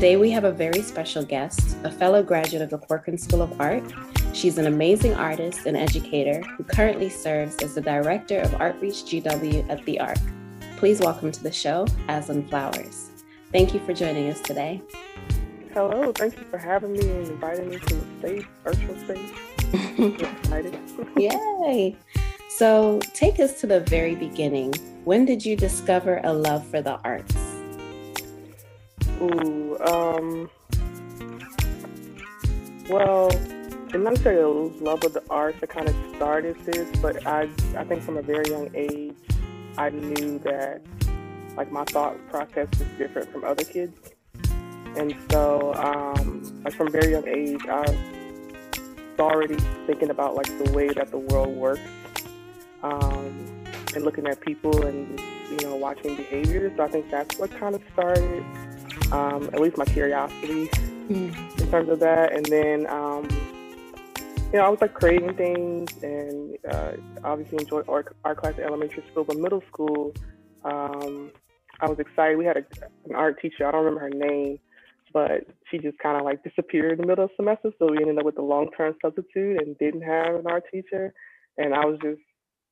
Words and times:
Today, 0.00 0.16
we 0.16 0.30
have 0.30 0.44
a 0.44 0.50
very 0.50 0.80
special 0.80 1.22
guest, 1.22 1.76
a 1.84 1.90
fellow 1.90 2.22
graduate 2.22 2.62
of 2.62 2.70
the 2.70 2.78
Corcoran 2.78 3.18
School 3.18 3.42
of 3.42 3.60
Art. 3.60 3.84
She's 4.32 4.56
an 4.56 4.66
amazing 4.66 5.12
artist 5.12 5.66
and 5.66 5.76
educator 5.76 6.40
who 6.40 6.64
currently 6.64 7.10
serves 7.10 7.56
as 7.56 7.74
the 7.74 7.82
director 7.82 8.38
of 8.38 8.48
Artreach 8.52 9.04
GW 9.04 9.68
at 9.68 9.84
the 9.84 10.00
ARC. 10.00 10.16
Please 10.78 11.00
welcome 11.00 11.30
to 11.30 11.42
the 11.42 11.52
show, 11.52 11.84
Aselin 12.08 12.48
Flowers. 12.48 13.10
Thank 13.52 13.74
you 13.74 13.80
for 13.80 13.92
joining 13.92 14.30
us 14.30 14.40
today. 14.40 14.80
Hello, 15.74 16.12
thank 16.12 16.34
you 16.38 16.44
for 16.44 16.56
having 16.56 16.94
me 16.94 17.00
and 17.00 17.28
inviting 17.28 17.68
me 17.68 17.78
to 17.78 17.94
the 17.94 18.06
space, 18.20 18.44
virtual 18.64 18.96
space. 19.00 19.32
excited. 20.40 20.78
Yay! 21.18 21.94
So, 22.48 23.00
take 23.12 23.38
us 23.38 23.60
to 23.60 23.66
the 23.66 23.80
very 23.80 24.14
beginning. 24.14 24.72
When 25.04 25.26
did 25.26 25.44
you 25.44 25.56
discover 25.56 26.22
a 26.24 26.32
love 26.32 26.66
for 26.68 26.80
the 26.80 26.98
arts? 27.04 27.49
Ooh, 29.20 29.76
um, 29.80 30.50
well, 32.88 33.30
I'm 33.92 34.02
not 34.02 34.14
necessarily 34.14 34.78
a 34.78 34.82
love 34.82 35.04
of 35.04 35.12
the 35.12 35.22
arts 35.28 35.60
that 35.60 35.68
kind 35.68 35.88
of 35.88 35.94
started 36.16 36.56
this, 36.64 36.88
but 37.02 37.26
I, 37.26 37.48
I 37.76 37.84
think 37.84 38.02
from 38.02 38.16
a 38.16 38.22
very 38.22 38.48
young 38.48 38.70
age, 38.74 39.14
I 39.76 39.90
knew 39.90 40.38
that 40.40 40.80
like 41.56 41.70
my 41.70 41.84
thought 41.84 42.16
process 42.30 42.68
was 42.78 42.88
different 42.96 43.30
from 43.30 43.44
other 43.44 43.64
kids, 43.64 43.94
and 44.96 45.14
so 45.30 45.74
um, 45.74 46.62
like 46.64 46.72
from 46.72 46.86
a 46.86 46.90
very 46.90 47.10
young 47.12 47.28
age, 47.28 47.60
I 47.66 47.80
was 47.80 49.18
already 49.18 49.56
thinking 49.86 50.08
about 50.08 50.34
like 50.34 50.46
the 50.64 50.72
way 50.72 50.88
that 50.88 51.10
the 51.10 51.18
world 51.18 51.54
works, 51.54 51.80
um, 52.82 53.64
and 53.94 54.02
looking 54.02 54.26
at 54.26 54.40
people 54.40 54.86
and 54.86 55.20
you 55.50 55.58
know 55.62 55.76
watching 55.76 56.16
behaviors. 56.16 56.72
So 56.76 56.84
I 56.84 56.88
think 56.88 57.10
that's 57.10 57.38
what 57.38 57.50
kind 57.50 57.74
of 57.74 57.82
started 57.92 58.44
um, 59.12 59.44
at 59.52 59.60
least 59.60 59.76
my 59.76 59.84
curiosity 59.84 60.68
mm. 61.08 61.60
in 61.60 61.70
terms 61.70 61.88
of 61.88 62.00
that. 62.00 62.32
And 62.32 62.46
then, 62.46 62.86
um, 62.88 63.28
you 64.52 64.58
know, 64.58 64.64
I 64.64 64.68
was 64.68 64.80
like 64.80 64.94
creating 64.94 65.34
things 65.34 65.90
and 66.02 66.56
uh, 66.68 66.92
obviously 67.24 67.58
enjoyed 67.58 67.88
art, 67.88 68.16
art 68.24 68.38
class 68.38 68.54
in 68.58 68.64
elementary 68.64 69.04
school, 69.10 69.24
but 69.24 69.36
middle 69.36 69.62
school, 69.68 70.12
um, 70.64 71.30
I 71.80 71.88
was 71.88 71.98
excited. 71.98 72.36
We 72.36 72.44
had 72.44 72.56
a, 72.56 72.64
an 73.08 73.14
art 73.14 73.40
teacher, 73.40 73.66
I 73.66 73.72
don't 73.72 73.84
remember 73.84 74.00
her 74.00 74.10
name, 74.10 74.58
but 75.12 75.46
she 75.70 75.78
just 75.78 75.98
kind 75.98 76.16
of 76.16 76.24
like 76.24 76.42
disappeared 76.44 76.92
in 76.92 76.98
the 76.98 77.06
middle 77.06 77.24
of 77.24 77.30
the 77.30 77.42
semester. 77.42 77.72
So 77.78 77.90
we 77.90 77.98
ended 77.98 78.18
up 78.18 78.24
with 78.24 78.38
a 78.38 78.42
long 78.42 78.70
term 78.76 78.94
substitute 79.02 79.60
and 79.62 79.76
didn't 79.78 80.02
have 80.02 80.34
an 80.36 80.46
art 80.46 80.64
teacher. 80.72 81.12
And 81.58 81.74
I 81.74 81.84
was 81.84 81.98
just 82.02 82.20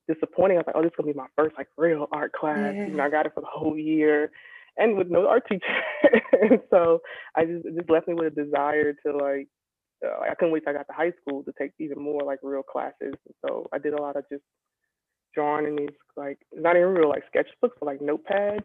disappointed. 0.09 0.55
I 0.55 0.59
was 0.59 0.65
like, 0.69 0.77
oh, 0.77 0.83
this 0.83 0.91
is 0.91 0.97
gonna 0.97 1.13
be 1.13 1.19
my 1.19 1.27
first 1.37 1.57
like 1.57 1.69
real 1.77 2.07
art 2.13 2.33
class. 2.33 2.75
Yeah. 2.75 2.87
You 2.87 2.95
know, 2.95 3.05
I 3.05 3.11
got 3.11 3.27
it 3.27 3.33
for 3.35 3.41
the 3.41 3.49
whole 3.51 3.77
year 3.77 4.31
and 4.79 4.97
with 4.97 5.09
no 5.11 5.27
art 5.27 5.45
teacher. 5.49 6.63
so 6.71 7.01
I 7.37 7.45
just 7.45 7.65
just 7.77 7.91
left 7.91 8.09
me 8.09 8.15
with 8.15 8.33
a 8.33 8.45
desire 8.45 8.95
to 9.05 9.13
like 9.17 9.49
uh, 10.05 10.21
I 10.21 10.35
couldn't 10.35 10.53
wait 10.53 10.65
till 10.65 10.75
I 10.75 10.79
got 10.79 10.87
to 10.87 10.93
high 10.93 11.13
school 11.21 11.43
to 11.45 11.53
take 11.59 11.73
even 11.79 12.03
more 12.03 12.23
like 12.23 12.39
real 12.43 12.63
classes. 12.63 13.15
So 13.45 13.69
I 13.73 13.79
did 13.79 13.95
a 13.95 14.01
lot 14.01 14.17
of 14.17 14.25
just 14.31 14.45
drawing 15.35 15.67
in 15.67 15.77
these 15.77 15.97
like 16.17 16.39
not 16.53 16.77
even 16.77 16.89
real 16.89 17.09
like 17.09 17.25
sketchbooks, 17.35 17.75
but 17.81 17.87
like 17.87 18.01
notepads. 18.01 18.65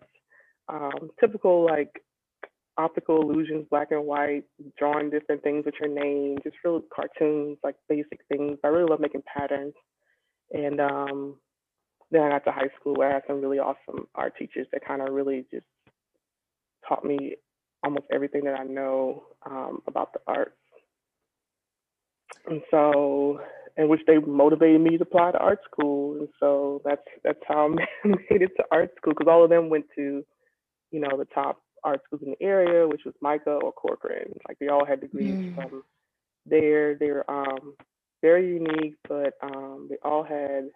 Um, 0.70 1.10
typical 1.20 1.66
like 1.66 1.92
optical 2.78 3.22
illusions, 3.22 3.66
black 3.70 3.90
and 3.92 4.06
white, 4.06 4.44
drawing 4.78 5.10
different 5.10 5.44
things 5.44 5.66
with 5.66 5.76
your 5.80 5.90
name, 5.90 6.38
just 6.44 6.56
real 6.64 6.82
cartoons, 6.94 7.58
like 7.64 7.76
basic 7.90 8.20
things. 8.30 8.58
I 8.64 8.68
really 8.68 8.90
love 8.90 9.00
making 9.00 9.24
patterns. 9.26 9.74
And 10.52 10.80
um, 10.80 11.36
then 12.12 12.22
I 12.22 12.30
got 12.30 12.46
to 12.46 12.52
high 12.52 12.70
school 12.80 12.96
where 12.96 13.10
I 13.10 13.14
had 13.16 13.24
some 13.28 13.42
really 13.42 13.60
awesome 13.60 14.08
art 14.16 14.34
teachers 14.38 14.68
that 14.72 14.86
kind 14.86 15.02
of 15.02 15.14
really 15.14 15.46
just 15.52 15.66
taught 16.88 17.06
me 17.06 17.36
almost 17.84 18.06
everything 18.12 18.44
that 18.46 18.60
I 18.60 18.64
know 18.64 19.24
um, 19.46 19.82
about 19.88 20.14
the 20.14 20.20
arts. 20.28 20.52
And 22.48 22.62
so, 22.72 23.42
in 23.78 23.90
which 23.90 24.02
they 24.06 24.18
motivated 24.18 24.82
me 24.82 24.98
to 24.98 25.04
apply 25.04 25.32
to 25.32 25.38
art 25.38 25.60
school. 25.70 26.20
And 26.20 26.28
so 26.40 26.82
that's 26.86 27.02
that's 27.24 27.40
how 27.48 27.68
I 27.68 28.08
made 28.08 28.42
it 28.42 28.52
to 28.58 28.64
art 28.72 28.92
school 28.98 29.14
because 29.14 29.30
all 29.30 29.44
of 29.44 29.50
them 29.50 29.70
went 29.70 29.86
to, 29.96 30.24
you 30.92 31.00
know, 31.00 31.18
the 31.18 31.26
top 31.26 31.62
art 31.84 32.02
schools 32.06 32.22
in 32.26 32.32
the 32.32 32.46
area, 32.46 32.88
which 32.88 33.02
was 33.06 33.14
MICA 33.22 33.52
or 33.52 33.72
Corcoran. 33.72 34.34
Like 34.48 34.58
they 34.60 34.68
all 34.68 34.86
had 34.86 35.02
degrees 35.02 35.34
mm. 35.34 35.56
from 35.56 35.84
there. 36.46 36.96
They 36.96 37.12
were 37.12 37.30
um, 37.30 37.76
very 38.22 38.54
unique, 38.54 38.96
but 39.08 39.34
um, 39.42 39.88
they 39.90 39.98
all 40.04 40.24
had 40.24 40.70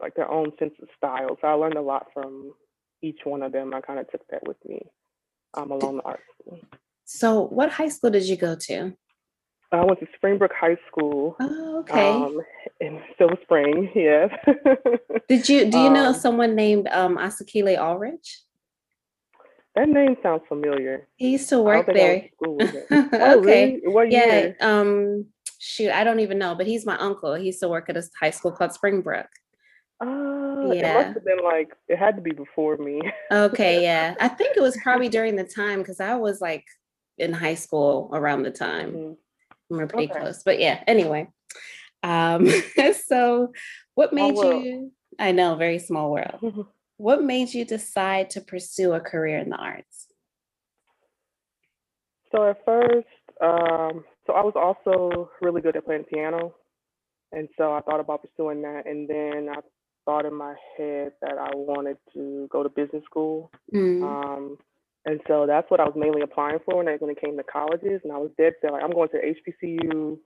like 0.00 0.14
their 0.14 0.30
own 0.30 0.52
sense 0.58 0.74
of 0.80 0.88
style. 0.96 1.36
So 1.40 1.48
I 1.48 1.52
learned 1.52 1.76
a 1.76 1.82
lot 1.82 2.06
from 2.14 2.54
each 3.02 3.20
one 3.24 3.42
of 3.42 3.52
them, 3.52 3.74
I 3.74 3.80
kind 3.80 3.98
of 3.98 4.10
took 4.10 4.26
that 4.30 4.46
with 4.46 4.56
me 4.66 4.80
um, 5.54 5.70
along 5.70 5.96
the 5.96 6.02
art 6.04 6.20
school. 6.40 6.58
So, 7.04 7.42
what 7.42 7.70
high 7.70 7.88
school 7.88 8.10
did 8.10 8.24
you 8.24 8.36
go 8.36 8.54
to? 8.54 8.92
I 9.72 9.84
went 9.84 10.00
to 10.00 10.06
Springbrook 10.16 10.52
High 10.52 10.76
School. 10.88 11.34
Oh, 11.40 11.78
okay. 11.80 12.10
Um, 12.10 12.40
in 12.80 13.00
Silver 13.16 13.38
Spring, 13.42 13.90
yes. 13.94 14.30
did 15.28 15.48
you 15.48 15.70
do 15.70 15.78
you 15.78 15.90
know 15.90 16.08
um, 16.08 16.14
someone 16.14 16.54
named 16.54 16.88
um, 16.88 17.16
Asakile 17.16 17.78
Ulrich? 17.78 18.42
That 19.74 19.88
name 19.88 20.16
sounds 20.22 20.42
familiar. 20.48 21.08
He 21.16 21.30
used 21.30 21.48
to 21.48 21.60
work 21.60 21.86
there. 21.86 22.28
oh, 22.46 22.58
okay. 22.60 23.36
Really? 23.38 23.80
What 23.84 24.10
yeah. 24.10 24.26
Year? 24.26 24.56
Um, 24.60 25.26
shoot, 25.58 25.90
I 25.90 26.04
don't 26.04 26.20
even 26.20 26.38
know, 26.38 26.54
but 26.54 26.66
he's 26.66 26.84
my 26.84 26.98
uncle. 26.98 27.34
He 27.34 27.46
used 27.46 27.60
to 27.60 27.68
work 27.68 27.88
at 27.88 27.96
a 27.96 28.02
high 28.20 28.30
school 28.30 28.52
called 28.52 28.72
Springbrook. 28.72 29.28
Uh, 30.02 30.72
yeah. 30.72 31.00
It 31.00 31.06
must 31.06 31.14
have 31.14 31.24
been 31.24 31.44
like 31.44 31.70
it 31.88 31.98
had 31.98 32.16
to 32.16 32.22
be 32.22 32.32
before 32.32 32.76
me. 32.76 33.00
okay, 33.32 33.82
yeah. 33.82 34.14
I 34.20 34.28
think 34.28 34.56
it 34.56 34.62
was 34.62 34.76
probably 34.82 35.08
during 35.08 35.36
the 35.36 35.44
time 35.44 35.78
because 35.78 36.00
I 36.00 36.16
was 36.16 36.40
like 36.40 36.64
in 37.18 37.32
high 37.32 37.54
school 37.54 38.10
around 38.12 38.42
the 38.42 38.50
time. 38.50 38.92
Mm-hmm. 38.92 39.76
We're 39.76 39.86
pretty 39.86 40.10
okay. 40.10 40.20
close. 40.20 40.42
But 40.42 40.58
yeah, 40.58 40.82
anyway. 40.86 41.28
Um, 42.02 42.48
so 43.06 43.52
what 43.94 44.10
small 44.10 44.28
made 44.28 44.36
world. 44.36 44.64
you 44.64 44.92
I 45.18 45.32
know, 45.32 45.54
very 45.54 45.78
small 45.78 46.10
world. 46.10 46.66
what 46.96 47.22
made 47.22 47.52
you 47.54 47.64
decide 47.64 48.30
to 48.30 48.40
pursue 48.40 48.92
a 48.92 49.00
career 49.00 49.38
in 49.38 49.50
the 49.50 49.56
arts? 49.56 50.08
So 52.34 52.48
at 52.48 52.64
first, 52.64 53.06
um, 53.40 54.04
so 54.26 54.32
I 54.32 54.42
was 54.42 54.54
also 54.56 55.30
really 55.40 55.60
good 55.60 55.76
at 55.76 55.84
playing 55.84 56.04
piano. 56.04 56.54
And 57.32 57.48
so 57.56 57.72
I 57.72 57.80
thought 57.80 58.00
about 58.00 58.22
pursuing 58.22 58.62
that. 58.62 58.86
And 58.86 59.08
then 59.08 59.48
I 59.50 59.60
thought 60.04 60.26
in 60.26 60.34
my 60.34 60.54
head 60.76 61.12
that 61.20 61.38
I 61.38 61.54
wanted 61.54 61.96
to 62.14 62.48
go 62.50 62.62
to 62.62 62.68
business 62.68 63.04
school. 63.04 63.50
Mm. 63.74 64.02
Um, 64.02 64.58
and 65.04 65.20
so 65.26 65.46
that's 65.46 65.70
what 65.70 65.80
I 65.80 65.84
was 65.84 65.94
mainly 65.96 66.22
applying 66.22 66.58
for 66.64 66.76
when, 66.76 66.88
I, 66.88 66.96
when 66.96 67.10
it 67.10 67.20
came 67.20 67.36
to 67.36 67.42
colleges. 67.42 68.00
And 68.04 68.12
I 68.12 68.18
was 68.18 68.30
dead 68.38 68.52
set, 68.60 68.72
like, 68.72 68.84
I'm 68.84 68.92
going 68.92 69.08
to 69.10 69.34
HBCU, 69.64 70.16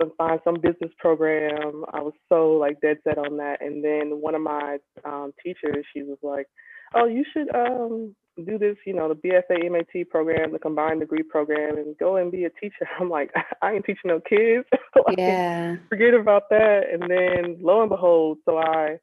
some, 0.00 0.12
find 0.16 0.40
some 0.42 0.60
business 0.60 0.90
program. 0.98 1.84
I 1.92 2.00
was 2.00 2.14
so 2.28 2.52
like 2.52 2.80
dead 2.80 2.98
set 3.04 3.18
on 3.18 3.36
that. 3.38 3.58
And 3.60 3.84
then 3.84 4.20
one 4.20 4.34
of 4.34 4.40
my 4.40 4.78
um, 5.04 5.32
teachers, 5.44 5.84
she 5.92 6.02
was 6.02 6.18
like, 6.22 6.46
oh, 6.94 7.06
you 7.06 7.24
should 7.32 7.54
um, 7.54 8.14
do 8.44 8.58
this, 8.58 8.76
you 8.86 8.94
know, 8.94 9.08
the 9.08 9.14
BFA 9.14 9.70
MAT 9.70 10.08
program, 10.08 10.52
the 10.52 10.58
combined 10.58 11.00
degree 11.00 11.22
program, 11.22 11.76
and 11.76 11.96
go 11.98 12.16
and 12.16 12.32
be 12.32 12.44
a 12.44 12.50
teacher. 12.50 12.88
I'm 13.00 13.10
like, 13.10 13.30
I 13.62 13.72
ain't 13.72 13.84
teaching 13.84 14.06
no 14.06 14.20
kids. 14.20 14.66
yeah. 15.18 15.76
Forget 15.88 16.14
about 16.14 16.44
that. 16.50 16.82
And 16.92 17.02
then 17.02 17.58
lo 17.60 17.80
and 17.80 17.90
behold, 17.90 18.38
so 18.44 18.58
I 18.58 18.98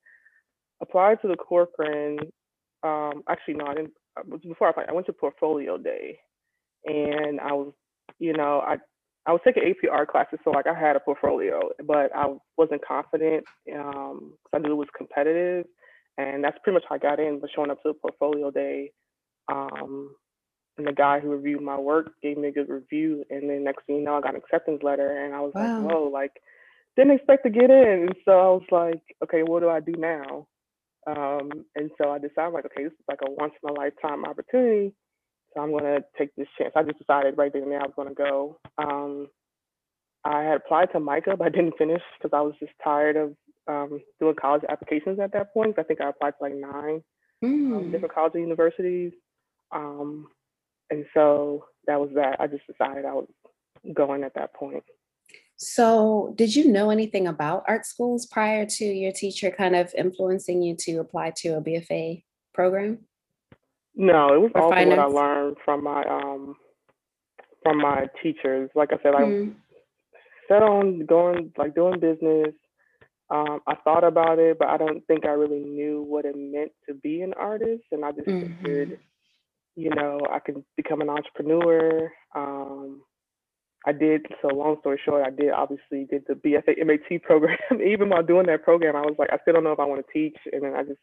applied 0.82 1.22
to 1.22 1.28
the 1.28 1.36
Corcoran. 1.36 2.20
Um, 2.84 3.24
actually, 3.30 3.56
no, 3.56 3.66
I 3.66 3.74
didn't. 3.76 3.94
Before 4.44 4.68
I 4.68 4.70
applied, 4.72 4.90
I 4.90 4.94
went 4.94 5.08
to 5.08 5.14
Portfolio 5.14 5.78
Day, 5.78 6.20
and 6.86 7.40
I 7.40 7.54
was, 7.54 7.74
you 8.20 8.34
know, 8.34 8.62
I 8.66 8.78
I 9.26 9.32
was 9.32 9.42
taking 9.46 9.64
APR 9.64 10.06
classes, 10.06 10.40
so 10.44 10.52
like 10.52 10.68
I 10.68 10.78
had 10.78 10.96
a 10.96 11.00
portfolio, 11.00 11.62
but 11.86 12.14
I 12.16 12.28
wasn't 12.58 12.86
confident 12.86 13.46
um, 13.74 14.34
I 14.54 14.60
knew 14.60 14.74
it 14.74 14.76
was 14.76 14.88
competitive, 14.98 15.66
and 16.18 16.44
that's 16.44 16.58
pretty 16.64 16.76
much 16.76 16.84
how 16.90 16.96
I 16.96 17.00
got 17.00 17.20
in. 17.20 17.40
But 17.40 17.50
showing 17.56 17.72
up 17.72 17.82
to 17.84 17.90
the 17.90 17.94
Portfolio 17.94 18.52
Day, 18.52 18.92
um, 19.52 20.14
and 20.78 20.88
the 20.88 20.94
guy 20.94 21.20
who 21.20 21.30
reviewed 21.30 21.62
my 21.62 21.78
work 21.78 22.14
gave 22.22 22.38
me 22.38 22.48
a 22.48 22.52
good 22.52 22.70
review, 22.70 23.24
and 23.30 23.50
then 23.50 23.64
next 23.64 23.86
thing 23.86 23.98
you 23.98 24.04
know, 24.04 24.16
I 24.16 24.22
got 24.22 24.36
an 24.36 24.42
acceptance 24.42 24.82
letter, 24.84 25.24
and 25.24 25.34
I 25.34 25.40
was 25.40 25.52
wow. 25.54 25.82
like, 25.82 25.92
whoa, 25.92 26.04
like 26.12 26.32
didn't 26.96 27.16
expect 27.16 27.44
to 27.44 27.50
get 27.50 27.70
in. 27.70 28.08
And 28.08 28.16
so 28.26 28.32
I 28.32 28.50
was 28.50 28.64
like, 28.72 29.02
okay, 29.24 29.44
what 29.44 29.62
do 29.62 29.70
I 29.70 29.80
do 29.80 29.94
now? 29.98 30.48
Um, 31.06 31.66
and 31.76 31.90
so 31.98 32.12
I 32.12 32.20
decided 32.20 32.54
like, 32.54 32.66
okay, 32.66 32.84
this 32.84 32.94
is 32.94 33.06
like 33.08 33.20
a 33.28 33.32
once 33.32 33.54
in 33.62 33.70
a 33.70 33.74
lifetime 33.74 34.26
opportunity. 34.26 34.94
So 35.54 35.62
I'm 35.62 35.72
gonna 35.72 36.00
take 36.18 36.36
this 36.36 36.48
chance. 36.58 36.74
I 36.76 36.84
just 36.84 37.00
decided 37.00 37.38
right 37.38 37.52
then 37.52 37.64
and 37.64 37.72
there 37.72 37.82
I 37.82 37.86
was 37.86 37.94
gonna 37.96 38.14
go. 38.14 38.60
Um, 38.78 39.28
I 40.24 40.44
had 40.44 40.58
applied 40.58 40.92
to 40.94 41.00
MICA, 41.00 41.36
but 41.38 41.46
I 41.46 41.50
didn't 41.50 41.78
finish 41.78 42.02
because 42.18 42.36
I 42.36 42.42
was 42.42 42.54
just 42.60 42.72
tired 42.84 43.18
of 43.18 43.36
um, 43.68 44.02
doing 44.20 44.36
college 44.40 44.64
applications 44.70 45.20
at 45.20 45.34
that 45.34 45.54
point. 45.54 45.78
I 45.78 45.84
think 45.84 46.00
I 46.02 46.10
applied 46.10 46.34
to 46.38 46.44
like 46.44 46.56
nine 46.56 47.04
mm. 47.44 47.78
um, 47.78 47.92
different 47.92 48.14
colleges 48.14 48.36
and 48.36 48.44
universities. 48.44 49.12
Um, 49.72 50.28
and 50.90 51.06
so 51.14 51.66
that 51.88 52.00
was 52.00 52.10
that. 52.16 52.38
I 52.40 52.48
just 52.48 52.66
decided 52.68 53.06
I 53.06 53.14
was 53.14 53.28
going 53.94 54.24
at 54.24 54.34
that 54.36 54.54
point. 54.54 54.84
So, 55.56 56.34
did 56.36 56.56
you 56.56 56.72
know 56.72 56.90
anything 56.90 57.28
about 57.28 57.64
art 57.68 57.86
schools 57.86 58.26
prior 58.26 58.66
to 58.66 58.86
your 58.86 59.12
teacher 59.12 59.52
kind 59.52 59.76
of 59.76 59.94
influencing 59.98 60.62
you 60.62 60.76
to 60.80 60.98
apply 60.98 61.34
to 61.38 61.58
a 61.58 61.62
BFA 61.62 62.24
program? 62.54 63.00
No, 63.96 64.34
it 64.34 64.42
was 64.42 64.52
all 64.56 64.70
what 64.70 64.78
I 64.78 65.06
learned 65.06 65.58
from 65.64 65.84
my 65.84 66.04
um 66.04 66.56
from 67.62 67.78
my 67.78 68.08
teachers. 68.22 68.70
Like 68.76 68.92
I 68.92 68.98
said, 69.04 69.14
I 69.16 69.22
mm. 69.22 69.54
set 70.48 70.64
on 70.64 71.06
going 71.06 71.52
like 71.58 71.76
doing 71.76 72.00
business. 72.00 72.54
Um, 73.30 73.62
I 73.66 73.76
thought 73.84 74.04
about 74.04 74.40
it, 74.40 74.60
but 74.60 74.68
I 74.68 74.78
don't 74.78 75.06
think 75.08 75.26
I 75.26 75.30
really 75.30 75.64
knew 75.64 76.04
what 76.04 76.26
it 76.26 76.36
meant 76.36 76.72
to 76.88 76.94
be 76.94 77.22
an 77.22 77.34
artist, 77.34 77.84
and 77.92 78.04
I 78.04 78.12
just 78.12 78.28
mm-hmm. 78.28 78.64
figured, 78.64 79.00
you 79.76 79.90
know, 79.90 80.20
I 80.32 80.40
could 80.40 80.64
become 80.78 81.02
an 81.02 81.10
entrepreneur. 81.10 82.12
Um, 82.36 83.02
I 83.86 83.92
did. 83.92 84.26
So 84.42 84.48
long 84.48 84.78
story 84.80 85.00
short, 85.04 85.26
I 85.26 85.30
did 85.30 85.52
obviously 85.52 86.06
did 86.10 86.24
the 86.28 86.36
BFA 86.36 86.86
MAT 86.86 87.22
program. 87.24 87.58
Even 87.86 88.10
while 88.10 88.24
doing 88.24 88.46
that 88.48 88.64
program, 88.64 88.96
I 88.96 89.02
was 89.02 89.16
like, 89.18 89.30
I 89.32 89.38
still 89.42 89.56
don't 89.56 89.64
know 89.64 89.74
if 89.74 89.80
I 89.80 89.86
want 89.86 90.06
to 90.06 90.14
teach, 90.14 90.38
and 90.52 90.64
then 90.64 90.74
I 90.76 90.84
just 90.84 91.00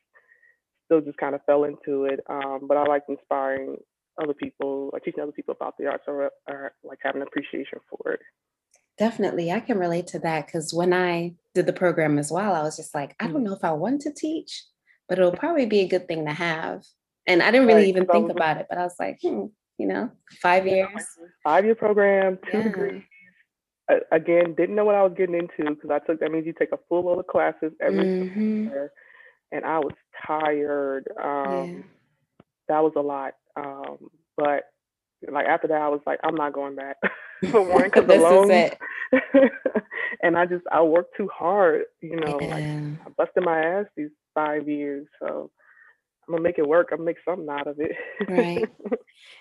still 0.86 1.00
just 1.00 1.18
kind 1.18 1.34
of 1.34 1.42
fell 1.44 1.64
into 1.64 2.04
it. 2.04 2.20
Um, 2.28 2.60
but 2.66 2.76
I 2.76 2.84
like 2.84 3.02
inspiring 3.08 3.76
other 4.22 4.34
people, 4.34 4.90
or 4.92 5.00
teaching 5.00 5.22
other 5.22 5.32
people 5.32 5.54
about 5.54 5.74
the 5.78 5.86
arts, 5.86 6.04
or, 6.06 6.30
or 6.48 6.72
like 6.82 6.98
having 7.02 7.22
appreciation 7.22 7.78
for 7.88 8.12
it. 8.12 8.20
Definitely, 8.98 9.50
I 9.50 9.60
can 9.60 9.78
relate 9.78 10.06
to 10.08 10.18
that 10.20 10.46
because 10.46 10.72
when 10.72 10.92
I 10.92 11.34
did 11.54 11.66
the 11.66 11.72
program 11.72 12.18
as 12.18 12.30
well, 12.30 12.54
I 12.54 12.62
was 12.62 12.76
just 12.76 12.94
like, 12.94 13.14
I 13.20 13.26
don't 13.26 13.42
mm. 13.42 13.44
know 13.44 13.54
if 13.54 13.64
I 13.64 13.72
want 13.72 14.02
to 14.02 14.12
teach, 14.12 14.64
but 15.08 15.18
it'll 15.18 15.32
probably 15.32 15.66
be 15.66 15.80
a 15.80 15.88
good 15.88 16.06
thing 16.06 16.24
to 16.26 16.32
have. 16.32 16.84
And 17.30 17.44
I 17.44 17.52
didn't 17.52 17.68
really 17.68 17.82
right, 17.82 17.88
even 17.88 18.06
think 18.06 18.28
about 18.28 18.56
it, 18.56 18.66
but 18.68 18.76
I 18.76 18.82
was 18.82 18.96
like, 18.98 19.20
hmm, 19.22 19.46
you 19.78 19.86
know, 19.86 20.10
five 20.42 20.66
years. 20.66 20.88
Five 21.44 21.64
year 21.64 21.76
program, 21.76 22.38
two 22.50 22.58
yeah. 22.58 22.64
degrees. 22.64 23.02
again, 24.10 24.54
didn't 24.56 24.74
know 24.74 24.84
what 24.84 24.96
I 24.96 25.02
was 25.04 25.12
getting 25.16 25.36
into 25.36 25.70
because 25.70 25.90
I 25.90 26.00
took 26.00 26.18
that 26.18 26.32
means 26.32 26.44
you 26.44 26.54
take 26.58 26.72
a 26.72 26.78
full 26.88 27.04
load 27.04 27.20
of 27.20 27.28
classes 27.28 27.72
every 27.80 28.04
mm-hmm. 28.04 28.64
semester, 28.64 28.92
and 29.52 29.64
I 29.64 29.78
was 29.78 29.92
tired. 30.26 31.08
Um, 31.22 31.68
yeah. 31.68 31.82
That 32.68 32.82
was 32.82 32.92
a 32.96 33.00
lot. 33.00 33.34
Um, 33.56 34.10
but 34.36 34.64
like 35.30 35.46
after 35.46 35.68
that, 35.68 35.80
I 35.80 35.88
was 35.88 36.00
like, 36.04 36.18
I'm 36.24 36.34
not 36.34 36.52
going 36.52 36.74
back 36.74 36.96
for 37.50 37.62
one 37.62 37.84
because 37.84 38.08
alone. 38.08 38.70
and 40.22 40.36
I 40.36 40.46
just 40.46 40.64
I 40.72 40.82
worked 40.82 41.16
too 41.16 41.28
hard, 41.32 41.82
you 42.00 42.16
know. 42.16 42.40
Yeah. 42.40 42.48
Like 42.48 42.64
I 43.06 43.10
busted 43.16 43.44
my 43.44 43.60
ass 43.60 43.86
these 43.96 44.10
five 44.34 44.68
years, 44.68 45.06
so 45.20 45.52
I'm 46.30 46.36
gonna 46.36 46.44
make 46.44 46.58
it 46.58 46.68
work. 46.68 46.90
I'm 46.92 46.98
gonna 46.98 47.06
make 47.06 47.16
something 47.24 47.48
out 47.50 47.66
of 47.66 47.80
it. 47.80 47.96
right. 48.28 48.68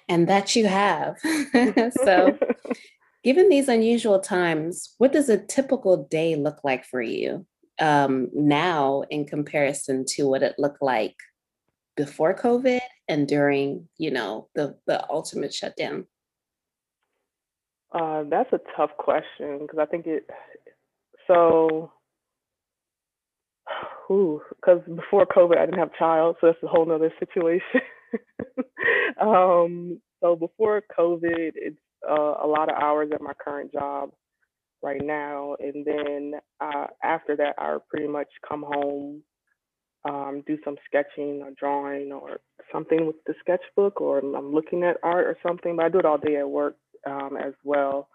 And 0.10 0.28
that 0.28 0.56
you 0.56 0.66
have. 0.66 1.18
so 2.04 2.38
given 3.24 3.48
these 3.48 3.70
unusual 3.70 4.20
times, 4.20 4.96
what 4.98 5.14
does 5.14 5.30
a 5.30 5.38
typical 5.38 6.08
day 6.10 6.36
look 6.36 6.64
like 6.64 6.84
for 6.84 7.00
you 7.00 7.46
um, 7.80 8.30
now 8.34 9.04
in 9.12 9.26
comparison 9.26 10.06
to 10.16 10.28
what 10.28 10.42
it 10.42 10.56
looked 10.58 10.82
like 10.82 11.16
before 11.96 12.34
COVID 12.34 12.82
and 13.08 13.28
during, 13.28 13.88
you 14.00 14.10
know, 14.10 14.50
the 14.56 14.76
the 14.88 15.08
ultimate 15.12 15.54
shutdown? 15.54 16.08
Uh, 17.92 18.24
that's 18.30 18.52
a 18.52 18.60
tough 18.76 18.98
question 18.98 19.60
because 19.60 19.78
I 19.80 19.86
think 19.86 20.08
it. 20.08 20.28
So 21.28 21.92
because 24.10 24.82
before 24.88 25.26
COVID, 25.28 25.58
I 25.58 25.66
didn't 25.66 25.80
have 25.80 25.92
a 25.94 26.00
child, 26.00 26.38
so 26.42 26.48
that's 26.48 26.64
a 26.64 26.68
whole 26.68 26.86
nother 26.86 27.14
situation. 27.20 27.82
um, 29.22 30.02
so 30.22 30.36
before 30.36 30.82
COVID, 30.98 31.52
it's 31.56 31.78
uh, 32.10 32.36
a 32.44 32.48
lot 32.48 32.70
of 32.70 32.76
hours 32.82 33.12
at 33.14 33.22
my 33.22 33.34
current 33.34 33.72
job 33.72 34.10
right 34.82 35.02
now, 35.04 35.56
and 35.60 35.86
then 35.86 36.34
uh, 36.60 36.88
after 37.04 37.36
that, 37.36 37.54
I 37.60 37.78
pretty 37.88 38.08
much 38.08 38.30
come 38.48 38.64
home, 38.68 39.22
um, 40.10 40.44
do 40.48 40.58
some 40.66 40.78
sketching 40.88 41.44
or 41.44 41.52
drawing 41.60 42.12
or 42.12 42.40
something 42.72 43.06
with 43.06 43.18
the 43.28 43.36
sketchbook, 43.42 44.02
or 44.02 44.20
I'm 44.20 44.54
looking 44.54 44.84
at 44.84 44.98
art 45.04 45.28
or 45.28 45.38
something. 45.46 45.76
But 45.76 45.86
I 45.86 45.90
do 45.90 46.00
it 46.00 46.06
all 46.06 46.18
day 46.18 46.38
at 46.38 46.50
work 46.50 46.78
um, 47.06 47.38
as 47.40 47.54
well. 47.64 48.08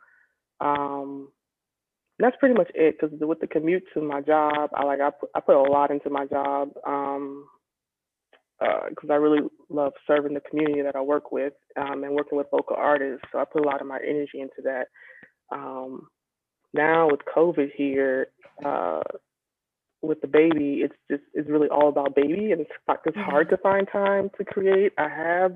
Um, 0.61 1.29
that's 2.19 2.37
pretty 2.39 2.55
much 2.55 2.71
it. 2.75 2.97
Because 3.01 3.17
with 3.21 3.41
the 3.41 3.47
commute 3.47 3.85
to 3.95 4.01
my 4.01 4.21
job, 4.21 4.71
I 4.75 4.85
like 4.85 5.01
I 5.01 5.11
put, 5.11 5.31
I 5.35 5.41
put 5.41 5.57
a 5.57 5.71
lot 5.71 5.91
into 5.91 6.11
my 6.11 6.27
job. 6.27 6.71
Um, 6.87 7.47
because 8.61 9.11
uh, 9.11 9.13
I 9.13 9.17
really 9.17 9.49
love 9.69 9.93
serving 10.07 10.35
the 10.35 10.41
community 10.41 10.83
that 10.83 10.97
I 10.97 11.01
work 11.01 11.33
with 11.33 11.55
um, 11.77 12.05
and 12.05 12.15
working 12.15 12.39
with 12.39 12.47
local 12.53 12.77
artists. 12.77 13.27
So 13.33 13.39
I 13.39 13.45
put 13.45 13.65
a 13.65 13.69
lot 13.69 13.81
of 13.81 13.87
my 13.87 13.99
energy 13.99 14.41
into 14.41 14.63
that. 14.63 14.87
Um, 15.51 16.09
now 16.73 17.09
with 17.11 17.21
COVID 17.37 17.71
here, 17.77 18.29
uh, 18.65 19.03
with 20.03 20.21
the 20.21 20.29
baby, 20.29 20.83
it's 20.83 20.95
just 21.11 21.23
it's 21.33 21.49
really 21.49 21.69
all 21.69 21.89
about 21.89 22.15
baby, 22.15 22.53
and 22.53 22.61
it's 22.61 22.71
it's 23.07 23.17
hard 23.17 23.47
mm-hmm. 23.47 23.57
to 23.57 23.63
find 23.63 23.89
time 23.91 24.31
to 24.39 24.45
create. 24.45 24.93
I 24.99 25.09
have, 25.09 25.55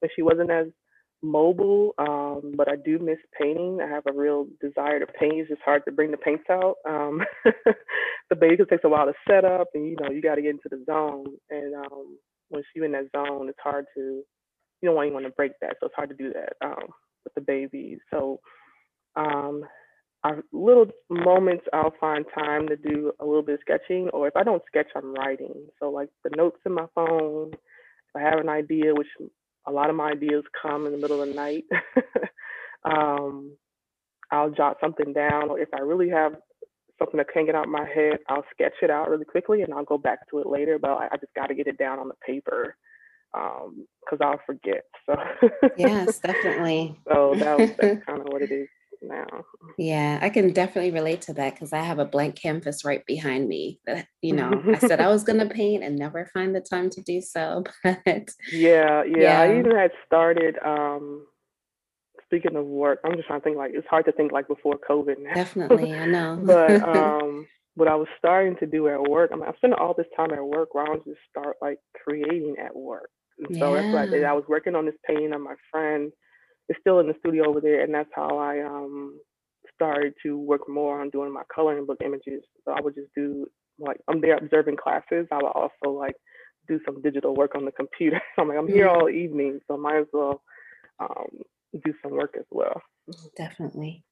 but 0.00 0.10
she 0.14 0.22
wasn't 0.22 0.50
as 0.50 0.66
mobile, 1.22 1.94
um, 1.98 2.54
but 2.56 2.68
I 2.70 2.76
do 2.76 2.98
miss 2.98 3.18
painting. 3.40 3.80
I 3.82 3.88
have 3.88 4.04
a 4.06 4.12
real 4.12 4.46
desire 4.60 5.00
to 5.00 5.06
paint. 5.06 5.34
It's 5.34 5.50
just 5.50 5.62
hard 5.64 5.84
to 5.86 5.92
bring 5.92 6.10
the 6.10 6.16
paints 6.16 6.44
out. 6.50 6.76
Um, 6.88 7.22
the 8.30 8.36
basics 8.36 8.70
takes 8.70 8.84
a 8.84 8.88
while 8.88 9.06
to 9.06 9.14
set 9.28 9.44
up, 9.44 9.68
and 9.74 9.86
you 9.86 9.96
know 10.00 10.10
you 10.10 10.22
got 10.22 10.36
to 10.36 10.42
get 10.42 10.50
into 10.50 10.68
the 10.70 10.82
zone. 10.86 11.26
And 11.50 11.74
um, 11.74 12.18
once 12.50 12.66
you're 12.74 12.84
in 12.84 12.92
that 12.92 13.10
zone, 13.14 13.48
it's 13.48 13.58
hard 13.62 13.86
to 13.96 14.22
you 14.82 14.88
don't 14.88 14.96
want 14.96 15.06
anyone 15.06 15.22
to 15.22 15.30
break 15.30 15.52
that, 15.60 15.76
so 15.80 15.86
it's 15.86 15.94
hard 15.94 16.10
to 16.10 16.16
do 16.16 16.32
that 16.32 16.54
um, 16.66 16.88
with 17.24 17.34
the 17.34 17.40
baby. 17.40 17.98
So 18.10 18.40
um, 19.16 19.64
our 20.24 20.42
little 20.52 20.86
moments, 21.08 21.64
I'll 21.72 21.94
find 22.00 22.24
time 22.34 22.68
to 22.68 22.76
do 22.76 23.12
a 23.20 23.24
little 23.24 23.42
bit 23.42 23.54
of 23.54 23.60
sketching, 23.60 24.08
or 24.12 24.28
if 24.28 24.36
I 24.36 24.42
don't 24.42 24.62
sketch, 24.66 24.88
I'm 24.96 25.14
writing. 25.14 25.54
So 25.78 25.90
like 25.90 26.08
the 26.24 26.30
notes 26.36 26.58
in 26.66 26.74
my 26.74 26.86
phone. 26.94 27.52
If 27.52 28.20
I 28.20 28.28
have 28.28 28.40
an 28.40 28.48
idea, 28.48 28.92
which 28.94 29.08
a 29.66 29.70
lot 29.70 29.90
of 29.90 29.96
my 29.96 30.10
ideas 30.10 30.44
come 30.60 30.86
in 30.86 30.92
the 30.92 30.98
middle 30.98 31.22
of 31.22 31.28
the 31.28 31.34
night. 31.34 31.64
um, 32.84 33.56
I'll 34.30 34.50
jot 34.50 34.78
something 34.80 35.12
down, 35.12 35.50
or 35.50 35.58
if 35.58 35.68
I 35.74 35.80
really 35.80 36.08
have 36.10 36.32
something 36.98 37.18
that 37.18 37.32
can't 37.32 37.46
get 37.46 37.54
out 37.54 37.68
my 37.68 37.86
head, 37.94 38.18
I'll 38.28 38.44
sketch 38.52 38.74
it 38.82 38.90
out 38.90 39.10
really 39.10 39.24
quickly 39.24 39.62
and 39.62 39.72
I'll 39.74 39.84
go 39.84 39.98
back 39.98 40.28
to 40.30 40.38
it 40.38 40.46
later. 40.46 40.78
But 40.78 40.90
I, 40.90 41.08
I 41.12 41.16
just 41.16 41.34
got 41.34 41.46
to 41.46 41.54
get 41.54 41.66
it 41.66 41.78
down 41.78 41.98
on 41.98 42.08
the 42.08 42.14
paper 42.26 42.76
because 43.32 44.20
um, 44.20 44.22
I'll 44.22 44.40
forget. 44.46 44.84
So 45.06 45.16
yes, 45.76 46.18
definitely. 46.18 46.96
so 47.08 47.34
that 47.36 47.58
was, 47.58 47.70
that's 47.78 48.04
kind 48.06 48.20
of 48.20 48.26
what 48.28 48.42
it 48.42 48.52
is 48.52 48.68
now. 49.02 49.44
Yeah, 49.78 50.18
I 50.22 50.30
can 50.30 50.52
definitely 50.52 50.90
relate 50.90 51.22
to 51.22 51.34
that 51.34 51.54
because 51.54 51.72
I 51.72 51.80
have 51.80 51.98
a 51.98 52.04
blank 52.04 52.36
canvas 52.36 52.84
right 52.84 53.04
behind 53.06 53.48
me. 53.48 53.80
That 53.86 54.06
you 54.20 54.34
know, 54.34 54.62
I 54.66 54.78
said 54.78 55.00
I 55.00 55.08
was 55.12 55.24
gonna 55.24 55.48
paint 55.48 55.82
and 55.82 55.96
never 55.96 56.30
find 56.32 56.54
the 56.54 56.60
time 56.60 56.90
to 56.90 57.02
do 57.02 57.20
so. 57.20 57.64
But 57.82 58.30
yeah, 58.52 59.02
yeah, 59.04 59.18
yeah. 59.18 59.40
I 59.40 59.58
even 59.58 59.76
had 59.76 59.92
started. 60.06 60.56
um 60.64 61.26
Speaking 62.26 62.56
of 62.56 62.64
work, 62.64 63.00
I'm 63.04 63.14
just 63.16 63.26
trying 63.26 63.40
to 63.40 63.44
think. 63.44 63.56
Like 63.58 63.72
it's 63.74 63.86
hard 63.88 64.06
to 64.06 64.12
think 64.12 64.32
like 64.32 64.48
before 64.48 64.78
COVID. 64.88 65.16
Now. 65.18 65.34
Definitely, 65.34 65.92
I 65.92 66.06
know. 66.06 66.40
but 66.42 66.82
um 66.82 67.46
what 67.74 67.88
I 67.88 67.94
was 67.94 68.08
starting 68.18 68.56
to 68.56 68.66
do 68.66 68.88
at 68.88 69.02
work, 69.02 69.30
I 69.32 69.36
mean, 69.36 69.44
I'm 69.46 69.54
spending 69.56 69.78
all 69.78 69.94
this 69.94 70.06
time 70.16 70.32
at 70.32 70.44
work. 70.44 70.74
Why 70.74 70.86
don't 70.86 71.04
just 71.04 71.20
start 71.30 71.56
like 71.60 71.78
creating 72.04 72.56
at 72.62 72.74
work? 72.74 73.10
And 73.38 73.56
so 73.58 73.74
yeah. 73.74 73.82
that's 73.82 73.94
what 73.94 74.02
I 74.02 74.06
did. 74.06 74.24
I 74.24 74.32
was 74.32 74.44
working 74.48 74.74
on 74.74 74.86
this 74.86 74.94
painting 75.06 75.32
of 75.32 75.40
my 75.40 75.54
friend 75.70 76.12
it's 76.72 76.80
still 76.80 77.00
in 77.00 77.06
the 77.06 77.14
studio 77.18 77.48
over 77.48 77.60
there, 77.60 77.82
and 77.82 77.94
that's 77.94 78.10
how 78.14 78.38
I 78.38 78.60
um 78.62 79.20
started 79.74 80.14
to 80.22 80.38
work 80.38 80.68
more 80.68 81.00
on 81.00 81.10
doing 81.10 81.32
my 81.32 81.42
coloring 81.54 81.84
book 81.84 81.98
images. 82.02 82.42
So 82.64 82.72
I 82.72 82.80
would 82.80 82.94
just 82.94 83.08
do 83.14 83.46
like 83.78 83.98
I'm 84.08 84.20
there 84.22 84.36
observing 84.36 84.76
classes. 84.76 85.26
I 85.30 85.36
would 85.36 85.52
also 85.54 85.90
like 85.90 86.16
do 86.68 86.80
some 86.86 87.02
digital 87.02 87.34
work 87.34 87.54
on 87.54 87.66
the 87.66 87.72
computer. 87.72 88.20
So 88.36 88.42
I'm 88.42 88.48
like 88.48 88.58
I'm 88.58 88.68
here 88.68 88.86
mm-hmm. 88.86 89.02
all 89.02 89.10
evening, 89.10 89.60
so 89.68 89.76
might 89.76 89.98
as 89.98 90.06
well 90.12 90.42
um, 90.98 91.28
do 91.84 91.92
some 92.02 92.12
work 92.12 92.36
as 92.38 92.46
well. 92.50 92.80
Definitely. 93.36 94.04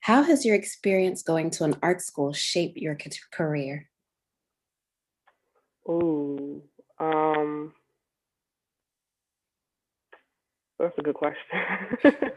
How 0.00 0.22
has 0.22 0.46
your 0.46 0.54
experience 0.54 1.22
going 1.22 1.50
to 1.50 1.64
an 1.64 1.76
art 1.82 2.00
school 2.00 2.32
shaped 2.32 2.78
your 2.78 2.96
career? 3.32 3.90
Oh, 5.88 6.62
um, 6.98 7.72
that's 10.96 11.04
a 11.04 11.12
good 11.12 11.14
question. 11.14 11.38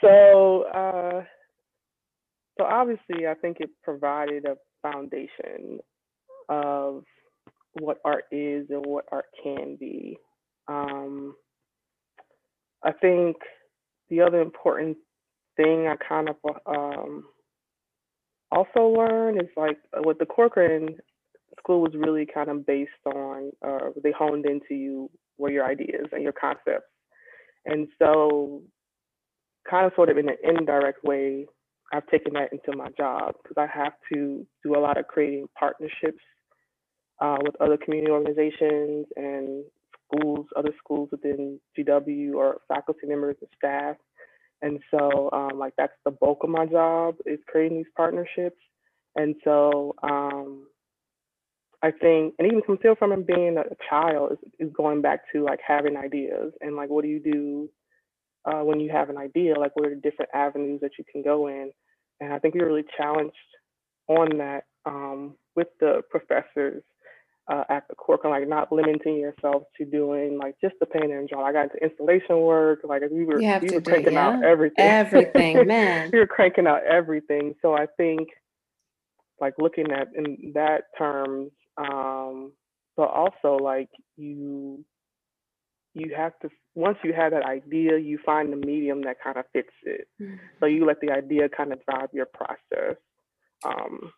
so, 0.00 0.62
uh, 0.74 1.22
so 2.58 2.64
obviously, 2.64 3.26
I 3.26 3.34
think 3.34 3.58
it 3.60 3.70
provided 3.82 4.44
a 4.44 4.56
foundation 4.82 5.78
of 6.48 7.04
what 7.80 7.98
art 8.04 8.24
is 8.30 8.66
and 8.70 8.84
what 8.84 9.06
art 9.10 9.26
can 9.42 9.76
be. 9.76 10.18
Um, 10.68 11.34
I 12.82 12.92
think 12.92 13.36
the 14.10 14.20
other 14.20 14.40
important 14.40 14.96
thing 15.56 15.86
I 15.86 15.96
kind 15.96 16.28
of 16.28 16.36
um, 16.66 17.24
also 18.50 18.88
learned 18.88 19.40
is 19.40 19.48
like 19.56 19.78
with 20.04 20.18
the 20.18 20.26
Corcoran 20.26 20.96
school 21.58 21.80
was 21.80 21.94
really 21.94 22.26
kind 22.26 22.50
of 22.50 22.66
based 22.66 22.90
on, 23.06 23.52
uh, 23.66 23.90
they 24.02 24.12
honed 24.12 24.46
into 24.46 24.74
you 24.74 25.10
were 25.38 25.50
your 25.50 25.64
ideas 25.64 26.06
and 26.12 26.22
your 26.22 26.32
concepts. 26.32 26.91
And 27.64 27.88
so, 28.00 28.62
kind 29.68 29.86
of 29.86 29.92
sort 29.94 30.10
of 30.10 30.18
in 30.18 30.28
an 30.28 30.36
indirect 30.42 31.04
way, 31.04 31.46
I've 31.92 32.06
taken 32.06 32.32
that 32.34 32.52
into 32.52 32.76
my 32.76 32.88
job 32.96 33.34
because 33.42 33.56
I 33.56 33.66
have 33.66 33.92
to 34.12 34.46
do 34.64 34.76
a 34.76 34.80
lot 34.80 34.98
of 34.98 35.06
creating 35.06 35.46
partnerships 35.58 36.22
uh, 37.20 37.36
with 37.42 37.54
other 37.60 37.76
community 37.76 38.10
organizations 38.10 39.06
and 39.16 39.64
schools, 40.06 40.46
other 40.56 40.74
schools 40.78 41.10
within 41.12 41.60
GW 41.78 42.34
or 42.34 42.60
faculty 42.68 43.06
members 43.06 43.36
and 43.40 43.50
staff. 43.56 43.96
And 44.62 44.80
so, 44.90 45.28
um, 45.32 45.58
like, 45.58 45.74
that's 45.76 45.92
the 46.04 46.12
bulk 46.12 46.38
of 46.44 46.50
my 46.50 46.66
job 46.66 47.16
is 47.26 47.40
creating 47.48 47.78
these 47.78 47.92
partnerships. 47.96 48.60
And 49.16 49.34
so, 49.44 49.94
um, 50.02 50.66
I 51.82 51.90
think, 51.90 52.34
and 52.38 52.46
even 52.46 52.62
from 52.62 52.78
still 52.78 52.94
from 52.94 53.24
being 53.24 53.56
a 53.58 53.64
child 53.90 54.32
is, 54.32 54.38
is 54.68 54.72
going 54.72 55.02
back 55.02 55.22
to 55.32 55.42
like 55.42 55.58
having 55.66 55.96
ideas 55.96 56.52
and 56.60 56.76
like, 56.76 56.88
what 56.88 57.02
do 57.02 57.08
you 57.08 57.20
do 57.20 57.68
uh, 58.44 58.62
when 58.62 58.78
you 58.78 58.90
have 58.90 59.10
an 59.10 59.16
idea? 59.16 59.58
Like, 59.58 59.74
what 59.74 59.86
are 59.86 59.94
the 59.94 60.00
different 60.00 60.30
avenues 60.32 60.80
that 60.80 60.92
you 60.98 61.04
can 61.10 61.22
go 61.22 61.48
in? 61.48 61.72
And 62.20 62.32
I 62.32 62.38
think 62.38 62.54
we 62.54 62.60
were 62.60 62.66
really 62.66 62.84
challenged 62.96 63.34
on 64.08 64.38
that 64.38 64.64
um, 64.86 65.34
with 65.56 65.68
the 65.80 66.02
professors 66.08 66.84
uh, 67.50 67.64
at 67.68 67.88
the 67.88 67.96
Cork, 67.96 68.24
like 68.24 68.48
not 68.48 68.70
limiting 68.70 69.16
yourself 69.16 69.64
to 69.76 69.84
doing 69.84 70.38
like 70.38 70.54
just 70.60 70.74
the 70.78 70.86
painting 70.86 71.12
and 71.12 71.28
drawing. 71.28 71.46
I 71.46 71.52
got 71.52 71.64
into 71.64 71.84
installation 71.84 72.40
work, 72.40 72.80
like 72.84 73.02
we 73.10 73.24
were, 73.24 73.38
we 73.38 73.74
were 73.74 73.80
cranking 73.80 74.12
yeah. 74.12 74.28
out 74.28 74.44
everything. 74.44 74.84
Everything, 74.84 75.66
man. 75.66 76.10
we 76.12 76.20
were 76.20 76.26
cranking 76.26 76.68
out 76.68 76.84
everything. 76.84 77.54
So 77.60 77.74
I 77.74 77.86
think 77.96 78.28
like 79.40 79.54
looking 79.58 79.90
at 79.90 80.08
in 80.14 80.52
that 80.54 80.84
terms, 80.96 81.50
um, 81.76 82.52
but 82.96 83.08
also 83.08 83.56
like 83.62 83.88
you 84.16 84.84
you 85.94 86.14
have 86.16 86.32
to 86.40 86.48
once 86.74 86.98
you 87.04 87.12
have 87.12 87.32
that 87.32 87.44
idea, 87.44 87.98
you 87.98 88.18
find 88.24 88.52
the 88.52 88.56
medium 88.56 89.02
that 89.02 89.16
kind 89.22 89.36
of 89.36 89.44
fits 89.52 89.72
it. 89.82 90.08
Mm-hmm. 90.20 90.36
So 90.60 90.66
you 90.66 90.86
let 90.86 91.00
the 91.00 91.10
idea 91.10 91.48
kind 91.48 91.72
of 91.72 91.80
drive 91.84 92.08
your 92.12 92.26
process. 92.26 92.96
Um, 93.64 94.12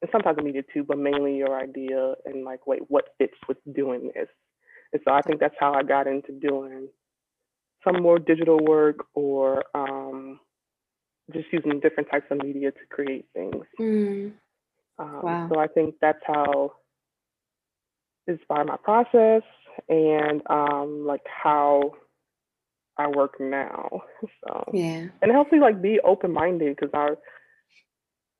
and 0.00 0.10
sometimes 0.10 0.36
the 0.36 0.42
media 0.42 0.62
too, 0.72 0.84
but 0.84 0.98
mainly 0.98 1.36
your 1.36 1.58
idea 1.58 2.14
and 2.24 2.44
like, 2.44 2.66
wait, 2.66 2.82
what 2.88 3.08
fits 3.18 3.36
with 3.48 3.58
doing 3.72 4.10
this? 4.14 4.28
And 4.92 5.02
so 5.06 5.14
I 5.14 5.20
think 5.22 5.40
that's 5.40 5.54
how 5.58 5.72
I 5.72 5.82
got 5.82 6.06
into 6.06 6.32
doing 6.32 6.88
some 7.84 8.02
more 8.02 8.18
digital 8.18 8.58
work 8.58 9.06
or 9.14 9.64
um, 9.74 10.38
just 11.32 11.46
using 11.52 11.80
different 11.80 12.10
types 12.10 12.26
of 12.30 12.38
media 12.38 12.70
to 12.70 12.78
create 12.90 13.26
things. 13.34 13.64
Mm. 13.80 14.32
Um, 14.98 15.20
wow. 15.22 15.48
So 15.52 15.58
I 15.58 15.66
think 15.66 15.94
that's 16.00 16.22
how 16.26 16.72
inspired 18.26 18.66
my 18.66 18.76
process 18.76 19.42
and 19.88 20.42
um, 20.48 21.04
like 21.06 21.22
how 21.26 21.92
I 22.98 23.08
work 23.08 23.34
now. 23.40 24.02
So 24.46 24.70
yeah, 24.72 25.06
and 25.20 25.30
it 25.30 25.32
helps 25.32 25.52
me 25.52 25.60
like 25.60 25.82
be 25.82 25.98
open 26.04 26.32
minded 26.32 26.76
because 26.76 26.90
I 26.94 27.10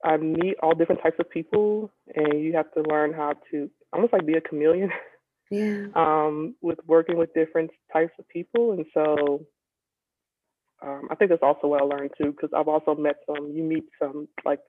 I 0.05 0.17
meet 0.17 0.57
all 0.63 0.75
different 0.75 1.03
types 1.03 1.17
of 1.19 1.31
people, 1.31 1.91
and 2.15 2.43
you 2.43 2.53
have 2.55 2.73
to 2.75 2.83
learn 2.83 3.13
how 3.13 3.35
to 3.51 3.71
almost 3.93 4.13
like 4.13 4.27
be 4.27 4.35
a 4.35 4.41
chameleon. 4.41 4.91
Yeah. 5.51 5.89
um, 5.95 6.55
with 6.63 6.79
working 6.87 7.19
with 7.19 7.35
different 7.35 7.71
types 7.93 8.15
of 8.19 8.27
people, 8.31 8.73
and 8.73 8.87
so 8.95 9.45
um, 10.83 11.09
I 11.11 11.15
think 11.15 11.31
that's 11.31 11.43
also 11.43 11.67
what 11.67 11.83
I 11.83 11.85
learned 11.85 12.13
too, 12.17 12.33
because 12.33 12.51
I've 12.57 12.69
also 12.69 12.95
met 12.95 13.17
some. 13.27 13.53
You 13.53 13.63
meet 13.63 13.85
some 14.01 14.29
like 14.47 14.61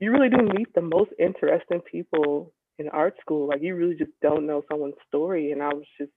you 0.00 0.10
really 0.10 0.28
do 0.28 0.42
meet 0.42 0.74
the 0.74 0.82
most 0.82 1.10
interesting 1.18 1.80
people 1.80 2.52
in 2.78 2.88
art 2.88 3.14
school. 3.20 3.48
Like 3.48 3.62
you 3.62 3.74
really 3.76 3.94
just 3.94 4.10
don't 4.22 4.46
know 4.46 4.62
someone's 4.70 4.94
story, 5.08 5.52
and 5.52 5.62
I 5.62 5.68
was 5.68 5.84
just 5.98 6.10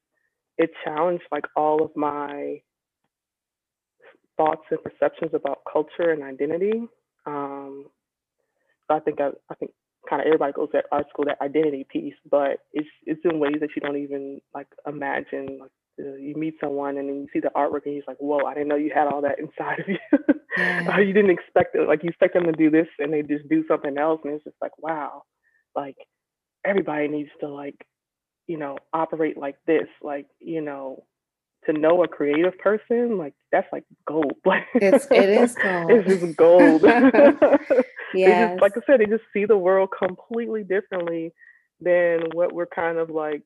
it 0.57 0.71
challenged 0.83 1.23
like 1.31 1.45
all 1.55 1.83
of 1.83 1.91
my 1.95 2.61
thoughts 4.37 4.63
and 4.71 4.79
perceptions 4.83 5.31
about 5.33 5.61
culture 5.71 6.11
and 6.11 6.23
identity. 6.23 6.87
Um, 7.25 7.85
so 8.87 8.95
I 8.95 8.99
think 8.99 9.19
I, 9.19 9.29
I 9.49 9.55
think 9.55 9.71
kind 10.09 10.21
of 10.21 10.27
everybody 10.27 10.53
goes 10.53 10.69
to 10.71 10.81
art 10.91 11.09
school 11.09 11.25
that 11.25 11.41
identity 11.41 11.85
piece, 11.89 12.15
but 12.29 12.59
it's 12.73 12.87
it's 13.05 13.21
in 13.25 13.39
ways 13.39 13.57
that 13.59 13.69
you 13.75 13.81
don't 13.81 13.97
even 13.97 14.41
like 14.53 14.67
imagine. 14.87 15.59
Like 15.59 15.71
you 15.97 16.33
meet 16.35 16.55
someone 16.61 16.97
and 16.97 17.09
then 17.09 17.15
you 17.15 17.27
see 17.33 17.39
the 17.39 17.51
artwork 17.55 17.85
and 17.85 17.95
you're 17.95 18.03
like, 18.07 18.17
whoa, 18.17 18.45
I 18.45 18.53
didn't 18.53 18.67
know 18.67 18.75
you 18.75 18.91
had 18.93 19.07
all 19.07 19.21
that 19.21 19.39
inside 19.39 19.79
of 19.79 19.87
you. 19.87 19.97
Yeah. 20.57 20.99
you 20.99 21.13
didn't 21.13 21.31
expect 21.31 21.75
it. 21.75 21.87
Like 21.87 22.03
you 22.03 22.09
expect 22.09 22.33
them 22.33 22.45
to 22.45 22.51
do 22.51 22.69
this 22.69 22.87
and 22.99 23.13
they 23.13 23.21
just 23.21 23.47
do 23.49 23.63
something 23.67 23.97
else, 23.97 24.21
and 24.23 24.33
it's 24.33 24.43
just 24.43 24.55
like, 24.61 24.77
wow, 24.77 25.23
like 25.75 25.97
everybody 26.65 27.07
needs 27.07 27.29
to 27.41 27.47
like, 27.47 27.75
you 28.47 28.57
know, 28.57 28.77
operate 28.93 29.37
like 29.37 29.57
this. 29.65 29.87
Like 30.01 30.27
you 30.39 30.61
know, 30.61 31.03
to 31.65 31.73
know 31.73 32.03
a 32.03 32.07
creative 32.07 32.57
person, 32.57 33.17
like 33.17 33.33
that's 33.51 33.67
like 33.71 33.83
gold. 34.07 34.33
it's 34.75 35.07
it 35.11 35.29
is 35.41 35.55
gold. 35.55 35.91
it's 35.91 36.07
just 36.21 36.37
gold. 36.37 36.81
yeah. 38.13 38.55
Like 38.59 38.73
I 38.77 38.81
said, 38.85 38.99
they 38.99 39.05
just 39.05 39.23
see 39.33 39.45
the 39.45 39.57
world 39.57 39.89
completely 39.97 40.63
differently 40.63 41.33
than 41.79 42.21
what 42.33 42.53
we're 42.53 42.65
kind 42.65 42.97
of 42.97 43.09
like 43.09 43.43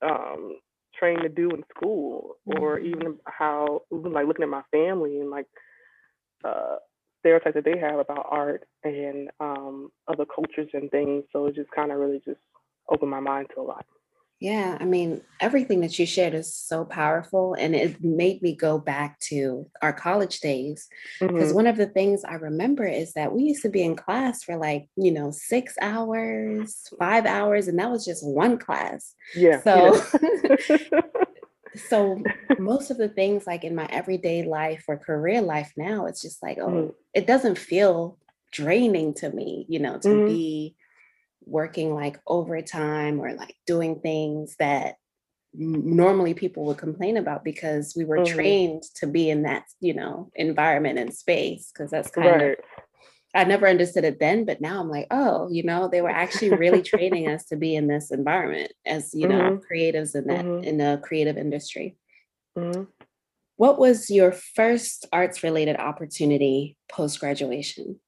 um 0.00 0.56
trained 0.98 1.22
to 1.22 1.28
do 1.28 1.50
in 1.50 1.62
school, 1.74 2.36
mm-hmm. 2.48 2.62
or 2.62 2.78
even 2.78 3.18
how 3.24 3.82
like 3.90 4.26
looking 4.26 4.42
at 4.42 4.48
my 4.48 4.62
family 4.70 5.20
and 5.20 5.30
like 5.30 5.46
uh 6.44 6.76
stereotypes 7.20 7.54
that 7.54 7.64
they 7.64 7.78
have 7.78 7.98
about 7.98 8.26
art 8.30 8.64
and 8.84 9.28
um 9.40 9.90
other 10.06 10.24
cultures 10.24 10.70
and 10.72 10.90
things. 10.90 11.24
So 11.32 11.46
it 11.46 11.54
just 11.54 11.70
kind 11.70 11.92
of 11.92 11.98
really 11.98 12.20
just 12.24 12.40
opened 12.88 13.10
my 13.10 13.20
mind 13.20 13.48
to 13.54 13.60
a 13.60 13.62
lot. 13.62 13.86
Yeah, 14.40 14.78
I 14.80 14.84
mean, 14.84 15.22
everything 15.40 15.80
that 15.80 15.98
you 15.98 16.06
shared 16.06 16.32
is 16.32 16.54
so 16.54 16.84
powerful. 16.84 17.54
And 17.54 17.74
it 17.74 18.02
made 18.04 18.40
me 18.40 18.54
go 18.54 18.78
back 18.78 19.18
to 19.20 19.68
our 19.82 19.92
college 19.92 20.38
days. 20.38 20.88
Because 21.18 21.48
mm-hmm. 21.48 21.54
one 21.54 21.66
of 21.66 21.76
the 21.76 21.88
things 21.88 22.22
I 22.22 22.34
remember 22.34 22.86
is 22.86 23.14
that 23.14 23.32
we 23.32 23.42
used 23.42 23.62
to 23.62 23.68
be 23.68 23.82
in 23.82 23.96
class 23.96 24.44
for 24.44 24.56
like, 24.56 24.88
you 24.96 25.10
know, 25.10 25.32
six 25.32 25.74
hours, 25.80 26.86
five 27.00 27.26
hours, 27.26 27.66
and 27.66 27.78
that 27.80 27.90
was 27.90 28.04
just 28.04 28.24
one 28.24 28.58
class. 28.58 29.12
Yeah. 29.34 29.60
So, 29.62 30.00
yeah. 30.70 31.00
so 31.88 32.22
most 32.60 32.92
of 32.92 32.96
the 32.96 33.08
things 33.08 33.44
like 33.44 33.64
in 33.64 33.74
my 33.74 33.86
everyday 33.90 34.44
life 34.44 34.84
or 34.86 34.98
career 34.98 35.40
life 35.40 35.72
now, 35.76 36.06
it's 36.06 36.22
just 36.22 36.42
like, 36.44 36.58
oh, 36.60 36.68
mm-hmm. 36.68 36.90
it 37.12 37.26
doesn't 37.26 37.58
feel 37.58 38.18
draining 38.52 39.14
to 39.14 39.30
me, 39.30 39.66
you 39.68 39.78
know, 39.78 39.98
to 39.98 40.08
mm-hmm. 40.08 40.26
be 40.26 40.76
working 41.48 41.94
like 41.94 42.20
overtime 42.26 43.20
or 43.20 43.34
like 43.34 43.56
doing 43.66 44.00
things 44.00 44.54
that 44.58 44.96
normally 45.54 46.34
people 46.34 46.64
would 46.66 46.78
complain 46.78 47.16
about 47.16 47.42
because 47.42 47.94
we 47.96 48.04
were 48.04 48.18
mm-hmm. 48.18 48.34
trained 48.34 48.82
to 48.94 49.06
be 49.06 49.30
in 49.30 49.42
that 49.42 49.64
you 49.80 49.94
know 49.94 50.30
environment 50.34 50.98
and 50.98 51.14
space 51.14 51.72
because 51.72 51.90
that's 51.90 52.10
kind 52.10 52.26
right. 52.28 52.50
of 52.50 52.56
I 53.34 53.44
never 53.44 53.68
understood 53.68 54.04
it 54.04 54.18
then, 54.20 54.46
but 54.46 54.60
now 54.62 54.80
I'm 54.80 54.88
like, 54.88 55.06
oh, 55.10 55.48
you 55.50 55.62
know, 55.62 55.86
they 55.86 56.00
were 56.00 56.08
actually 56.08 56.50
really 56.50 56.82
training 56.82 57.28
us 57.28 57.44
to 57.46 57.56
be 57.56 57.76
in 57.76 57.86
this 57.86 58.10
environment 58.10 58.72
as 58.86 59.12
you 59.14 59.28
know 59.28 59.40
mm-hmm. 59.40 59.74
creatives 59.74 60.14
in 60.14 60.26
that 60.28 60.44
mm-hmm. 60.44 60.64
in 60.64 60.78
the 60.78 61.00
creative 61.02 61.36
industry. 61.36 61.96
Mm-hmm. 62.56 62.84
What 63.56 63.78
was 63.78 64.10
your 64.10 64.32
first 64.32 65.06
arts 65.12 65.42
related 65.42 65.76
opportunity 65.76 66.76
post 66.90 67.20
graduation? 67.20 67.98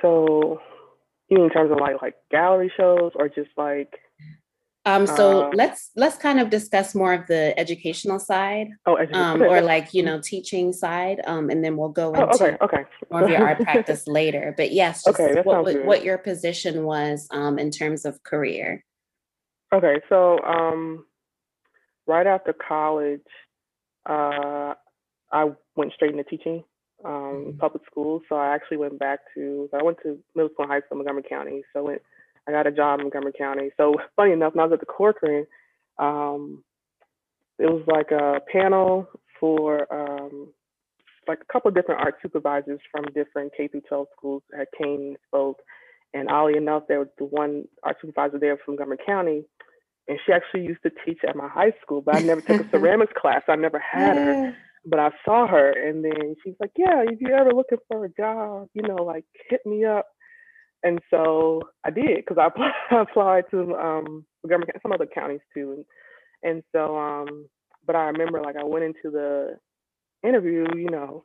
So 0.00 0.60
you 1.28 1.36
mean 1.36 1.46
in 1.46 1.50
terms 1.50 1.70
of 1.70 1.78
like 1.78 2.00
like 2.00 2.14
gallery 2.30 2.72
shows 2.76 3.12
or 3.16 3.28
just 3.28 3.50
like 3.56 3.92
um 4.86 5.06
so 5.06 5.44
uh, 5.44 5.50
let's 5.54 5.90
let's 5.96 6.16
kind 6.16 6.38
of 6.38 6.50
discuss 6.50 6.94
more 6.94 7.14
of 7.14 7.26
the 7.26 7.58
educational 7.58 8.18
side 8.18 8.68
oh 8.86 8.98
um 9.12 9.42
or 9.42 9.62
like 9.62 9.94
you 9.94 10.02
know 10.02 10.20
teaching 10.20 10.72
side 10.72 11.20
um 11.26 11.48
and 11.48 11.64
then 11.64 11.76
we'll 11.76 11.88
go 11.88 12.12
into 12.12 12.26
oh, 12.26 12.34
okay, 12.34 12.56
okay. 12.60 12.84
more 13.10 13.24
of 13.24 13.30
your 13.30 13.46
art 13.46 13.60
practice 13.62 14.06
later. 14.06 14.54
But 14.56 14.72
yes 14.72 15.06
okay, 15.08 15.40
what, 15.42 15.84
what 15.84 16.04
your 16.04 16.18
position 16.18 16.84
was 16.84 17.26
um 17.30 17.58
in 17.58 17.70
terms 17.70 18.04
of 18.04 18.22
career. 18.22 18.84
Okay 19.72 20.00
so 20.08 20.38
um 20.40 21.06
right 22.06 22.26
after 22.26 22.52
college 22.52 23.20
uh 24.08 24.74
i 25.32 25.50
went 25.76 25.92
straight 25.94 26.10
into 26.10 26.24
teaching 26.24 26.62
um, 27.04 27.12
mm-hmm. 27.12 27.58
public 27.58 27.82
schools. 27.90 28.22
So 28.28 28.36
I 28.36 28.54
actually 28.54 28.78
went 28.78 28.98
back 28.98 29.20
to, 29.34 29.68
I 29.72 29.82
went 29.82 29.98
to 30.02 30.18
middle 30.34 30.50
school 30.50 30.64
and 30.64 30.72
high 30.72 30.80
school 30.80 30.98
in 31.00 31.04
Montgomery 31.04 31.24
County. 31.28 31.62
So 31.72 31.80
I, 31.80 31.82
went, 31.82 32.02
I 32.48 32.52
got 32.52 32.66
a 32.66 32.72
job 32.72 33.00
in 33.00 33.06
Montgomery 33.06 33.32
County. 33.36 33.70
So 33.76 33.94
funny 34.16 34.32
enough, 34.32 34.54
when 34.54 34.60
I 34.60 34.66
was 34.66 34.74
at 34.74 34.80
the 34.80 34.86
Corcoran, 34.86 35.46
um, 35.98 36.64
it 37.58 37.66
was 37.66 37.82
like 37.86 38.10
a 38.10 38.40
panel 38.50 39.08
for 39.38 39.86
um, 39.92 40.48
like 41.28 41.38
a 41.40 41.52
couple 41.52 41.68
of 41.68 41.74
different 41.74 42.00
art 42.00 42.16
supervisors 42.22 42.80
from 42.90 43.04
different 43.14 43.52
K 43.56 43.68
through 43.68 43.82
12 43.88 44.06
schools 44.16 44.42
that 44.50 44.68
came 44.76 45.00
and 45.00 45.16
spoke. 45.26 45.60
And 46.12 46.30
oddly 46.30 46.56
enough, 46.56 46.84
there 46.88 47.00
was 47.00 47.08
the 47.18 47.24
one 47.24 47.64
art 47.82 47.96
supervisor 48.00 48.38
there 48.38 48.56
from 48.56 48.74
Montgomery 48.74 48.98
County, 49.04 49.44
and 50.06 50.18
she 50.24 50.32
actually 50.32 50.64
used 50.64 50.82
to 50.82 50.90
teach 51.04 51.18
at 51.26 51.34
my 51.34 51.48
high 51.48 51.72
school, 51.82 52.02
but 52.02 52.16
I 52.16 52.20
never 52.20 52.40
took 52.40 52.66
a 52.66 52.70
ceramics 52.70 53.12
class. 53.16 53.42
I 53.48 53.56
never 53.56 53.78
had 53.78 54.16
her, 54.16 54.56
but 54.86 55.00
I 55.00 55.10
saw 55.24 55.46
her, 55.46 55.70
and 55.70 56.04
then 56.04 56.36
she's 56.42 56.54
like, 56.60 56.72
"Yeah, 56.76 57.04
if 57.06 57.20
you're 57.20 57.36
ever 57.36 57.52
looking 57.52 57.78
for 57.88 58.04
a 58.04 58.08
job, 58.10 58.68
you 58.74 58.82
know, 58.82 59.02
like 59.02 59.24
hit 59.48 59.60
me 59.64 59.84
up." 59.84 60.06
And 60.82 61.00
so 61.10 61.62
I 61.84 61.90
did 61.90 62.24
because 62.26 62.38
I 62.90 63.00
applied 63.00 63.44
to 63.50 63.74
um, 63.74 64.24
Montgomery, 64.42 64.68
some 64.82 64.92
other 64.92 65.06
counties 65.06 65.40
too, 65.54 65.72
and 65.72 65.84
and 66.42 66.62
so 66.72 66.96
um, 66.96 67.46
but 67.86 67.96
I 67.96 68.04
remember 68.06 68.40
like 68.40 68.56
I 68.56 68.64
went 68.64 68.84
into 68.84 69.10
the 69.10 69.58
interview, 70.22 70.66
you 70.74 70.90
know, 70.90 71.24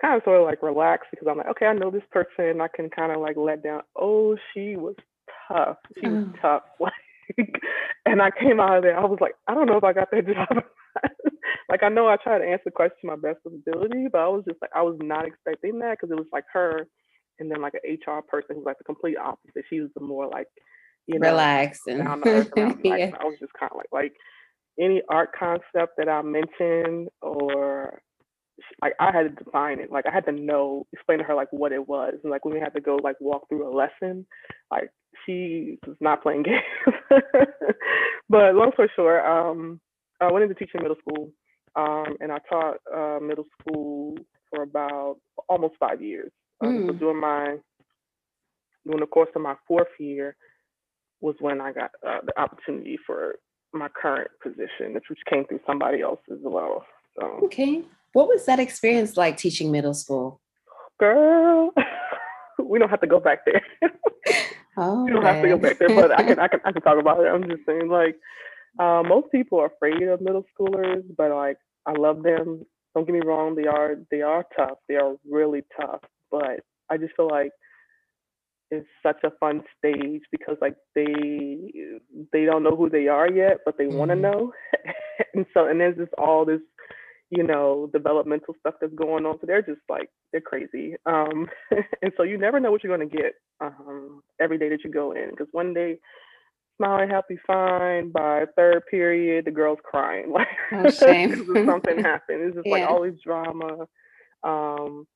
kind 0.00 0.16
of 0.16 0.24
sort 0.24 0.40
of 0.40 0.46
like 0.46 0.62
relaxed 0.62 1.08
because 1.10 1.26
I'm 1.30 1.38
like, 1.38 1.48
okay, 1.48 1.66
I 1.66 1.72
know 1.72 1.90
this 1.90 2.02
person. 2.10 2.60
I 2.60 2.68
can 2.68 2.90
kind 2.90 3.12
of 3.12 3.20
like 3.20 3.36
let 3.36 3.62
down. 3.62 3.82
Oh, 3.96 4.36
she 4.52 4.76
was 4.76 4.94
tough. 5.48 5.76
She 6.00 6.08
was 6.08 6.26
oh. 6.28 6.38
tough. 6.40 6.62
Like, 7.38 7.60
and 8.06 8.22
I 8.22 8.30
came 8.30 8.60
out 8.60 8.76
of 8.76 8.82
there. 8.84 8.96
I 8.96 9.04
was 9.04 9.18
like, 9.20 9.34
I 9.48 9.54
don't 9.54 9.66
know 9.66 9.78
if 9.78 9.82
I 9.82 9.92
got 9.92 10.12
that 10.12 10.26
job. 10.32 10.62
Like 11.68 11.82
I 11.82 11.88
know 11.88 12.08
I 12.08 12.16
tried 12.16 12.38
to 12.38 12.44
answer 12.44 12.64
the 12.66 12.70
question 12.70 12.96
to 13.02 13.06
my 13.08 13.16
best 13.16 13.40
ability, 13.46 14.08
but 14.10 14.20
I 14.20 14.28
was 14.28 14.44
just 14.46 14.60
like, 14.62 14.70
I 14.74 14.82
was 14.82 14.96
not 15.02 15.26
expecting 15.26 15.78
that 15.80 15.98
because 15.98 16.10
it 16.10 16.18
was 16.18 16.28
like 16.32 16.44
her, 16.52 16.86
and 17.38 17.50
then 17.50 17.60
like 17.60 17.74
an 17.74 17.92
HR 17.92 18.22
person 18.22 18.56
who's 18.56 18.64
like 18.64 18.78
the 18.78 18.84
complete 18.84 19.16
opposite. 19.18 19.64
She 19.68 19.80
was 19.80 19.90
the 19.94 20.04
more 20.04 20.28
like, 20.28 20.46
you 21.06 21.18
know, 21.18 21.28
relaxed 21.28 21.82
and 21.86 22.04
down 22.04 22.22
to 22.22 22.28
earth. 22.28 22.50
yeah. 22.84 23.10
I 23.20 23.24
was 23.24 23.38
just 23.40 23.52
kind 23.52 23.70
of 23.72 23.78
like, 23.78 23.92
like 23.92 24.12
any 24.78 25.02
art 25.08 25.30
concept 25.38 25.96
that 25.98 26.08
I 26.08 26.22
mentioned 26.22 27.08
or 27.22 28.00
like 28.82 28.94
I 29.00 29.10
had 29.12 29.22
to 29.22 29.44
define 29.44 29.80
it. 29.80 29.90
Like 29.90 30.06
I 30.06 30.12
had 30.12 30.26
to 30.26 30.32
know, 30.32 30.86
explain 30.92 31.18
to 31.18 31.24
her 31.24 31.34
like 31.34 31.48
what 31.50 31.72
it 31.72 31.88
was. 31.88 32.14
And 32.22 32.30
like 32.30 32.44
when 32.44 32.54
we 32.54 32.60
had 32.60 32.74
to 32.74 32.80
go 32.80 32.96
like 33.02 33.16
walk 33.20 33.48
through 33.48 33.68
a 33.68 33.74
lesson, 33.74 34.26
like 34.70 34.90
she 35.24 35.78
was 35.86 35.96
not 36.00 36.22
playing 36.22 36.42
games. 36.44 36.62
but 38.28 38.54
long 38.54 38.72
story 38.72 38.90
short, 38.94 39.24
um, 39.24 39.80
I 40.20 40.30
went 40.30 40.44
into 40.44 40.54
teaching 40.54 40.80
middle 40.82 40.96
school, 40.96 41.30
um, 41.76 42.16
and 42.20 42.32
I 42.32 42.38
taught 42.50 42.76
uh, 42.94 43.20
middle 43.20 43.46
school 43.60 44.16
for 44.50 44.62
about 44.62 45.16
almost 45.48 45.74
five 45.78 46.00
years. 46.00 46.32
Um, 46.60 46.68
mm. 46.68 46.86
So 46.86 46.92
doing 46.94 47.20
my 47.20 47.56
during 48.84 49.00
the 49.00 49.06
course 49.06 49.28
of 49.34 49.42
my 49.42 49.54
fourth 49.66 49.88
year 49.98 50.36
was 51.20 51.34
when 51.40 51.60
I 51.60 51.72
got 51.72 51.90
uh, 52.06 52.20
the 52.24 52.38
opportunity 52.40 52.98
for 53.06 53.36
my 53.72 53.88
current 54.00 54.30
position, 54.42 54.94
which, 54.94 55.04
which 55.10 55.18
came 55.28 55.44
through 55.44 55.60
somebody 55.66 56.00
else 56.00 56.20
as 56.30 56.38
well. 56.42 56.84
So. 57.18 57.40
Okay. 57.44 57.82
What 58.12 58.28
was 58.28 58.46
that 58.46 58.58
experience 58.58 59.16
like 59.16 59.36
teaching 59.36 59.70
middle 59.70 59.94
school? 59.94 60.40
Girl, 60.98 61.72
we 62.62 62.78
don't 62.78 62.88
have 62.88 63.00
to 63.00 63.06
go 63.06 63.20
back 63.20 63.44
there. 63.44 63.62
oh, 64.76 65.04
we 65.04 65.12
don't 65.12 65.22
man. 65.22 65.34
have 65.34 65.42
to 65.42 65.48
go 65.48 65.58
back 65.58 65.78
there, 65.78 65.88
but 65.88 66.12
I 66.12 66.22
can, 66.22 66.38
I 66.38 66.48
can, 66.48 66.60
I 66.64 66.72
can 66.72 66.82
talk 66.82 66.98
about 66.98 67.20
it. 67.20 67.28
I'm 67.28 67.42
just 67.42 67.66
saying, 67.66 67.88
like, 67.88 68.16
uh, 68.78 69.02
most 69.06 69.30
people 69.32 69.60
are 69.60 69.66
afraid 69.66 70.02
of 70.02 70.20
middle 70.20 70.44
schoolers, 70.58 71.02
but 71.16 71.30
like, 71.30 71.58
I 71.86 71.92
love 71.92 72.22
them. 72.22 72.64
Don't 72.94 73.06
get 73.06 73.14
me 73.14 73.20
wrong; 73.24 73.54
they 73.54 73.66
are, 73.66 73.96
they 74.10 74.22
are 74.22 74.44
tough. 74.56 74.78
They 74.88 74.96
are 74.96 75.14
really 75.30 75.62
tough. 75.80 76.00
But 76.30 76.60
I 76.90 76.96
just 76.96 77.14
feel 77.16 77.28
like 77.28 77.52
it's 78.70 78.86
such 79.02 79.18
a 79.24 79.30
fun 79.38 79.62
stage 79.78 80.22
because 80.32 80.56
like 80.60 80.76
they 80.94 81.72
they 82.32 82.44
don't 82.44 82.62
know 82.62 82.74
who 82.76 82.90
they 82.90 83.08
are 83.08 83.30
yet, 83.30 83.58
but 83.64 83.78
they 83.78 83.84
mm-hmm. 83.84 83.96
want 83.96 84.10
to 84.10 84.16
know. 84.16 84.52
and 85.34 85.46
so 85.54 85.66
and 85.66 85.80
there's 85.80 85.96
just 85.96 86.12
all 86.18 86.44
this, 86.44 86.60
you 87.30 87.42
know, 87.42 87.88
developmental 87.92 88.54
stuff 88.60 88.74
that's 88.80 88.94
going 88.94 89.24
on. 89.24 89.38
So 89.40 89.46
they're 89.46 89.62
just 89.62 89.80
like 89.88 90.10
they're 90.32 90.40
crazy. 90.40 90.96
Um, 91.06 91.48
and 92.02 92.12
so 92.16 92.22
you 92.22 92.38
never 92.38 92.58
know 92.58 92.70
what 92.70 92.82
you're 92.82 92.96
gonna 92.96 93.08
get 93.08 93.34
um, 93.60 94.22
every 94.40 94.58
day 94.58 94.68
that 94.68 94.84
you 94.84 94.90
go 94.90 95.12
in 95.12 95.30
because 95.30 95.48
one 95.52 95.72
day 95.72 95.98
smiling 96.76 97.08
happy 97.08 97.38
fine 97.46 98.10
by 98.10 98.44
third 98.56 98.82
period 98.90 99.44
the 99.44 99.50
girl's 99.50 99.78
crying 99.84 100.30
like 100.32 100.46
oh, 100.72 100.90
shame. 100.90 101.46
something 101.66 101.98
happened 101.98 102.42
it's 102.42 102.54
just 102.54 102.66
yeah. 102.66 102.72
like 102.72 102.88
always 102.88 103.14
drama 103.24 103.86
um 104.44 105.06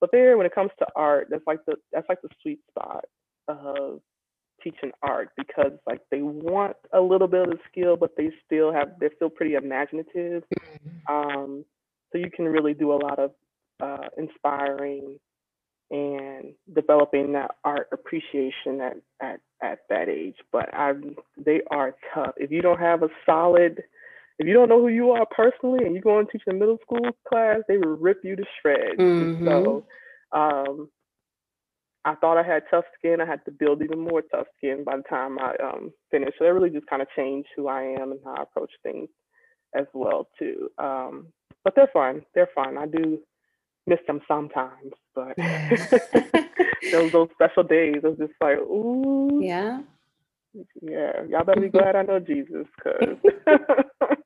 but 0.00 0.10
there, 0.12 0.36
when 0.36 0.46
it 0.46 0.54
comes 0.54 0.70
to 0.78 0.86
art, 0.94 1.28
that's 1.30 1.46
like 1.46 1.60
the 1.66 1.74
that's 1.92 2.08
like 2.08 2.22
the 2.22 2.28
sweet 2.42 2.60
spot 2.70 3.04
of 3.48 4.00
teaching 4.62 4.90
art 5.02 5.30
because 5.36 5.72
like 5.86 6.00
they 6.10 6.22
want 6.22 6.76
a 6.92 7.00
little 7.00 7.28
bit 7.28 7.42
of 7.42 7.50
the 7.50 7.58
skill, 7.70 7.96
but 7.96 8.10
they 8.16 8.30
still 8.44 8.72
have 8.72 8.92
they're 9.00 9.10
still 9.16 9.30
pretty 9.30 9.54
imaginative. 9.54 10.44
Mm-hmm. 10.58 11.14
Um, 11.14 11.64
so 12.12 12.18
you 12.18 12.30
can 12.34 12.46
really 12.46 12.74
do 12.74 12.92
a 12.92 13.00
lot 13.02 13.18
of 13.18 13.32
uh, 13.82 14.08
inspiring 14.16 15.18
and 15.90 16.52
developing 16.74 17.32
that 17.32 17.52
art 17.64 17.88
appreciation 17.92 18.80
at, 18.80 18.96
at, 19.22 19.40
at 19.62 19.78
that 19.88 20.08
age. 20.08 20.36
But 20.52 20.72
I 20.74 20.92
they 21.36 21.62
are 21.70 21.94
tough. 22.14 22.34
If 22.36 22.50
you 22.50 22.62
don't 22.62 22.80
have 22.80 23.02
a 23.02 23.08
solid 23.24 23.82
if 24.38 24.46
you 24.46 24.54
don't 24.54 24.68
know 24.68 24.80
who 24.80 24.88
you 24.88 25.10
are 25.10 25.26
personally 25.26 25.84
and 25.84 25.94
you 25.94 26.00
go 26.00 26.18
and 26.18 26.28
teach 26.30 26.42
a 26.48 26.54
middle 26.54 26.78
school 26.82 27.10
class, 27.28 27.58
they 27.66 27.76
will 27.76 27.96
rip 27.96 28.20
you 28.22 28.36
to 28.36 28.44
shreds. 28.60 28.98
Mm-hmm. 28.98 29.46
So 29.46 29.84
um, 30.32 30.88
I 32.04 32.14
thought 32.14 32.38
I 32.38 32.44
had 32.44 32.62
tough 32.70 32.84
skin. 32.96 33.20
I 33.20 33.26
had 33.26 33.44
to 33.46 33.50
build 33.50 33.82
even 33.82 33.98
more 33.98 34.22
tough 34.22 34.46
skin 34.56 34.84
by 34.84 34.96
the 34.96 35.02
time 35.02 35.38
I 35.40 35.54
um, 35.62 35.92
finished. 36.10 36.34
So 36.38 36.44
that 36.44 36.54
really 36.54 36.70
just 36.70 36.86
kind 36.86 37.02
of 37.02 37.08
changed 37.16 37.48
who 37.56 37.66
I 37.66 37.82
am 37.82 38.12
and 38.12 38.20
how 38.24 38.34
I 38.34 38.42
approach 38.42 38.70
things 38.82 39.08
as 39.74 39.86
well 39.92 40.28
too. 40.38 40.70
Um, 40.78 41.26
but 41.64 41.74
they're 41.74 41.90
fun. 41.92 42.22
They're 42.34 42.50
fun. 42.54 42.78
I 42.78 42.86
do 42.86 43.18
miss 43.88 44.00
them 44.06 44.20
sometimes, 44.28 44.92
but 45.14 45.36
those 46.92 47.12
those 47.12 47.28
special 47.32 47.62
days, 47.64 47.96
I 48.04 48.08
was 48.08 48.18
just 48.18 48.32
like, 48.40 48.58
ooh, 48.58 49.40
yeah, 49.42 49.80
yeah. 50.82 51.22
Y'all 51.28 51.44
better 51.44 51.60
be 51.60 51.68
glad 51.68 51.96
I 51.96 52.02
know 52.02 52.20
Jesus, 52.20 52.66
cause 52.82 53.16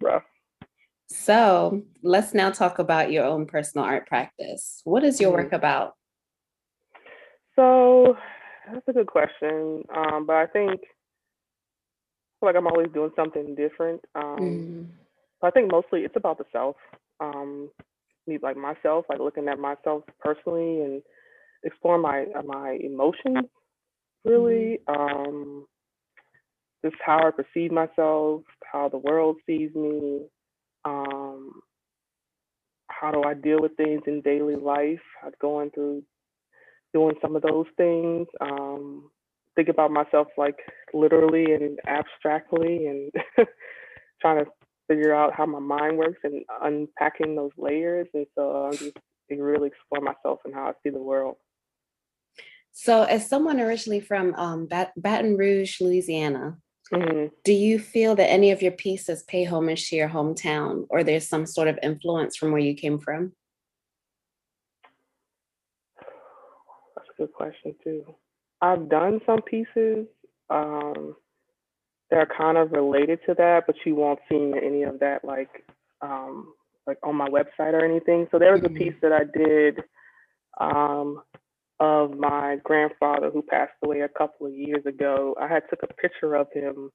rough. 0.00 0.22
So 1.08 1.82
let's 2.02 2.32
now 2.32 2.50
talk 2.50 2.78
about 2.78 3.12
your 3.12 3.24
own 3.24 3.46
personal 3.46 3.86
art 3.86 4.06
practice. 4.06 4.80
What 4.84 5.04
is 5.04 5.20
your 5.20 5.30
mm-hmm. 5.30 5.42
work 5.42 5.52
about? 5.52 5.94
So 7.54 8.16
that's 8.72 8.88
a 8.88 8.92
good 8.92 9.06
question. 9.06 9.84
Um, 9.94 10.26
but 10.26 10.36
I 10.36 10.46
think 10.46 10.80
I 12.42 12.46
like 12.46 12.56
I'm 12.56 12.66
always 12.66 12.88
doing 12.92 13.10
something 13.14 13.54
different. 13.54 14.00
Um, 14.14 14.38
mm. 14.40 14.86
I 15.42 15.50
think 15.50 15.70
mostly 15.70 16.00
it's 16.00 16.16
about 16.16 16.38
the 16.38 16.44
self. 16.52 16.76
Um, 17.20 17.70
me 18.26 18.38
like 18.42 18.56
myself, 18.56 19.04
like 19.08 19.18
looking 19.20 19.48
at 19.48 19.58
myself 19.58 20.04
personally 20.20 20.80
and 20.80 21.02
exploring 21.64 22.02
my 22.02 22.26
my 22.44 22.78
emotions 22.80 23.46
really. 24.24 24.80
Mm. 24.88 24.96
Um, 24.98 25.66
just 26.84 26.96
how 27.04 27.28
I 27.28 27.30
perceive 27.30 27.70
myself, 27.70 28.42
how 28.70 28.88
the 28.88 28.98
world 28.98 29.36
sees 29.46 29.70
me, 29.74 30.22
um, 30.84 31.60
how 32.88 33.12
do 33.12 33.22
I 33.22 33.34
deal 33.34 33.60
with 33.60 33.76
things 33.76 34.02
in 34.06 34.20
daily 34.20 34.56
life, 34.56 35.00
I'm 35.24 35.32
going 35.40 35.70
through 35.70 36.02
doing 36.92 37.14
some 37.22 37.36
of 37.36 37.42
those 37.42 37.66
things. 37.76 38.26
Um, 38.40 39.10
think 39.54 39.68
about 39.68 39.90
myself 39.90 40.28
like 40.36 40.56
literally 40.92 41.52
and 41.52 41.78
abstractly 41.86 42.86
and 42.86 43.12
trying 44.20 44.44
to 44.44 44.50
figure 44.92 45.14
out 45.14 45.34
how 45.34 45.46
my 45.46 45.58
mind 45.58 45.96
works 45.96 46.20
and 46.24 46.44
unpacking 46.62 47.34
those 47.34 47.52
layers. 47.56 48.08
And 48.14 48.26
so 48.34 48.66
I'm 48.66 48.72
just 48.76 48.96
really 49.30 49.68
explore 49.68 50.02
myself 50.02 50.40
and 50.44 50.54
how 50.54 50.66
I 50.66 50.72
see 50.82 50.90
the 50.90 51.02
world. 51.02 51.36
So, 52.72 53.04
as 53.04 53.28
someone 53.28 53.60
originally 53.60 54.00
from 54.00 54.34
um, 54.34 54.66
Bat- 54.66 54.92
Baton 54.96 55.36
Rouge, 55.36 55.80
Louisiana, 55.80 56.56
mm-hmm. 56.92 57.26
do 57.44 57.52
you 57.52 57.78
feel 57.78 58.14
that 58.16 58.30
any 58.30 58.50
of 58.50 58.62
your 58.62 58.72
pieces 58.72 59.22
pay 59.24 59.44
homage 59.44 59.88
to 59.88 59.96
your 59.96 60.08
hometown, 60.08 60.86
or 60.88 61.04
there's 61.04 61.28
some 61.28 61.46
sort 61.46 61.68
of 61.68 61.78
influence 61.82 62.36
from 62.36 62.50
where 62.50 62.60
you 62.60 62.74
came 62.74 62.98
from? 62.98 63.32
That's 66.96 67.08
a 67.10 67.22
good 67.22 67.32
question 67.32 67.74
too. 67.84 68.04
I've 68.62 68.88
done 68.88 69.20
some 69.26 69.42
pieces 69.42 70.06
um, 70.48 71.14
that 72.12 72.18
are 72.18 72.26
kind 72.26 72.58
of 72.58 72.72
related 72.72 73.20
to 73.26 73.32
that, 73.32 73.62
but 73.66 73.74
you 73.86 73.94
won't 73.94 74.18
see 74.28 74.52
any 74.62 74.82
of 74.82 75.00
that 75.00 75.24
like 75.24 75.64
um, 76.02 76.52
like 76.86 76.98
on 77.02 77.16
my 77.16 77.26
website 77.28 77.72
or 77.72 77.82
anything. 77.82 78.28
So 78.30 78.38
there 78.38 78.52
was 78.52 78.60
mm-hmm. 78.60 78.76
a 78.76 78.78
piece 78.78 78.94
that 79.00 79.12
I 79.12 79.22
did 79.36 79.80
um, 80.60 81.22
of 81.80 82.18
my 82.18 82.58
grandfather 82.62 83.30
who 83.30 83.40
passed 83.40 83.72
away 83.82 84.00
a 84.00 84.08
couple 84.08 84.46
of 84.46 84.52
years 84.52 84.84
ago. 84.84 85.34
I 85.40 85.48
had 85.48 85.62
took 85.70 85.82
a 85.82 85.94
picture 85.94 86.34
of 86.34 86.48
him. 86.52 86.90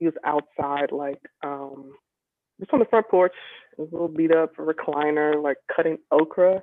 He 0.00 0.06
was 0.06 0.14
outside, 0.24 0.90
like 0.90 1.22
um, 1.44 1.92
just 2.58 2.72
on 2.72 2.80
the 2.80 2.86
front 2.86 3.08
porch, 3.08 3.36
a 3.78 3.82
little 3.82 4.08
beat 4.08 4.34
up 4.34 4.56
recliner, 4.56 5.42
like 5.42 5.56
cutting 5.74 5.98
okra. 6.10 6.62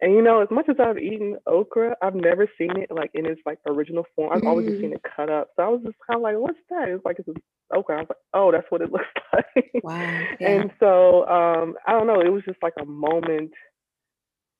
And 0.00 0.14
you 0.14 0.22
know, 0.22 0.40
as 0.40 0.48
much 0.50 0.66
as 0.68 0.76
I've 0.80 0.98
eaten 0.98 1.36
okra, 1.46 1.96
I've 2.02 2.14
never 2.14 2.48
seen 2.58 2.76
it 2.76 2.90
like 2.90 3.10
in 3.14 3.26
its 3.26 3.40
like 3.44 3.58
original 3.68 4.04
form. 4.16 4.32
I've 4.32 4.42
mm. 4.42 4.48
always 4.48 4.66
just 4.66 4.80
seen 4.80 4.90
mm. 4.90 4.96
it 4.96 5.02
cut 5.16 5.30
up. 5.30 5.48
So 5.56 5.62
I 5.62 5.68
was 5.68 5.82
just 5.84 5.96
kind 6.06 6.16
of 6.16 6.22
like, 6.22 6.36
"What's 6.36 6.58
that?" 6.70 6.88
It's 6.88 7.04
like 7.04 7.18
it's 7.18 7.28
okra. 7.74 7.96
I 7.96 8.00
was 8.00 8.08
like, 8.08 8.18
"Oh, 8.34 8.52
that's 8.52 8.66
what 8.70 8.80
it 8.80 8.92
looks 8.92 9.04
like." 9.32 9.70
Wow. 9.82 10.22
Yeah. 10.40 10.48
And 10.48 10.70
so 10.80 11.26
um, 11.28 11.74
I 11.86 11.92
don't 11.92 12.06
know. 12.06 12.20
It 12.20 12.32
was 12.32 12.42
just 12.46 12.62
like 12.62 12.74
a 12.80 12.84
moment 12.84 13.52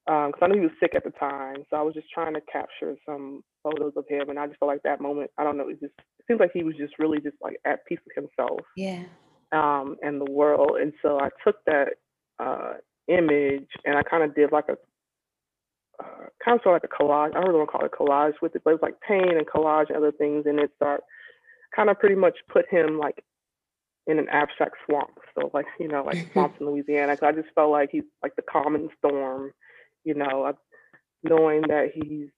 because 0.07 0.33
um, 0.35 0.43
I 0.43 0.47
knew 0.49 0.61
he 0.61 0.67
was 0.67 0.77
sick 0.81 0.95
at 0.95 1.05
the 1.05 1.11
time. 1.11 1.65
So 1.71 1.77
I 1.77 1.83
was 1.83 1.95
just 1.95 2.11
trying 2.13 2.35
to 2.35 2.41
capture 2.53 2.97
some 3.07 3.43
photos 3.63 3.93
of 3.97 4.05
him, 4.09 4.31
and 4.31 4.39
I 4.39 4.47
just 4.47 4.59
felt 4.59 4.69
like 4.69 4.83
that 4.83 5.01
moment. 5.01 5.31
I 5.39 5.45
don't 5.45 5.57
know. 5.57 5.69
It 5.69 5.81
just 5.81 5.95
it 6.19 6.25
seems 6.27 6.41
like 6.41 6.53
he 6.53 6.65
was 6.65 6.77
just 6.77 6.99
really 6.99 7.21
just 7.21 7.37
like 7.41 7.57
at 7.65 7.85
peace 7.87 8.01
with 8.05 8.15
himself. 8.15 8.61
Yeah. 8.77 9.05
Um, 9.53 9.97
and 10.03 10.21
the 10.21 10.31
world, 10.31 10.79
and 10.81 10.93
so 11.03 11.19
I 11.21 11.29
took 11.45 11.57
that 11.67 11.89
uh, 12.39 12.75
image 13.09 13.69
and 13.85 13.99
I 13.99 14.03
kind 14.03 14.23
of 14.23 14.35
did 14.35 14.51
like 14.51 14.65
a 14.69 14.77
uh, 16.03 16.27
kind 16.43 16.59
of 16.59 16.63
sort 16.63 16.77
of 16.77 16.83
like 16.83 16.91
a 16.91 17.03
collage. 17.03 17.31
I 17.31 17.41
don't 17.41 17.49
really 17.49 17.59
want 17.59 17.71
to 17.71 17.77
call 17.77 17.85
it 17.85 17.93
collage 17.93 18.41
with 18.41 18.57
it, 18.57 18.63
but 18.65 18.71
it 18.71 18.81
was 18.81 18.83
like 18.83 19.01
paint 19.07 19.37
and 19.37 19.47
collage 19.47 19.89
and 19.89 19.99
other 19.99 20.13
things, 20.13 20.45
and 20.47 20.59
it 20.59 20.71
start 20.77 21.03
kind 21.77 21.91
of 21.91 21.99
pretty 22.01 22.15
much 22.15 22.37
put 22.51 22.67
him 22.71 22.99
like 22.99 23.23
in 24.07 24.19
an 24.19 24.29
abstract 24.31 24.77
swamp. 24.87 25.19
So 25.35 25.51
like 25.53 25.67
you 25.79 25.89
know 25.89 26.03
like 26.03 26.29
swamps 26.33 26.59
in 26.61 26.67
Louisiana. 26.67 27.17
Cause 27.17 27.29
I 27.29 27.33
just 27.33 27.55
felt 27.55 27.71
like 27.71 27.91
he's 27.93 28.05
like 28.23 28.35
the 28.37 28.43
common 28.43 28.89
storm 28.99 29.53
you 30.05 30.15
know, 30.15 30.53
knowing 31.23 31.63
that 31.69 31.91
he's 31.95 32.29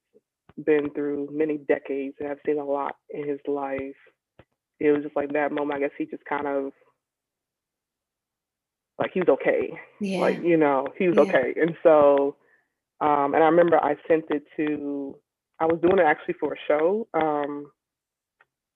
been 0.65 0.89
through 0.91 1.29
many 1.31 1.57
decades 1.57 2.15
and 2.19 2.29
I've 2.29 2.37
seen 2.45 2.59
a 2.59 2.63
lot 2.63 2.95
in 3.09 3.27
his 3.27 3.39
life. 3.47 3.95
It 4.79 4.91
was 4.91 5.03
just 5.03 5.15
like 5.15 5.33
that 5.33 5.51
moment. 5.51 5.77
I 5.77 5.79
guess 5.79 5.95
he 5.97 6.05
just 6.05 6.23
kind 6.25 6.47
of 6.47 6.71
like 8.99 9.11
he 9.13 9.19
was 9.19 9.29
okay. 9.29 9.73
Yeah. 9.99 10.19
Like 10.19 10.41
you 10.43 10.57
know, 10.57 10.87
he 10.97 11.07
was 11.07 11.17
yeah. 11.17 11.23
okay. 11.23 11.53
And 11.59 11.75
so, 11.83 12.35
um, 13.01 13.33
and 13.33 13.43
I 13.43 13.47
remember 13.47 13.77
I 13.77 13.95
sent 14.07 14.25
it 14.29 14.43
to. 14.57 15.15
I 15.59 15.65
was 15.65 15.79
doing 15.81 15.99
it 15.99 16.05
actually 16.05 16.35
for 16.39 16.53
a 16.53 16.57
show. 16.67 17.07
Um, 17.13 17.71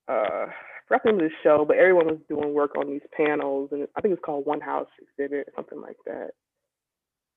uh, 0.08 0.46
I 0.48 0.52
forgot 0.88 1.02
the 1.04 1.12
name 1.12 1.20
of 1.20 1.30
the 1.30 1.36
show, 1.42 1.64
but 1.66 1.76
everyone 1.76 2.06
was 2.06 2.18
doing 2.28 2.54
work 2.54 2.76
on 2.76 2.88
these 2.88 3.02
panels, 3.16 3.68
and 3.72 3.86
I 3.96 4.00
think 4.00 4.14
it's 4.14 4.24
called 4.24 4.46
One 4.46 4.60
House 4.60 4.88
Exhibit, 5.00 5.48
something 5.54 5.80
like 5.80 5.96
that 6.06 6.30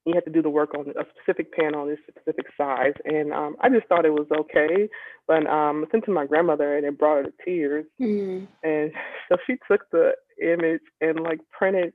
you 0.05 0.13
had 0.13 0.25
to 0.25 0.31
do 0.31 0.41
the 0.41 0.49
work 0.49 0.73
on 0.75 0.89
a 0.89 1.05
specific 1.15 1.53
panel 1.53 1.81
on 1.81 1.87
this 1.87 1.99
specific 2.07 2.45
size. 2.57 2.93
And 3.05 3.31
um, 3.31 3.55
I 3.61 3.69
just 3.69 3.87
thought 3.87 4.05
it 4.05 4.11
was 4.13 4.27
okay. 4.31 4.89
But 5.27 5.47
um, 5.47 5.85
I 5.85 5.91
sent 5.91 6.05
to 6.05 6.11
my 6.11 6.25
grandmother 6.25 6.75
and 6.75 6.85
it 6.85 6.97
brought 6.97 7.17
her 7.17 7.23
to 7.23 7.33
tears. 7.45 7.85
Mm-hmm. 8.01 8.45
And 8.63 8.91
so 9.29 9.37
she 9.47 9.55
took 9.69 9.89
the 9.91 10.11
image 10.41 10.81
and 10.99 11.19
like 11.21 11.39
printed 11.57 11.93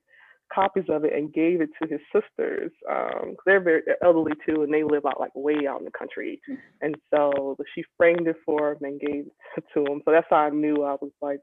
copies 0.52 0.84
of 0.88 1.04
it 1.04 1.12
and 1.12 1.32
gave 1.32 1.60
it 1.60 1.70
to 1.82 1.88
his 1.88 2.00
sisters. 2.12 2.70
Um, 2.90 3.36
they're 3.46 3.60
very 3.60 3.82
elderly 4.02 4.32
too, 4.46 4.62
and 4.62 4.72
they 4.72 4.82
live 4.82 5.06
out 5.06 5.20
like 5.20 5.34
way 5.34 5.66
out 5.68 5.78
in 5.78 5.84
the 5.84 5.90
country. 5.90 6.40
Mm-hmm. 6.48 6.60
And 6.82 6.96
so 7.14 7.56
she 7.74 7.84
framed 7.96 8.26
it 8.26 8.36
for 8.44 8.72
him 8.72 8.78
and 8.82 9.00
gave 9.00 9.26
it 9.56 9.64
to 9.74 9.80
him. 9.80 10.02
So 10.04 10.12
that's 10.12 10.26
how 10.30 10.36
I 10.36 10.50
knew 10.50 10.84
I 10.84 10.96
was 11.00 11.12
like 11.20 11.40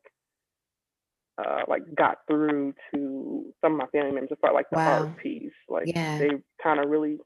uh, 1.37 1.61
like 1.67 1.83
got 1.95 2.19
through 2.27 2.73
to 2.93 3.53
some 3.61 3.73
of 3.73 3.77
my 3.77 3.85
family 3.87 4.11
members 4.11 4.29
as 4.31 4.37
far 4.41 4.53
like 4.53 4.69
the 4.71 4.77
wow. 4.77 4.99
art 4.99 5.17
piece. 5.17 5.51
Like 5.69 5.87
yeah. 5.87 6.17
they 6.17 6.29
kind 6.61 6.79
of 6.79 6.89
really 6.89 7.17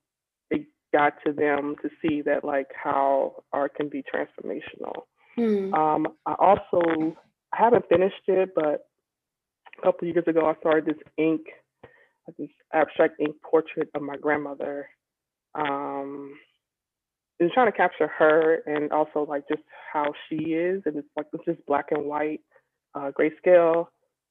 it 0.49 0.65
got 0.93 1.13
to 1.25 1.33
them 1.33 1.75
to 1.81 1.89
see 2.01 2.21
that 2.23 2.43
like 2.43 2.67
how 2.81 3.43
art 3.53 3.75
can 3.75 3.89
be 3.89 4.03
transformational. 4.03 5.03
Hmm. 5.35 5.73
Um, 5.73 6.07
I 6.25 6.33
also 6.39 7.15
I 7.53 7.57
haven't 7.57 7.85
finished 7.89 8.27
it, 8.27 8.49
but 8.55 8.87
a 9.77 9.81
couple 9.83 10.07
years 10.07 10.25
ago 10.27 10.45
I 10.45 10.59
started 10.59 10.85
this 10.85 11.03
ink, 11.17 11.41
this 12.37 12.49
abstract 12.73 13.19
ink 13.19 13.35
portrait 13.43 13.89
of 13.95 14.01
my 14.01 14.15
grandmother. 14.17 14.89
Um, 15.55 16.33
and 17.39 17.49
trying 17.51 17.71
to 17.71 17.77
capture 17.77 18.07
her 18.07 18.61
and 18.65 18.91
also 18.91 19.25
like 19.27 19.47
just 19.47 19.63
how 19.93 20.13
she 20.27 20.35
is, 20.35 20.83
and 20.85 20.97
it's 20.97 21.07
like 21.15 21.27
it's 21.33 21.45
just 21.45 21.65
black 21.65 21.85
and 21.91 22.05
white, 22.05 22.41
uh, 22.95 23.11
grayscale 23.17 23.87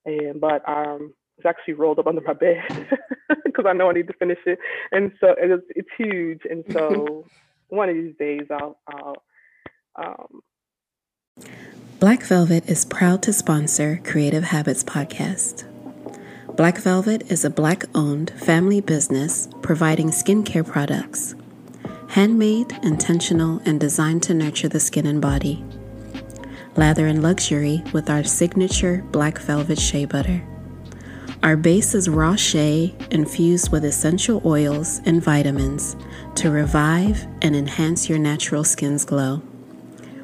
and 0.08 0.40
but 0.40 0.66
um 0.68 1.12
it's 1.36 1.46
actually 1.46 1.74
rolled 1.74 2.00
up 2.00 2.08
under 2.08 2.20
my 2.20 2.32
bed 2.32 2.64
because 3.44 3.64
I 3.68 3.72
know 3.72 3.90
I 3.90 3.92
need 3.92 4.08
to 4.08 4.12
finish 4.14 4.38
it, 4.44 4.58
and 4.90 5.12
so 5.20 5.34
it's 5.38 5.64
it's 5.70 5.88
huge, 5.96 6.40
and 6.50 6.64
so 6.72 7.24
one 7.68 7.88
of 7.88 7.94
these 7.94 8.14
days 8.18 8.42
I'll 8.50 8.78
I'll. 8.88 9.22
Um, 9.96 10.40
Black 12.00 12.22
Velvet 12.22 12.68
is 12.68 12.84
proud 12.84 13.22
to 13.24 13.32
sponsor 13.32 14.00
Creative 14.04 14.44
Habits 14.44 14.82
Podcast. 14.82 15.64
Black 16.58 16.78
Velvet 16.78 17.30
is 17.30 17.44
a 17.44 17.50
black 17.50 17.84
owned 17.94 18.30
family 18.30 18.80
business 18.80 19.48
providing 19.62 20.10
skincare 20.10 20.66
products. 20.66 21.36
Handmade, 22.08 22.72
intentional, 22.82 23.62
and 23.64 23.78
designed 23.78 24.24
to 24.24 24.34
nurture 24.34 24.68
the 24.68 24.80
skin 24.80 25.06
and 25.06 25.22
body 25.22 25.64
lather 26.74 27.06
in 27.06 27.22
luxury 27.22 27.84
with 27.92 28.10
our 28.10 28.24
signature 28.24 29.04
black 29.12 29.38
velvet 29.38 29.78
shea 29.78 30.04
butter. 30.04 30.42
Our 31.44 31.56
base 31.56 31.94
is 31.94 32.08
raw 32.08 32.34
shea 32.34 32.92
infused 33.12 33.70
with 33.70 33.84
essential 33.84 34.42
oils 34.44 35.00
and 35.06 35.22
vitamins 35.22 35.94
to 36.34 36.50
revive 36.50 37.24
and 37.40 37.54
enhance 37.54 38.08
your 38.08 38.18
natural 38.18 38.64
skin's 38.64 39.04
glow. 39.04 39.42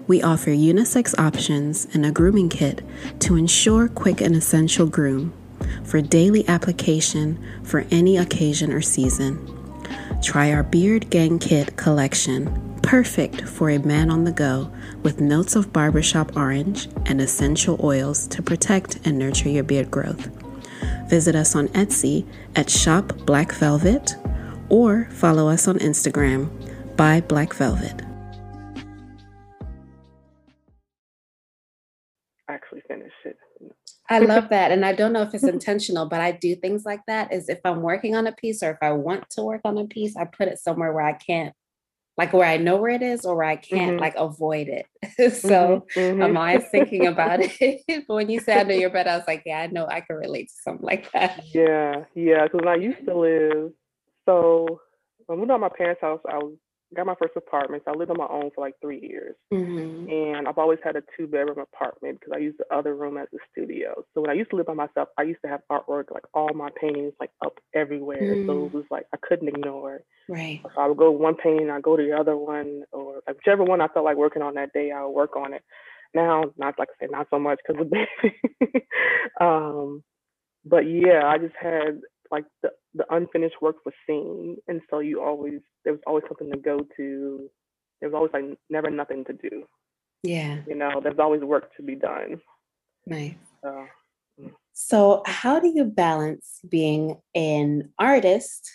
We 0.09 0.21
offer 0.21 0.51
unisex 0.51 1.17
options 1.17 1.87
and 1.95 2.05
a 2.05 2.11
grooming 2.11 2.49
kit 2.49 2.83
to 3.21 3.37
ensure 3.37 3.87
quick 3.87 4.21
and 4.21 4.35
essential 4.35 4.89
groom 4.89 5.33
for 5.85 6.01
daily 6.01 6.47
application 6.49 7.43
for 7.63 7.85
any 7.91 8.17
occasion 8.17 8.73
or 8.73 8.81
season. 8.81 9.51
Try 10.23 10.53
our 10.53 10.63
Beard 10.63 11.11
Gang 11.11 11.39
Kit 11.39 11.77
collection 11.77 12.75
perfect 12.85 13.43
for 13.49 13.71
a 13.71 13.79
man 13.79 14.11
on 14.11 14.25
the 14.25 14.33
go 14.33 14.71
with 15.03 15.21
notes 15.21 15.57
of 15.57 15.73
barbershop 15.73 16.37
orange 16.37 16.87
and 17.07 17.21
essential 17.21 17.81
oils 17.83 18.27
to 18.29 18.43
protect 18.43 18.99
and 19.07 19.19
nurture 19.19 19.49
your 19.49 19.65
beard 19.65 19.91
growth. 19.91 20.29
Visit 21.09 21.35
us 21.35 21.57
on 21.57 21.69
Etsy 21.69 22.27
at 22.55 22.69
Shop 22.69 23.13
Black 23.25 23.53
Velvet 23.53 24.17
or 24.69 25.09
follow 25.11 25.49
us 25.49 25.67
on 25.67 25.79
Instagram 25.79 26.51
by 26.97 27.21
Black 27.23 27.55
Velvet. 27.55 28.03
I 34.15 34.19
love 34.35 34.49
that. 34.51 34.71
And 34.71 34.85
I 34.85 34.93
don't 34.93 35.13
know 35.13 35.23
if 35.23 35.35
it's 35.35 35.45
intentional, 35.45 36.07
but 36.07 36.21
I 36.21 36.33
do 36.33 36.55
things 36.55 36.85
like 36.85 37.01
that 37.07 37.33
is 37.33 37.49
if 37.49 37.61
I'm 37.65 37.83
working 37.83 38.15
on 38.15 38.27
a 38.27 38.33
piece 38.33 38.63
or 38.63 38.71
if 38.71 38.79
I 38.83 38.93
want 38.93 39.29
to 39.31 39.43
work 39.43 39.63
on 39.65 39.79
a 39.79 39.87
piece, 39.87 40.17
I 40.17 40.25
put 40.25 40.49
it 40.49 40.59
somewhere 40.59 40.93
where 40.93 41.05
I 41.05 41.13
can't 41.13 41.55
like 42.17 42.33
where 42.33 42.47
I 42.47 42.59
know 42.59 42.77
where 42.77 42.93
it 42.93 43.03
is 43.03 43.25
or 43.25 43.37
where 43.37 43.47
I 43.47 43.57
can't 43.57 43.93
mm-hmm. 43.93 44.01
like 44.01 44.15
avoid 44.17 44.69
it. 44.69 44.87
so 45.35 45.85
mm-hmm. 45.97 46.23
I'm 46.23 46.37
always 46.37 46.65
thinking 46.71 47.07
about 47.07 47.41
it. 47.43 48.05
but 48.07 48.15
when 48.15 48.31
you 48.31 48.41
said 48.41 48.61
under 48.61 48.75
your 48.75 48.91
bed, 48.91 49.09
I 49.09 49.17
was 49.17 49.27
like, 49.27 49.43
yeah, 49.45 49.61
I 49.61 49.67
know 49.67 49.87
I 49.87 50.01
can 50.01 50.17
relate 50.17 50.49
to 50.49 50.55
something 50.63 50.87
like 50.87 51.11
that. 51.13 51.45
Yeah, 51.53 52.05
yeah. 52.15 52.45
Because 52.45 52.67
I 52.69 52.77
used 52.77 53.05
to 53.07 53.19
live, 53.19 53.73
so 54.27 54.81
when 55.27 55.41
we 55.41 55.47
were 55.47 55.55
at 55.55 55.61
my 55.61 55.69
parents' 55.69 56.01
house, 56.01 56.21
I 56.29 56.39
was 56.39 56.57
got 56.95 57.07
my 57.07 57.15
first 57.21 57.37
apartment. 57.37 57.83
So 57.85 57.93
I 57.93 57.97
lived 57.97 58.11
on 58.11 58.17
my 58.17 58.27
own 58.29 58.51
for 58.55 58.65
like 58.65 58.75
three 58.81 59.01
years. 59.01 59.35
Mm-hmm. 59.53 60.09
And 60.11 60.49
I've 60.49 60.59
always 60.59 60.79
had 60.83 60.97
a 60.97 61.03
two 61.17 61.27
bedroom 61.27 61.59
apartment 61.59 62.21
because 62.21 62.33
I 62.35 62.39
used 62.39 62.59
the 62.59 62.75
other 62.75 62.95
room 62.95 63.17
as 63.19 63.29
a 63.35 63.39
studio. 63.51 64.05
So 64.15 64.21
when 64.21 64.31
I 64.31 64.35
used 64.35 64.51
to 64.51 64.57
live 64.57 64.67
by 64.67 64.75
myself, 64.75 65.09
I 65.19 65.23
used 65.23 65.41
to 65.43 65.49
have 65.49 65.61
artwork, 65.71 66.11
like 66.11 66.25
all 66.33 66.53
my 66.55 66.71
paintings, 66.81 67.13
like 67.21 67.31
up 67.45 67.59
everywhere. 67.75 68.37
Mm-hmm. 68.37 68.49
So 68.49 68.53
it 68.67 68.73
mm. 68.73 68.75
was 68.75 68.85
like 68.91 69.07
I 69.13 69.19
couldn't 69.23 69.49
ignore. 69.49 70.03
Right. 70.29 70.61
So 70.63 70.81
I 70.81 70.87
would 70.87 70.97
go 70.97 71.11
one 71.11 71.37
painting, 71.37 71.71
I'd 71.71 71.83
go 71.83 71.97
to 71.97 72.03
the 72.03 72.17
other 72.17 72.37
one, 72.37 72.85
or 72.93 73.21
like 73.27 73.37
whichever 73.37 73.65
one 73.65 73.81
I 73.81 73.89
felt 73.89 74.05
like 74.05 74.17
working 74.17 74.43
on 74.43 74.55
that 74.55 74.73
day, 74.73 74.91
I 74.91 75.05
would 75.05 75.11
work 75.11 75.37
on 75.37 75.53
it. 75.55 75.63
Now, 76.15 76.45
not 76.57 76.79
like 76.79 76.89
I 76.91 76.95
said, 77.01 77.11
not 77.11 77.27
so 77.31 77.39
much 77.39 77.59
because 77.67 77.83
of 77.83 77.91
baby. 78.61 78.87
um, 79.41 80.03
but 80.65 80.81
yeah, 80.81 81.23
I 81.27 81.39
just 81.39 81.55
had 81.61 82.01
like 82.31 82.45
the, 82.63 82.71
the 82.95 83.05
unfinished 83.15 83.61
work 83.61 83.77
was 83.85 83.95
seen. 84.07 84.57
And 84.69 84.81
so 84.89 85.01
you 85.01 85.23
always, 85.23 85.61
there 85.85 85.93
was 85.93 86.03
always 86.07 86.25
something 86.29 86.51
to 86.51 86.59
go 86.59 86.81
to. 86.97 87.51
There 88.01 88.11
was 88.11 88.15
always 88.15 88.33
like 88.33 88.59
never 88.71 88.91
nothing 88.91 89.25
to 89.25 89.33
do. 89.33 89.65
Yeah. 90.23 90.61
You 90.67 90.75
know, 90.75 91.01
there's 91.03 91.19
always 91.19 91.43
work 91.43 91.75
to 91.77 91.83
be 91.83 91.97
done. 91.97 92.41
Nice. 93.07 93.35
So, 93.63 93.87
mm. 94.41 94.53
so 94.73 95.23
how 95.27 95.61
do 95.61 95.69
you 95.69 95.85
balance 95.85 96.61
being 96.69 97.21
an 97.35 97.91
artist, 97.99 98.71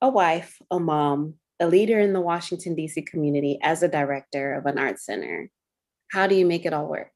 a 0.00 0.10
wife, 0.10 0.60
a 0.70 0.78
mom, 0.78 1.34
a 1.60 1.66
leader 1.66 2.00
in 2.00 2.12
the 2.12 2.20
Washington, 2.20 2.74
D.C. 2.74 3.02
community 3.02 3.58
as 3.62 3.82
a 3.82 3.88
director 3.88 4.54
of 4.54 4.66
an 4.66 4.78
art 4.78 5.00
center? 5.00 5.50
How 6.10 6.26
do 6.26 6.34
you 6.34 6.44
make 6.44 6.66
it 6.66 6.74
all 6.74 6.88
work? 6.88 7.12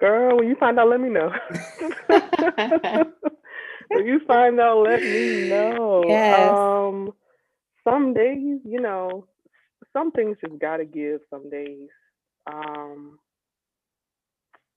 Girl, 0.00 0.38
when 0.38 0.48
you 0.48 0.54
find 0.54 0.78
out, 0.78 0.88
let 0.88 1.00
me 1.00 1.08
know. 1.08 1.30
if 3.90 4.06
you 4.06 4.20
find 4.26 4.60
out, 4.60 4.84
let 4.84 5.00
me 5.00 5.48
know. 5.48 6.04
Yes. 6.06 6.50
Um, 6.50 7.12
some 7.84 8.14
days, 8.14 8.60
you 8.64 8.80
know, 8.80 9.26
some 9.92 10.10
things 10.12 10.36
just 10.44 10.60
gotta 10.60 10.84
give. 10.84 11.20
Some 11.30 11.50
days, 11.50 11.88
um, 12.46 13.18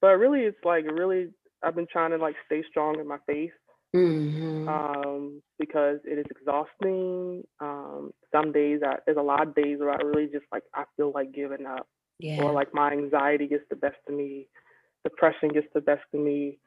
but 0.01 0.17
really, 0.17 0.41
it's 0.41 0.57
like 0.63 0.85
really, 0.85 1.29
I've 1.63 1.75
been 1.75 1.87
trying 1.91 2.11
to 2.11 2.17
like 2.17 2.35
stay 2.45 2.63
strong 2.69 2.99
in 2.99 3.07
my 3.07 3.17
faith. 3.27 3.51
Mm-hmm. 3.93 4.69
Um, 4.69 5.41
because 5.59 5.99
it 6.05 6.17
is 6.17 6.25
exhausting. 6.31 7.43
Um, 7.59 8.11
some 8.31 8.53
days, 8.53 8.79
I, 8.85 8.95
there's 9.05 9.17
a 9.17 9.21
lot 9.21 9.45
of 9.45 9.53
days 9.53 9.79
where 9.79 9.91
I 9.91 10.01
really 10.01 10.27
just 10.27 10.45
like 10.51 10.63
I 10.73 10.85
feel 10.95 11.11
like 11.13 11.33
giving 11.33 11.65
up, 11.65 11.87
yeah. 12.17 12.41
or 12.41 12.53
like 12.53 12.73
my 12.73 12.91
anxiety 12.91 13.47
gets 13.47 13.65
the 13.69 13.75
best 13.75 13.97
of 14.07 14.15
me, 14.15 14.47
depression 15.03 15.49
gets 15.49 15.67
the 15.73 15.81
best 15.81 16.03
of 16.13 16.21
me. 16.21 16.59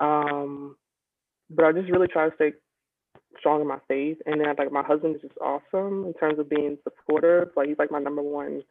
Um, 0.00 0.76
but 1.54 1.64
I 1.64 1.72
just 1.72 1.90
really 1.90 2.08
try 2.08 2.28
to 2.28 2.34
stay 2.34 2.52
strong 3.38 3.60
in 3.60 3.66
my 3.66 3.78
faith. 3.88 4.18
And 4.26 4.40
then 4.40 4.48
like 4.58 4.72
my 4.72 4.82
husband 4.82 5.16
is 5.16 5.22
just 5.22 5.38
awesome 5.38 6.04
in 6.04 6.14
terms 6.14 6.38
of 6.38 6.48
being 6.48 6.78
supportive. 6.84 7.48
Like 7.56 7.68
he's 7.68 7.78
like 7.78 7.90
my 7.90 8.00
number 8.00 8.22
one 8.22 8.62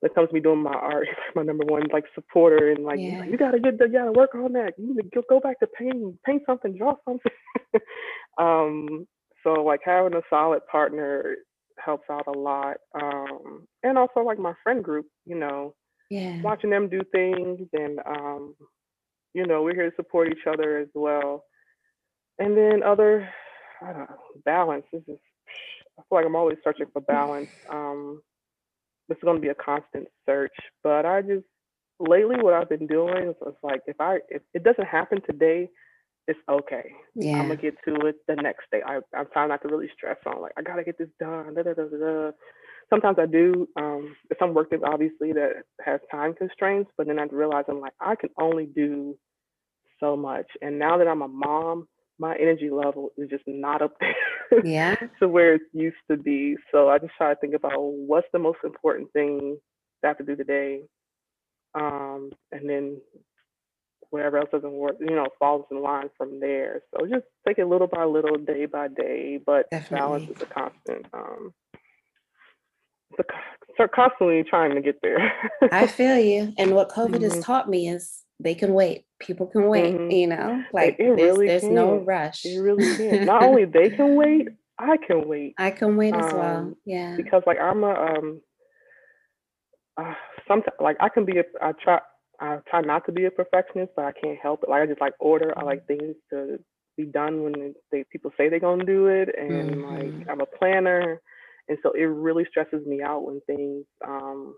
when 0.00 0.10
it 0.10 0.14
comes 0.14 0.28
to 0.28 0.34
me 0.34 0.40
doing 0.40 0.62
my 0.62 0.72
art, 0.72 1.06
he's 1.08 1.16
like 1.26 1.36
my 1.36 1.42
number 1.42 1.64
one 1.64 1.84
like 1.92 2.04
supporter 2.14 2.70
and 2.70 2.84
like, 2.84 2.98
yeah. 3.00 3.20
like 3.20 3.30
you 3.30 3.38
gotta 3.38 3.58
get 3.58 3.74
you 3.80 3.88
gotta 3.88 4.12
work 4.12 4.34
on 4.34 4.52
that. 4.52 4.74
You 4.78 4.88
need 4.88 5.02
to 5.02 5.08
go, 5.14 5.22
go 5.28 5.40
back 5.40 5.60
to 5.60 5.66
painting, 5.66 6.18
paint 6.24 6.42
something, 6.46 6.76
draw 6.76 6.94
something. 7.04 7.32
um, 8.38 9.06
so 9.42 9.62
like 9.62 9.80
having 9.84 10.14
a 10.14 10.22
solid 10.28 10.66
partner 10.70 11.36
helps 11.82 12.08
out 12.10 12.26
a 12.26 12.38
lot. 12.38 12.76
Um, 12.94 13.66
and 13.82 13.98
also 13.98 14.20
like 14.20 14.38
my 14.38 14.54
friend 14.62 14.82
group, 14.82 15.06
you 15.26 15.36
know, 15.36 15.74
yeah, 16.10 16.40
watching 16.42 16.70
them 16.70 16.88
do 16.88 17.00
things 17.12 17.66
and 17.72 17.98
um, 18.06 18.54
you 19.32 19.46
know, 19.46 19.62
we're 19.62 19.74
here 19.74 19.90
to 19.90 19.96
support 19.96 20.28
each 20.28 20.46
other 20.46 20.78
as 20.78 20.88
well. 20.94 21.44
And 22.38 22.56
then 22.56 22.82
other 22.82 23.28
I 23.82 23.92
don't 23.92 24.10
know, 24.10 24.16
balance. 24.44 24.84
This 24.92 25.02
is 25.08 25.18
I 25.98 26.02
feel 26.02 26.18
like 26.18 26.26
I'm 26.26 26.36
always 26.36 26.58
searching 26.64 26.86
for 26.92 27.00
balance. 27.00 27.50
Um, 27.70 28.22
this 29.08 29.16
is 29.16 29.22
going 29.22 29.36
to 29.36 29.42
be 29.42 29.48
a 29.48 29.54
constant 29.54 30.08
search, 30.26 30.54
but 30.82 31.06
I 31.06 31.22
just 31.22 31.44
lately 32.00 32.36
what 32.40 32.54
I've 32.54 32.68
been 32.68 32.86
doing 32.86 33.28
is, 33.28 33.36
is 33.46 33.54
like 33.62 33.80
if 33.86 34.00
I 34.00 34.18
if 34.28 34.42
it 34.54 34.64
doesn't 34.64 34.86
happen 34.86 35.20
today, 35.28 35.68
it's 36.26 36.38
okay. 36.48 36.90
Yeah. 37.14 37.34
I'm 37.34 37.48
gonna 37.48 37.56
get 37.56 37.76
to 37.86 37.94
it 38.06 38.16
the 38.26 38.36
next 38.36 38.64
day. 38.72 38.80
I, 38.84 39.00
I'm 39.16 39.26
trying 39.32 39.48
not 39.48 39.62
to 39.62 39.68
really 39.68 39.90
stress 39.96 40.16
on 40.26 40.40
like 40.40 40.52
I 40.56 40.62
gotta 40.62 40.84
get 40.84 40.98
this 40.98 41.08
done. 41.20 41.54
Da, 41.54 41.62
da, 41.62 41.74
da, 41.74 42.30
Sometimes 42.90 43.18
I 43.18 43.26
do. 43.26 43.66
Um, 43.76 44.14
some 44.38 44.54
work 44.54 44.68
is 44.72 44.80
obviously 44.84 45.32
that 45.32 45.62
has 45.84 46.00
time 46.10 46.34
constraints, 46.34 46.90
but 46.96 47.06
then 47.06 47.18
I 47.18 47.24
realize 47.24 47.64
I'm 47.68 47.80
like 47.80 47.94
I 48.00 48.14
can 48.14 48.30
only 48.38 48.66
do 48.66 49.16
so 50.00 50.16
much. 50.16 50.46
And 50.62 50.78
now 50.78 50.98
that 50.98 51.08
I'm 51.08 51.22
a 51.22 51.28
mom, 51.28 51.88
my 52.18 52.34
energy 52.36 52.70
level 52.70 53.10
is 53.16 53.28
just 53.28 53.44
not 53.46 53.82
up 53.82 53.92
there 54.00 54.64
yeah. 54.64 54.94
to 55.20 55.28
where 55.28 55.54
it 55.54 55.62
used 55.72 55.96
to 56.10 56.16
be. 56.16 56.56
So 56.72 56.88
I 56.88 56.98
just 56.98 57.14
try 57.16 57.34
to 57.34 57.40
think 57.40 57.54
about 57.54 57.80
what's 57.80 58.28
the 58.32 58.38
most 58.38 58.58
important 58.64 59.12
thing 59.12 59.58
that 60.02 60.08
I 60.08 60.10
have 60.10 60.18
to 60.18 60.24
do 60.24 60.36
today. 60.36 60.82
Um, 61.74 62.30
and 62.52 62.68
then 62.68 63.00
whatever 64.10 64.38
else 64.38 64.50
doesn't 64.52 64.72
work, 64.72 64.96
you 65.00 65.14
know, 65.14 65.26
falls 65.40 65.64
in 65.72 65.82
line 65.82 66.08
from 66.16 66.38
there. 66.38 66.82
So 66.92 67.06
just 67.06 67.24
take 67.46 67.58
it 67.58 67.66
little 67.66 67.88
by 67.88 68.04
little, 68.04 68.36
day 68.36 68.66
by 68.66 68.88
day, 68.88 69.40
but 69.44 69.68
Definitely. 69.70 69.98
balance 69.98 70.30
is 70.30 70.42
a 70.42 70.46
constant. 70.46 71.06
Um, 71.12 71.52
it's 73.18 73.94
constantly 73.94 74.44
trying 74.44 74.74
to 74.74 74.80
get 74.80 75.00
there. 75.02 75.32
I 75.72 75.86
feel 75.86 76.18
you. 76.18 76.52
And 76.58 76.74
what 76.74 76.90
COVID 76.90 77.08
mm-hmm. 77.10 77.24
has 77.24 77.44
taught 77.44 77.68
me 77.68 77.88
is 77.88 78.23
they 78.44 78.54
can 78.54 78.74
wait. 78.74 79.06
People 79.18 79.46
can 79.46 79.68
wait, 79.68 79.94
mm-hmm. 79.94 80.10
you 80.10 80.26
know, 80.28 80.62
like 80.72 80.96
it, 80.98 81.02
it 81.02 81.16
there's, 81.16 81.36
really 81.36 81.46
there's 81.48 81.64
no 81.64 81.96
rush. 81.96 82.44
It 82.44 82.58
really 82.60 82.96
can. 82.96 83.24
Not 83.24 83.42
only 83.48 83.64
they 83.64 83.90
can 83.90 84.14
wait, 84.14 84.48
I 84.78 84.96
can 84.96 85.26
wait. 85.26 85.54
I 85.58 85.70
can 85.70 85.96
wait 85.96 86.14
as 86.14 86.32
um, 86.32 86.38
well. 86.38 86.74
Yeah. 86.84 87.16
Because 87.16 87.42
like 87.46 87.58
I'm 87.60 87.82
a 87.84 87.90
um 87.90 88.40
uh, 89.96 90.14
sometimes 90.48 90.76
like 90.80 90.96
I 91.00 91.08
can 91.08 91.24
be 91.24 91.38
a 91.38 91.44
I 91.60 91.72
try 91.72 92.00
I 92.40 92.58
try 92.68 92.80
not 92.80 93.06
to 93.06 93.12
be 93.12 93.24
a 93.24 93.30
perfectionist, 93.30 93.92
but 93.96 94.04
I 94.04 94.12
can't 94.12 94.38
help 94.40 94.62
it. 94.62 94.68
Like 94.68 94.82
I 94.82 94.86
just 94.86 95.00
like 95.00 95.14
order. 95.20 95.56
I 95.56 95.62
like 95.62 95.86
things 95.86 96.16
to 96.30 96.58
be 96.96 97.04
done 97.04 97.42
when 97.42 97.74
they 97.92 98.04
people 98.10 98.32
say 98.36 98.48
they're 98.48 98.60
gonna 98.60 98.84
do 98.84 99.06
it, 99.06 99.28
and 99.38 99.70
mm-hmm. 99.70 99.84
like 99.84 100.28
I'm 100.28 100.40
a 100.40 100.46
planner, 100.46 101.20
and 101.68 101.78
so 101.82 101.92
it 101.92 102.02
really 102.02 102.44
stresses 102.50 102.86
me 102.86 103.00
out 103.02 103.24
when 103.24 103.40
things 103.46 103.84
um, 104.06 104.56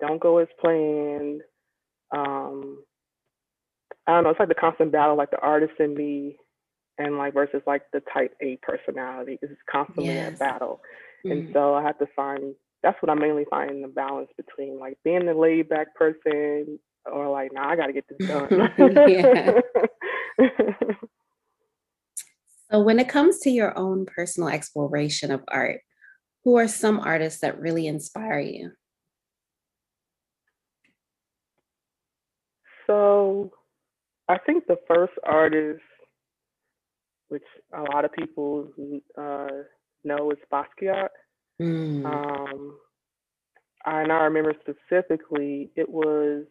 don't 0.00 0.20
go 0.20 0.38
as 0.38 0.48
planned. 0.60 1.42
Um, 2.16 2.84
I 4.06 4.12
don't 4.12 4.24
know. 4.24 4.30
It's 4.30 4.38
like 4.38 4.48
the 4.48 4.54
constant 4.54 4.92
battle, 4.92 5.16
like 5.16 5.30
the 5.30 5.40
artist 5.40 5.74
in 5.80 5.94
me, 5.94 6.36
and 6.98 7.18
like 7.18 7.34
versus 7.34 7.62
like 7.66 7.82
the 7.92 8.02
type 8.12 8.34
A 8.40 8.56
personality 8.62 9.38
is 9.42 9.50
constantly 9.70 10.14
yes. 10.14 10.34
a 10.34 10.38
battle, 10.38 10.80
mm-hmm. 11.24 11.32
and 11.32 11.50
so 11.52 11.74
I 11.74 11.82
have 11.82 11.98
to 11.98 12.06
find. 12.14 12.54
That's 12.82 13.00
what 13.02 13.10
I'm 13.10 13.18
mainly 13.18 13.46
finding 13.50 13.82
the 13.82 13.88
balance 13.88 14.30
between 14.36 14.78
like 14.78 14.96
being 15.02 15.26
the 15.26 15.34
laid 15.34 15.68
back 15.68 15.94
person 15.96 16.78
or 17.10 17.28
like, 17.28 17.52
nah, 17.52 17.68
I 17.68 17.76
got 17.76 17.86
to 17.86 17.92
get 17.92 18.04
this 18.08 18.28
done. 18.28 18.48
so 22.70 22.80
when 22.80 22.98
it 22.98 23.08
comes 23.08 23.40
to 23.40 23.50
your 23.50 23.76
own 23.76 24.06
personal 24.06 24.48
exploration 24.48 25.30
of 25.30 25.42
art, 25.48 25.80
who 26.44 26.56
are 26.56 26.68
some 26.68 27.00
artists 27.00 27.40
that 27.40 27.58
really 27.60 27.86
inspire 27.86 28.38
you? 28.38 28.70
So 32.86 33.50
I 34.28 34.38
think 34.38 34.66
the 34.66 34.78
first 34.88 35.12
artist, 35.24 35.82
which 37.28 37.44
a 37.72 37.82
lot 37.82 38.04
of 38.04 38.12
people 38.12 38.68
uh, 39.16 39.48
know, 40.04 40.30
is 40.30 40.38
Basquiat. 40.52 41.08
Mm. 41.60 42.04
Um, 42.04 42.78
and 43.84 44.12
I 44.12 44.24
remember 44.24 44.54
specifically, 44.60 45.70
it 45.76 45.88
was 45.88 46.44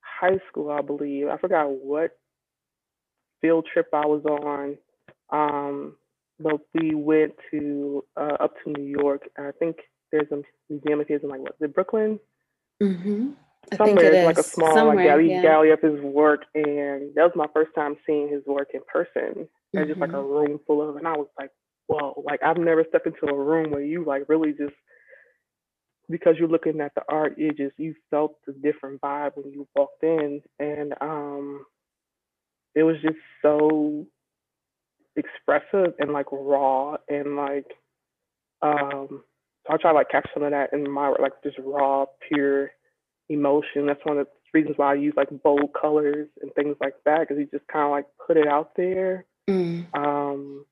high 0.00 0.38
school, 0.48 0.70
I 0.70 0.82
believe. 0.82 1.28
I 1.28 1.38
forgot 1.38 1.70
what 1.70 2.10
field 3.40 3.66
trip 3.72 3.86
I 3.92 4.06
was 4.06 4.24
on, 4.24 4.76
um, 5.30 5.96
but 6.38 6.60
we 6.74 6.94
went 6.94 7.32
to 7.50 8.04
uh, 8.16 8.36
up 8.40 8.54
to 8.64 8.72
New 8.72 8.84
York. 8.84 9.22
I 9.38 9.50
think 9.58 9.76
there's 10.12 10.30
a 10.32 10.42
museum 10.68 11.00
of 11.00 11.08
his 11.08 11.22
in 11.22 11.30
like 11.30 11.40
what, 11.40 11.52
is 11.52 11.62
it 11.62 11.74
Brooklyn? 11.74 12.18
Mm-hmm. 12.82 13.30
Somewhere, 13.76 14.12
it's 14.12 14.26
like 14.26 14.38
a 14.38 14.42
small 14.42 14.74
Somewhere, 14.74 14.96
like 14.96 15.06
gallery, 15.06 15.30
yeah. 15.30 15.42
gallery 15.42 15.70
of 15.70 15.80
his 15.80 16.00
work, 16.00 16.44
and 16.54 17.14
that 17.14 17.22
was 17.22 17.32
my 17.36 17.46
first 17.54 17.70
time 17.74 17.96
seeing 18.06 18.28
his 18.28 18.44
work 18.46 18.70
in 18.74 18.80
person. 18.92 19.46
Mm-hmm. 19.46 19.78
And 19.78 19.86
just 19.86 20.00
like 20.00 20.10
a 20.10 20.14
mm-hmm. 20.14 20.32
room 20.32 20.60
full 20.66 20.88
of, 20.88 20.96
and 20.96 21.06
I 21.06 21.12
was 21.12 21.28
like, 21.38 21.50
whoa! 21.86 22.22
Like 22.26 22.42
I've 22.42 22.56
never 22.56 22.84
stepped 22.88 23.06
into 23.06 23.26
a 23.26 23.38
room 23.38 23.70
where 23.70 23.82
you 23.82 24.04
like 24.04 24.28
really 24.28 24.52
just 24.52 24.74
because 26.08 26.34
you're 26.38 26.48
looking 26.48 26.80
at 26.80 26.92
the 26.96 27.02
art, 27.08 27.34
it 27.38 27.56
just 27.56 27.78
you 27.78 27.94
felt 28.10 28.36
the 28.46 28.52
different 28.52 29.00
vibe 29.00 29.32
when 29.36 29.52
you 29.52 29.68
walked 29.76 30.02
in, 30.02 30.42
and 30.58 30.94
um, 31.00 31.64
it 32.74 32.82
was 32.82 32.96
just 33.02 33.18
so 33.42 34.06
expressive 35.16 35.94
and 35.98 36.12
like 36.12 36.26
raw 36.30 36.96
and 37.08 37.36
like 37.36 37.66
um 38.62 39.22
so 39.66 39.74
I 39.74 39.76
try 39.76 39.90
to 39.90 39.96
like 39.96 40.08
catch 40.08 40.28
some 40.32 40.44
of 40.44 40.52
that 40.52 40.72
in 40.72 40.90
my 40.90 41.08
like 41.20 41.32
just 41.42 41.58
raw, 41.58 42.06
pure 42.28 42.70
emotion. 43.30 43.86
That's 43.86 44.04
one 44.04 44.18
of 44.18 44.26
the 44.26 44.58
reasons 44.58 44.76
why 44.76 44.92
I 44.92 44.94
use 44.94 45.14
like 45.16 45.28
bold 45.42 45.70
colors 45.80 46.28
and 46.42 46.52
things 46.54 46.76
like 46.80 46.94
that 47.06 47.20
because 47.20 47.38
you 47.38 47.48
just 47.50 47.66
kind 47.68 47.84
of 47.86 47.90
like 47.90 48.06
put 48.26 48.36
it 48.36 48.46
out 48.46 48.72
there. 48.76 49.24
Mm. 49.48 49.86
Um, 49.96 50.64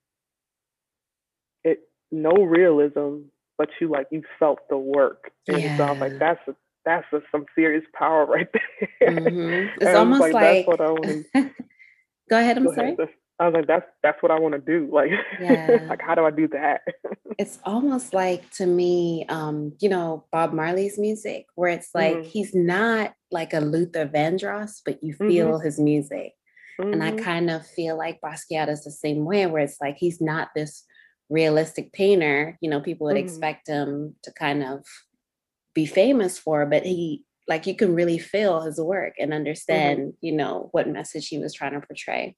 it 1.64 1.88
no 2.10 2.32
realism, 2.32 3.28
but 3.56 3.68
you 3.80 3.88
like 3.88 4.08
you 4.10 4.22
felt 4.38 4.58
the 4.68 4.76
work, 4.76 5.30
and 5.46 5.60
yeah. 5.60 5.76
so 5.76 5.84
I 5.84 5.90
was 5.92 6.00
like, 6.00 6.18
that's 6.18 6.40
a, 6.48 6.54
that's 6.84 7.06
a, 7.12 7.20
some 7.32 7.46
serious 7.54 7.84
power 7.94 8.26
right 8.26 8.48
there. 8.52 9.10
Mm-hmm. 9.10 9.80
It's 9.80 9.96
almost 9.96 10.20
like, 10.20 10.34
like... 10.34 10.66
that's 10.66 10.78
what 10.78 10.80
I. 10.80 11.24
Go 12.30 12.38
ahead. 12.38 12.58
I'm 12.58 12.64
Go 12.64 12.74
sorry. 12.74 12.92
Ahead. 12.92 13.08
I 13.40 13.46
was 13.46 13.54
like, 13.54 13.66
that's 13.66 13.86
that's 14.02 14.22
what 14.22 14.32
I 14.32 14.38
want 14.38 14.54
to 14.54 14.60
do. 14.60 14.88
Like, 14.92 15.10
yeah. 15.40 15.86
like 15.88 16.02
how 16.02 16.14
do 16.14 16.24
I 16.24 16.30
do 16.30 16.48
that? 16.48 16.82
it's 17.38 17.58
almost 17.64 18.12
like 18.12 18.50
to 18.52 18.66
me, 18.66 19.24
um, 19.28 19.72
you 19.80 19.88
know, 19.88 20.24
Bob 20.32 20.52
Marley's 20.52 20.98
music, 20.98 21.46
where 21.54 21.70
it's 21.70 21.90
like 21.94 22.16
mm-hmm. 22.16 22.28
he's 22.28 22.54
not 22.54 23.14
like 23.30 23.52
a 23.52 23.60
Luther 23.60 24.06
Vandross, 24.06 24.80
but 24.84 25.02
you 25.02 25.14
feel 25.14 25.52
mm-hmm. 25.52 25.64
his 25.64 25.78
music. 25.78 26.32
Mm-hmm. 26.80 26.94
And 26.94 27.04
I 27.04 27.10
mm-hmm. 27.10 27.24
kind 27.24 27.50
of 27.50 27.66
feel 27.66 27.96
like 27.96 28.20
Basquiat 28.20 28.68
is 28.68 28.84
the 28.84 28.90
same 28.90 29.24
way, 29.24 29.46
where 29.46 29.62
it's 29.62 29.80
like 29.80 29.96
he's 29.98 30.20
not 30.20 30.48
this 30.54 30.84
realistic 31.30 31.92
painter, 31.92 32.56
you 32.60 32.70
know, 32.70 32.80
people 32.80 33.06
would 33.06 33.16
mm-hmm. 33.16 33.24
expect 33.24 33.68
him 33.68 34.14
to 34.22 34.32
kind 34.32 34.64
of 34.64 34.84
be 35.74 35.86
famous 35.86 36.38
for, 36.38 36.66
but 36.66 36.84
he 36.84 37.24
like 37.46 37.66
you 37.66 37.74
can 37.74 37.94
really 37.94 38.18
feel 38.18 38.60
his 38.60 38.80
work 38.80 39.14
and 39.18 39.30
mm-hmm. 39.30 39.36
understand, 39.36 40.14
you 40.20 40.32
know, 40.32 40.68
what 40.72 40.88
message 40.88 41.28
he 41.28 41.38
was 41.38 41.54
trying 41.54 41.72
to 41.72 41.86
portray. 41.86 42.36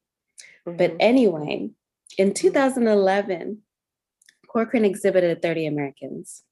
Mm-hmm. 0.66 0.77
But 0.77 0.96
anyway, 1.01 1.70
in 2.18 2.29
mm-hmm. 2.29 2.35
2011, 2.35 3.59
Corcoran 4.49 4.85
exhibited 4.85 5.42
30 5.42 5.66
Americans, 5.66 6.42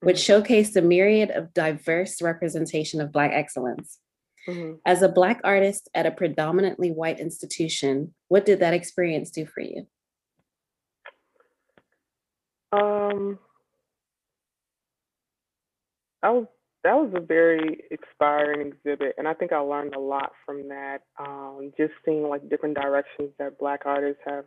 which 0.00 0.18
mm-hmm. 0.18 0.42
showcased 0.42 0.76
a 0.76 0.82
myriad 0.82 1.30
of 1.30 1.52
diverse 1.54 2.22
representation 2.22 3.00
of 3.00 3.12
Black 3.12 3.32
excellence. 3.32 3.98
Mm-hmm. 4.48 4.74
As 4.86 5.02
a 5.02 5.08
Black 5.08 5.40
artist 5.44 5.88
at 5.94 6.06
a 6.06 6.10
predominantly 6.10 6.90
white 6.90 7.20
institution, 7.20 8.14
what 8.28 8.46
did 8.46 8.60
that 8.60 8.74
experience 8.74 9.30
do 9.30 9.44
for 9.44 9.60
you? 9.60 9.86
Um, 12.72 13.38
I 16.22 16.30
was 16.30 16.46
that 16.84 16.94
was 16.94 17.10
a 17.14 17.20
very 17.20 17.82
inspiring 17.90 18.68
exhibit, 18.68 19.14
and 19.18 19.26
I 19.26 19.34
think 19.34 19.52
I 19.52 19.58
learned 19.58 19.94
a 19.94 20.00
lot 20.00 20.32
from 20.46 20.68
that. 20.68 21.02
Um, 21.18 21.72
just 21.76 21.92
seeing 22.04 22.28
like 22.28 22.48
different 22.48 22.76
directions 22.76 23.30
that 23.38 23.58
Black 23.58 23.82
artists 23.84 24.22
have 24.26 24.44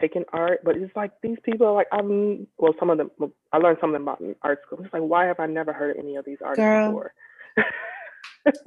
taken 0.00 0.24
art, 0.32 0.60
but 0.64 0.76
it's 0.76 0.94
like 0.96 1.12
these 1.22 1.38
people 1.44 1.66
are 1.66 1.74
like 1.74 1.86
I'm 1.92 2.46
well, 2.58 2.74
some 2.78 2.90
of 2.90 2.98
them 2.98 3.10
I 3.52 3.58
learned 3.58 3.78
something 3.80 4.02
about 4.02 4.20
in 4.20 4.34
art 4.42 4.60
school. 4.66 4.80
It's 4.82 4.92
like 4.92 5.02
why 5.02 5.26
have 5.26 5.40
I 5.40 5.46
never 5.46 5.72
heard 5.72 5.96
of 5.96 6.02
any 6.04 6.16
of 6.16 6.24
these 6.24 6.38
artists 6.44 6.60
Girl. 6.60 6.88
before? 6.88 7.14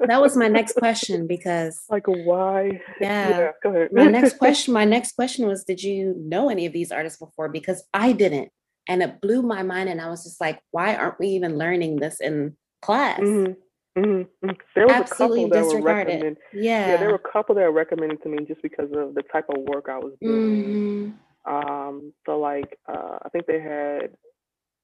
that 0.07 0.21
was 0.21 0.37
my 0.37 0.47
next 0.47 0.75
question 0.75 1.27
because 1.27 1.83
like 1.89 2.07
why? 2.07 2.79
Yeah. 3.01 3.29
yeah 3.39 3.51
go 3.61 3.69
ahead. 3.69 3.89
my 3.91 4.05
next 4.05 4.37
question, 4.37 4.73
my 4.73 4.85
next 4.85 5.13
question 5.13 5.47
was, 5.47 5.63
did 5.63 5.81
you 5.81 6.15
know 6.17 6.49
any 6.49 6.65
of 6.65 6.73
these 6.73 6.91
artists 6.91 7.19
before? 7.19 7.49
Because 7.49 7.83
I 7.93 8.13
didn't. 8.13 8.51
And 8.87 9.01
it 9.01 9.21
blew 9.21 9.41
my 9.41 9.63
mind. 9.63 9.89
And 9.89 10.01
I 10.01 10.09
was 10.09 10.23
just 10.23 10.41
like, 10.41 10.61
why 10.71 10.95
aren't 10.95 11.19
we 11.19 11.27
even 11.29 11.57
learning 11.57 11.97
this 11.97 12.19
in 12.19 12.55
class? 12.81 13.19
Mhm, 13.19 13.55
mhm, 13.97 14.27
mhm. 14.43 14.57
There 14.75 14.85
was 14.87 14.93
Absolutely 14.95 15.43
a 15.45 15.47
couple 15.47 15.49
that 15.49 15.65
were 15.65 15.71
disregarded. 15.71 16.07
recommended. 16.13 16.37
Yeah. 16.53 16.87
Yeah, 16.87 16.97
there 16.97 17.09
were 17.09 17.15
a 17.15 17.31
couple 17.31 17.55
that 17.55 17.61
were 17.63 17.71
recommended 17.71 18.21
to 18.23 18.29
me 18.29 18.45
just 18.45 18.61
because 18.61 18.91
of 18.91 19.15
the 19.15 19.23
type 19.31 19.45
of 19.49 19.61
work 19.63 19.87
I 19.89 19.97
was 19.99 20.13
doing. 20.21 20.63
Mhm. 20.65 21.13
Um, 21.45 22.13
so 22.25 22.39
like 22.39 22.77
uh, 22.87 23.19
I 23.23 23.29
think 23.29 23.45
they 23.47 23.59
had, 23.59 24.11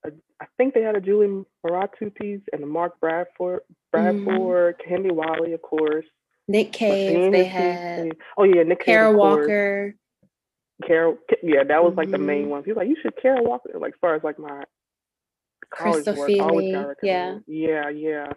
a, 0.06 0.12
I 0.42 0.46
think 0.58 0.74
they 0.74 0.82
had 0.82 0.96
a 0.96 1.02
Julie 1.02 1.44
Mehretu 1.66 2.14
piece 2.16 2.42
and 2.54 2.64
a 2.64 2.68
Mark 2.68 3.00
Bradford, 3.00 3.62
Mm-hmm. 3.96 4.24
Bradford, 4.26 4.76
Kehinde 4.86 5.12
Wiley, 5.12 5.54
of 5.54 5.62
course. 5.62 6.06
Nick 6.48 6.72
Cave, 6.72 7.32
they 7.32 7.44
had 7.44 8.00
and- 8.00 8.16
oh 8.38 8.44
yeah, 8.44 8.64
Nick 8.64 8.80
Cave, 8.80 8.86
Kara 8.96 9.10
of 9.12 9.16
course. 9.18 9.94
Carol, 10.86 11.18
yeah, 11.44 11.64
that 11.64 11.84
was 11.84 11.94
like 11.98 12.12
the 12.12 12.18
main 12.18 12.46
Mhm. 12.46 12.50
one. 12.50 12.64
He 12.64 12.72
was 12.72 12.78
like, 12.78 12.88
you 12.90 12.96
should 13.02 13.16
Carol 13.22 13.44
Walker. 13.46 13.78
Like 13.78 13.94
as 13.94 14.00
far 14.00 14.16
as 14.16 14.24
like 14.24 14.40
my 14.40 14.64
college 15.72 16.04
Crystal 16.06 16.16
work, 16.16 16.32
I 16.40 16.44
always 16.44 16.72
got 16.74 16.82
yeah. 16.82 16.86
recommended. 16.88 17.44
yeah, 17.48 17.90
yeah. 17.90 18.28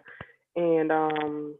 And 0.55 0.91
um, 0.91 1.55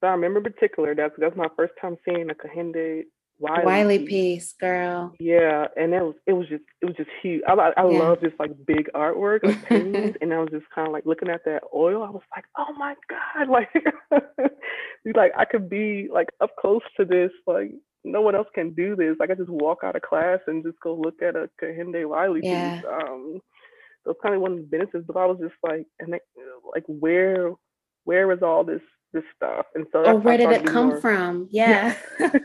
so 0.00 0.08
I 0.08 0.10
remember 0.12 0.38
in 0.38 0.44
particular 0.52 0.94
that's 0.94 1.14
that's 1.18 1.36
my 1.36 1.48
first 1.56 1.74
time 1.80 1.96
seeing 2.04 2.28
a 2.30 2.34
Kehinde 2.34 3.04
Wiley, 3.38 3.64
Wiley 3.64 3.98
piece. 4.00 4.08
piece, 4.08 4.52
girl. 4.54 5.14
Yeah, 5.18 5.66
and 5.76 5.94
it 5.94 6.02
was 6.02 6.14
it 6.26 6.32
was 6.32 6.48
just 6.48 6.64
it 6.80 6.86
was 6.86 6.96
just 6.96 7.10
huge. 7.22 7.42
I 7.48 7.52
I, 7.54 7.68
I 7.76 7.82
Yeah. 7.88 7.98
love 7.98 8.20
just 8.20 8.38
like 8.38 8.50
big 8.66 8.90
artwork, 8.94 9.42
like 9.44 9.62
paintings, 9.64 10.16
and 10.20 10.34
I 10.34 10.38
was 10.38 10.50
just 10.50 10.68
kind 10.74 10.86
of 10.88 10.92
like 10.92 11.06
looking 11.06 11.28
at 11.28 11.44
that 11.44 11.62
oil. 11.74 12.02
I 12.02 12.10
was 12.10 12.22
like, 12.36 12.44
oh 12.58 12.72
my 12.76 12.94
god, 13.08 13.48
like, 13.48 13.70
like 15.14 15.32
I 15.36 15.44
could 15.44 15.68
be 15.70 16.08
like 16.12 16.28
up 16.40 16.50
close 16.60 16.82
to 16.98 17.04
this. 17.04 17.30
Like 17.46 17.72
no 18.04 18.20
one 18.20 18.34
else 18.34 18.48
can 18.54 18.70
do 18.74 18.96
this. 18.96 19.16
Like 19.20 19.30
I 19.30 19.34
just 19.34 19.48
walk 19.50 19.78
out 19.84 19.96
of 19.96 20.02
class 20.02 20.40
and 20.46 20.64
just 20.64 20.78
go 20.80 20.94
look 20.94 21.22
at 21.22 21.36
a 21.36 21.48
Kehinde 21.62 22.08
Wiley 22.08 22.40
Yeah. 22.42 22.76
piece. 22.80 22.84
Um, 22.90 23.40
so 24.04 24.10
it's 24.10 24.20
kind 24.22 24.34
of 24.34 24.40
one 24.40 24.52
of 24.52 24.58
the 24.58 24.64
benefits. 24.64 25.04
But 25.06 25.16
I 25.16 25.26
was 25.26 25.38
just 25.40 25.54
like, 25.62 25.86
and 26.00 26.10
like, 26.10 26.22
like 26.74 26.84
where 26.86 27.52
where 28.04 28.32
is 28.32 28.42
all 28.42 28.64
this 28.64 28.80
this 29.12 29.22
stuff? 29.36 29.66
And 29.74 29.86
so 29.92 30.00
Oh, 30.00 30.02
that's 30.04 30.08
how 30.08 30.20
I 30.20 30.24
where 30.24 30.36
did 30.38 30.50
it 30.52 30.66
come 30.66 30.88
more- 30.88 31.00
from? 31.00 31.48
Yeah. 31.50 31.94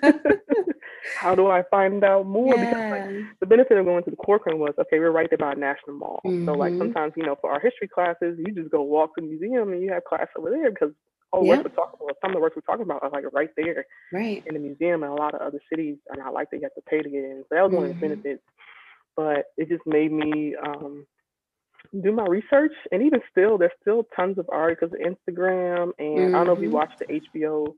How 1.20 1.36
do 1.36 1.48
I 1.48 1.64
find 1.72 2.04
out 2.04 2.26
more? 2.26 2.54
Because 2.54 2.74
like, 2.92 3.10
yeah. 3.10 3.22
the 3.40 3.46
benefit 3.46 3.78
of 3.78 3.86
going 3.86 4.04
to 4.04 4.10
the 4.12 4.18
Corcoran 4.18 4.60
was 4.60 4.74
okay, 4.78 5.00
we're 5.00 5.12
right 5.12 5.28
there 5.30 5.38
by 5.38 5.54
National 5.54 5.96
Mall. 5.96 6.20
So 6.26 6.30
like 6.54 6.74
Mhm. 6.74 6.80
sometimes, 6.80 7.14
you 7.16 7.24
know, 7.24 7.36
for 7.40 7.50
our 7.50 7.60
history 7.62 7.88
classes, 7.88 8.38
you 8.38 8.54
just 8.54 8.70
go 8.72 8.82
walk 8.84 9.16
to 9.16 9.22
the 9.22 9.28
museum 9.28 9.72
and 9.72 9.82
you 9.82 9.92
have 9.94 10.04
class 10.04 10.28
over 10.38 10.50
there 10.50 10.70
because 10.70 10.92
the 11.34 11.40
Yeah. 11.42 11.50
work 11.58 11.64
we're 11.66 11.76
talking 11.76 12.00
about, 12.02 12.18
some 12.22 12.32
of 12.32 12.36
the 12.36 12.42
works 12.42 12.56
we're 12.56 12.62
talking 12.62 12.84
about 12.84 13.04
are 13.04 13.10
like 13.10 13.26
right 13.34 13.50
there 13.58 13.86
Right. 14.12 14.44
in 14.46 14.54
the 14.54 14.60
museum 14.60 15.04
and 15.04 15.12
a 15.12 15.16
lot 15.16 15.34
of 15.36 15.42
other 15.42 15.60
cities 15.70 15.98
are 16.10 16.16
not 16.18 16.34
like 16.34 16.50
that 16.52 16.58
you 16.58 16.64
have 16.64 16.74
to 16.76 16.82
pay 16.90 17.02
to 17.02 17.10
get 17.10 17.24
in. 17.24 17.44
So 17.50 17.56
that 17.56 17.64
was 17.64 17.72
one 17.74 17.86
of 17.86 17.90
the 17.90 17.96
Mhm. 17.96 18.02
benefits. 18.02 18.44
But 19.16 19.46
it 19.58 19.68
just 19.70 19.86
made 19.86 20.12
me 20.12 20.56
um 20.56 21.06
do 22.02 22.12
my 22.12 22.26
research 22.26 22.74
and 22.92 23.02
even 23.02 23.22
still 23.32 23.58
there's 23.58 23.72
still 23.82 24.04
tons 24.16 24.38
of 24.38 24.50
art 24.52 24.78
because 24.80 24.94
of 24.94 25.00
Instagram 25.00 25.92
and 26.00 26.36
I 26.36 26.40
don't 26.40 26.48
know 26.48 26.54
if 26.54 26.62
you 26.62 26.70
Mhm. 26.70 26.74
watched 26.74 27.00
the 27.00 27.12
HBO 27.12 27.76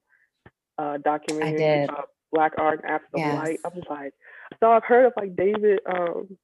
uh 0.78 0.98
documentary 0.98 1.86
uh, 1.90 2.04
Black 2.32 2.54
Art 2.58 2.82
and 2.84 2.92
Absent 2.92 3.24
Yes. 3.24 3.36
Light. 3.36 3.60
I'm 3.66 3.72
just 3.76 3.90
like 3.90 4.14
so 4.60 4.72
I've 4.72 4.84
heard 4.84 5.06
of 5.06 5.14
like 5.18 5.36
David 5.36 5.80
um 5.86 6.38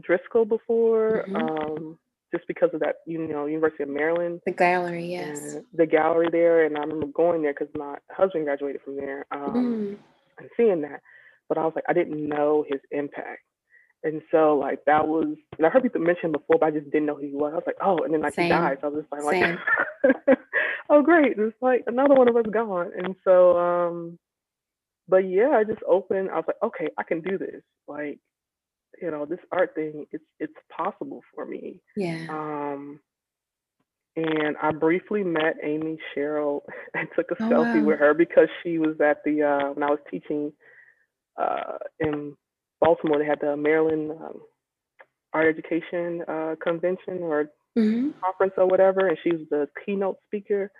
Driskell 0.00 0.48
before, 0.48 1.24
Mhm. 1.28 1.36
um, 1.36 1.98
just 2.34 2.46
because 2.48 2.70
of 2.74 2.80
that, 2.80 2.96
you 3.06 3.18
know, 3.28 3.46
University 3.46 3.82
of 3.84 3.88
Maryland 3.88 4.40
The 4.46 4.52
gallery, 4.52 5.06
yes. 5.06 5.56
the 5.72 5.86
gallery 5.86 6.28
there. 6.30 6.64
And 6.64 6.76
I 6.76 6.80
remember 6.80 7.06
going 7.06 7.42
there 7.42 7.52
because 7.54 7.68
my 7.74 7.96
husband 8.10 8.44
graduated 8.44 8.80
from 8.84 8.96
there 8.96 9.24
um, 9.30 9.54
Mm. 9.54 9.96
and 10.38 10.48
seeing 10.56 10.80
that. 10.82 11.00
But 11.48 11.58
I 11.58 11.64
was 11.64 11.72
like, 11.74 11.84
I 11.88 11.92
didn't 11.92 12.28
know 12.28 12.64
his 12.68 12.80
impact. 12.90 13.42
And 14.02 14.20
so, 14.30 14.56
like, 14.58 14.80
that 14.86 15.06
was, 15.08 15.28
and 15.56 15.66
I 15.66 15.70
heard 15.70 15.82
people 15.82 16.00
mention 16.02 16.30
before, 16.32 16.58
but 16.58 16.66
I 16.66 16.70
just 16.72 16.90
didn't 16.90 17.06
know 17.06 17.14
who 17.14 17.22
he 17.26 17.32
was. 17.34 17.52
I 17.52 17.56
was 17.56 17.64
like, 17.66 17.76
oh, 17.82 17.98
and 18.04 18.12
then, 18.12 18.20
like, 18.20 18.34
Same. 18.34 18.44
he 18.44 18.48
died. 18.50 18.78
So 18.80 18.86
I 18.86 18.90
was 18.90 19.02
just 19.02 19.12
like, 19.12 19.22
Same. 19.32 19.58
like 20.26 20.38
oh, 20.90 21.02
great. 21.02 21.38
It's 21.38 21.56
like 21.62 21.84
another 21.86 22.14
one 22.14 22.28
of 22.28 22.36
us 22.36 22.44
gone. 22.52 22.90
And 22.98 23.14
so, 23.24 23.56
um, 23.58 24.18
but 25.08 25.28
yeah, 25.28 25.50
I 25.56 25.64
just 25.64 25.82
opened, 25.88 26.30
I 26.30 26.36
was 26.36 26.44
like, 26.46 26.62
okay, 26.62 26.88
I 26.98 27.02
can 27.02 27.20
do 27.22 27.38
this. 27.38 27.62
Like, 27.88 28.18
you 29.00 29.10
know, 29.10 29.24
this 29.26 29.40
art 29.52 29.74
thing, 29.74 30.06
it's 30.12 30.24
it's 30.40 30.54
possible 30.76 31.22
for 31.34 31.44
me. 31.46 31.80
Yeah. 31.96 32.26
Um, 32.28 33.00
and 34.16 34.56
I 34.62 34.72
briefly 34.72 35.22
met 35.24 35.56
Amy 35.62 35.98
Sherald 36.14 36.62
and 36.94 37.08
took 37.16 37.30
a 37.30 37.36
Oh, 37.40 37.48
selfie 37.50 37.82
wow. 37.82 37.84
with 37.84 37.98
her 37.98 38.14
because 38.14 38.48
she 38.62 38.78
was 38.78 39.00
at 39.00 39.18
the 39.24 39.42
uh, 39.42 39.72
when 39.72 39.82
I 39.82 39.90
was 39.90 39.98
teaching 40.10 40.52
uh, 41.40 41.78
in 42.00 42.36
Baltimore. 42.80 43.18
They 43.18 43.26
had 43.26 43.40
the 43.40 43.56
Maryland 43.56 44.12
um, 44.12 44.40
Art 45.32 45.48
Education 45.48 46.22
uh, 46.28 46.54
Convention 46.62 47.18
or 47.22 47.46
hmm 47.76 48.10
conference 48.22 48.54
or 48.56 48.66
whatever, 48.66 49.06
and 49.08 49.18
she 49.22 49.30
was 49.30 49.42
the 49.50 49.68
keynote 49.84 50.16
speaker. 50.26 50.70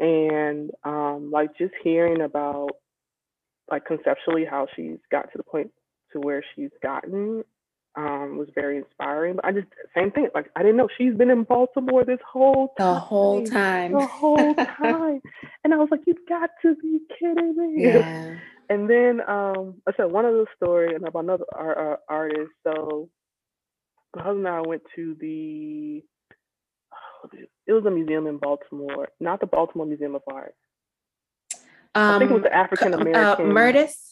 And 0.00 0.70
um, 0.84 1.30
like 1.32 1.50
just 1.58 1.74
hearing 1.82 2.22
about 2.22 2.70
like 3.70 3.84
conceptually 3.86 4.44
how 4.44 4.66
she's 4.74 4.98
got 5.10 5.30
to 5.32 5.38
the 5.38 5.42
point 5.44 5.70
to 6.20 6.26
where 6.26 6.42
she's 6.54 6.70
gotten 6.82 7.44
um, 7.96 8.38
was 8.38 8.48
very 8.54 8.76
inspiring. 8.78 9.36
But 9.36 9.44
I 9.46 9.52
just 9.52 9.66
same 9.96 10.10
thing. 10.10 10.28
Like 10.34 10.50
I 10.56 10.62
didn't 10.62 10.76
know 10.76 10.88
she's 10.98 11.14
been 11.14 11.30
in 11.30 11.44
Baltimore 11.44 12.04
this 12.04 12.20
whole 12.30 12.74
The 12.78 12.94
whole 12.94 13.44
time. 13.44 13.92
the 13.92 14.06
whole 14.06 14.54
time, 14.82 15.20
and 15.64 15.74
I 15.74 15.76
was 15.76 15.88
like, 15.90 16.00
"You've 16.06 16.26
got 16.28 16.50
to 16.62 16.74
be 16.76 17.00
kidding 17.18 17.54
me!" 17.56 17.84
yeah. 17.84 18.36
And 18.70 18.88
then 18.88 19.22
um, 19.26 19.76
I 19.86 19.92
said 19.96 20.12
one 20.12 20.26
other 20.26 20.44
story 20.56 20.94
and 20.94 21.08
about 21.08 21.24
another 21.24 21.44
art, 21.54 21.78
uh, 21.78 21.96
artist. 22.06 22.50
So 22.64 23.08
my 24.14 24.22
husband 24.22 24.46
and 24.46 24.56
I 24.56 24.60
went 24.60 24.82
to 24.94 25.16
the 25.18 26.04
it 27.66 27.72
was 27.72 27.84
a 27.86 27.90
museum 27.90 28.26
in 28.26 28.36
Baltimore, 28.36 29.08
not 29.20 29.40
the 29.40 29.46
Baltimore 29.46 29.86
Museum 29.86 30.14
of 30.14 30.22
Art. 30.30 30.54
I 31.94 32.18
think 32.18 32.30
it 32.30 32.34
was 32.34 32.40
Um, 32.40 32.42
the 32.42 32.54
African 32.54 32.94
uh, 32.94 32.98
American. 32.98 33.46
Murtis. 33.46 34.07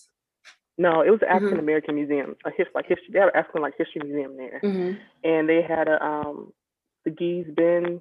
No, 0.78 1.00
it 1.02 1.10
was 1.10 1.20
the. 1.20 1.30
African 1.30 1.58
American 1.58 1.94
Museum, 1.94 2.36
a 2.44 2.50
his 2.56 2.66
like 2.74 2.86
history. 2.86 3.08
They 3.12 3.18
have 3.18 3.28
an 3.30 3.36
African 3.36 3.62
like 3.62 3.74
history 3.78 4.02
museum 4.04 4.36
there, 4.36 4.60
hmm 4.60 4.92
and 5.24 5.48
they 5.48 5.62
had 5.62 5.88
a 5.88 6.02
um 6.04 6.52
the 7.04 7.10
Gee's 7.10 7.46
Bend 7.56 8.00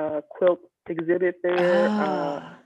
uh, 0.00 0.20
quilt 0.30 0.60
exhibit 0.88 1.36
there. 1.42 1.90
Uh, 1.98 2.38
Ah. 2.40 2.58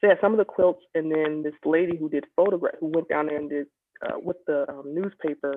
so 0.00 0.08
yeah, 0.08 0.14
some 0.20 0.32
of 0.32 0.38
the 0.38 0.44
quilts, 0.44 0.82
and 0.94 1.10
then 1.10 1.42
this 1.42 1.54
lady 1.64 1.96
who 1.96 2.08
did 2.08 2.24
photograph, 2.36 2.74
who 2.80 2.88
went 2.88 3.08
down 3.08 3.26
there 3.26 3.38
and 3.38 3.50
did 3.50 3.66
uh, 4.04 4.18
with 4.22 4.36
the 4.46 4.68
um, 4.70 4.94
newspaper. 4.94 5.54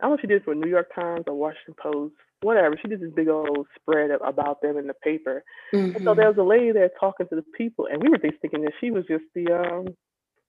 I 0.00 0.04
don't 0.04 0.10
know 0.12 0.14
if 0.16 0.20
she 0.22 0.26
did 0.28 0.36
it 0.42 0.44
for 0.44 0.54
New 0.54 0.68
York 0.70 0.94
Times 0.94 1.24
or 1.26 1.34
Washington 1.34 1.74
Post, 1.82 2.14
whatever. 2.42 2.74
She 2.80 2.88
did 2.88 3.00
this 3.00 3.12
big 3.14 3.28
old 3.28 3.66
spread 3.78 4.10
of, 4.10 4.20
about 4.24 4.62
them 4.62 4.78
in 4.78 4.86
the 4.86 4.94
paper. 4.94 5.44
And 5.72 6.02
so 6.04 6.12
Mhm. 6.12 6.16
there 6.16 6.28
was 6.28 6.38
a 6.38 6.42
lady 6.42 6.72
there 6.72 6.90
talking 6.98 7.28
to 7.28 7.36
the 7.36 7.44
people, 7.56 7.86
and 7.86 8.02
we 8.02 8.08
were 8.08 8.18
just 8.18 8.40
thinking 8.40 8.62
that 8.62 8.72
she 8.80 8.90
was 8.90 9.04
just 9.06 9.24
the 9.34 9.46
um 9.52 9.86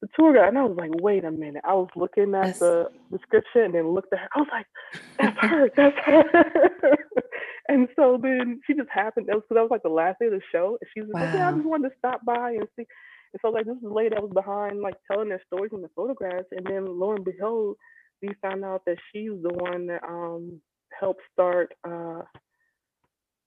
the 0.01 0.07
tour 0.15 0.33
guide. 0.33 0.49
And 0.49 0.57
I 0.57 0.63
was 0.63 0.77
like, 0.77 0.91
wait 1.01 1.23
a 1.23 1.31
minute. 1.31 1.63
I 1.67 1.73
was 1.73 1.89
looking 1.95 2.33
at 2.35 2.57
That's- 2.57 2.59
the 2.59 2.87
description 3.11 3.61
and 3.61 3.73
then 3.75 3.93
looked 3.93 4.13
at 4.13 4.19
her. 4.19 4.29
I 4.35 4.39
was 4.39 4.47
like, 4.51 4.65
that's 5.19 5.37
her, 5.39 5.69
that's 5.75 5.97
her. 6.05 6.95
and 7.69 7.87
so 7.95 8.17
then 8.21 8.59
she 8.65 8.73
just 8.73 8.89
happened. 8.89 9.27
That 9.27 9.35
was 9.35 9.43
because 9.47 9.55
that 9.55 9.61
was 9.63 9.71
like 9.71 9.83
the 9.83 9.89
last 9.89 10.17
day 10.19 10.27
of 10.27 10.33
the 10.33 10.41
show, 10.51 10.77
and 10.81 10.89
she 10.93 11.01
was 11.01 11.09
like, 11.13 11.33
yeah, 11.33 11.49
I 11.49 11.51
just 11.53 11.65
wanted 11.65 11.89
to 11.89 11.95
stop 11.97 12.21
by 12.25 12.51
and 12.51 12.67
see. 12.75 12.85
And 13.33 13.39
so 13.41 13.49
like 13.49 13.65
this 13.65 13.77
is 13.77 13.83
lady 13.83 14.09
that 14.15 14.21
was 14.23 14.31
behind 14.33 14.81
like 14.81 14.95
telling 15.09 15.29
their 15.29 15.41
stories 15.47 15.71
in 15.73 15.81
the 15.81 15.89
photographs, 15.95 16.47
and 16.51 16.65
then 16.65 16.85
lo 16.85 17.13
and 17.13 17.23
behold, 17.23 17.77
we 18.21 18.29
found 18.41 18.65
out 18.65 18.81
that 18.85 18.97
she's 19.11 19.31
the 19.41 19.53
one 19.53 19.87
that 19.87 20.03
um 20.03 20.59
helped 20.99 21.21
start. 21.31 21.73
uh 21.87 22.21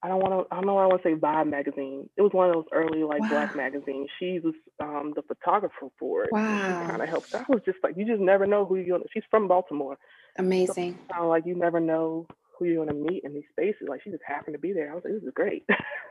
I 0.04 0.08
don't 0.08 0.20
want 0.20 0.34
to. 0.48 0.54
I 0.54 0.56
don't 0.56 0.66
know. 0.66 0.76
I 0.76 0.84
want 0.86 1.02
to 1.02 1.08
say 1.08 1.14
Vibe 1.14 1.48
magazine. 1.48 2.10
It 2.18 2.20
was 2.20 2.32
one 2.34 2.48
of 2.50 2.54
those 2.54 2.66
early 2.72 3.02
like 3.02 3.20
black 3.30 3.54
Wow. 3.54 3.62
magazines. 3.62 4.10
She 4.20 4.38
was 4.38 4.52
um, 4.78 5.14
the 5.16 5.22
photographer 5.22 5.88
for 5.98 6.24
it. 6.24 6.30
Wow. 6.30 6.86
Kind 6.90 7.00
of 7.02 7.08
helped. 7.08 7.34
I 7.34 7.42
was 7.48 7.62
just 7.64 7.78
like, 7.82 7.96
you 7.96 8.04
just 8.04 8.20
never 8.20 8.46
know 8.46 8.66
who 8.66 8.76
you're 8.76 8.98
gonna. 8.98 9.08
She's 9.14 9.22
from 9.30 9.48
Baltimore. 9.48 9.96
Amazing. 10.38 10.98
Kind 11.10 11.24
of 11.24 11.30
like 11.30 11.46
you 11.46 11.54
never 11.54 11.80
know 11.80 12.26
who 12.58 12.66
you're 12.66 12.84
gonna 12.84 12.98
meet 12.98 13.24
in 13.24 13.32
these 13.32 13.44
spaces. 13.50 13.88
Like 13.88 14.02
she 14.02 14.10
just 14.10 14.22
happened 14.26 14.52
to 14.54 14.60
be 14.60 14.74
there. 14.74 14.92
I 14.92 14.94
was 14.94 15.04
like, 15.04 15.14
this 15.14 15.22
is 15.22 15.32
great. 15.34 15.64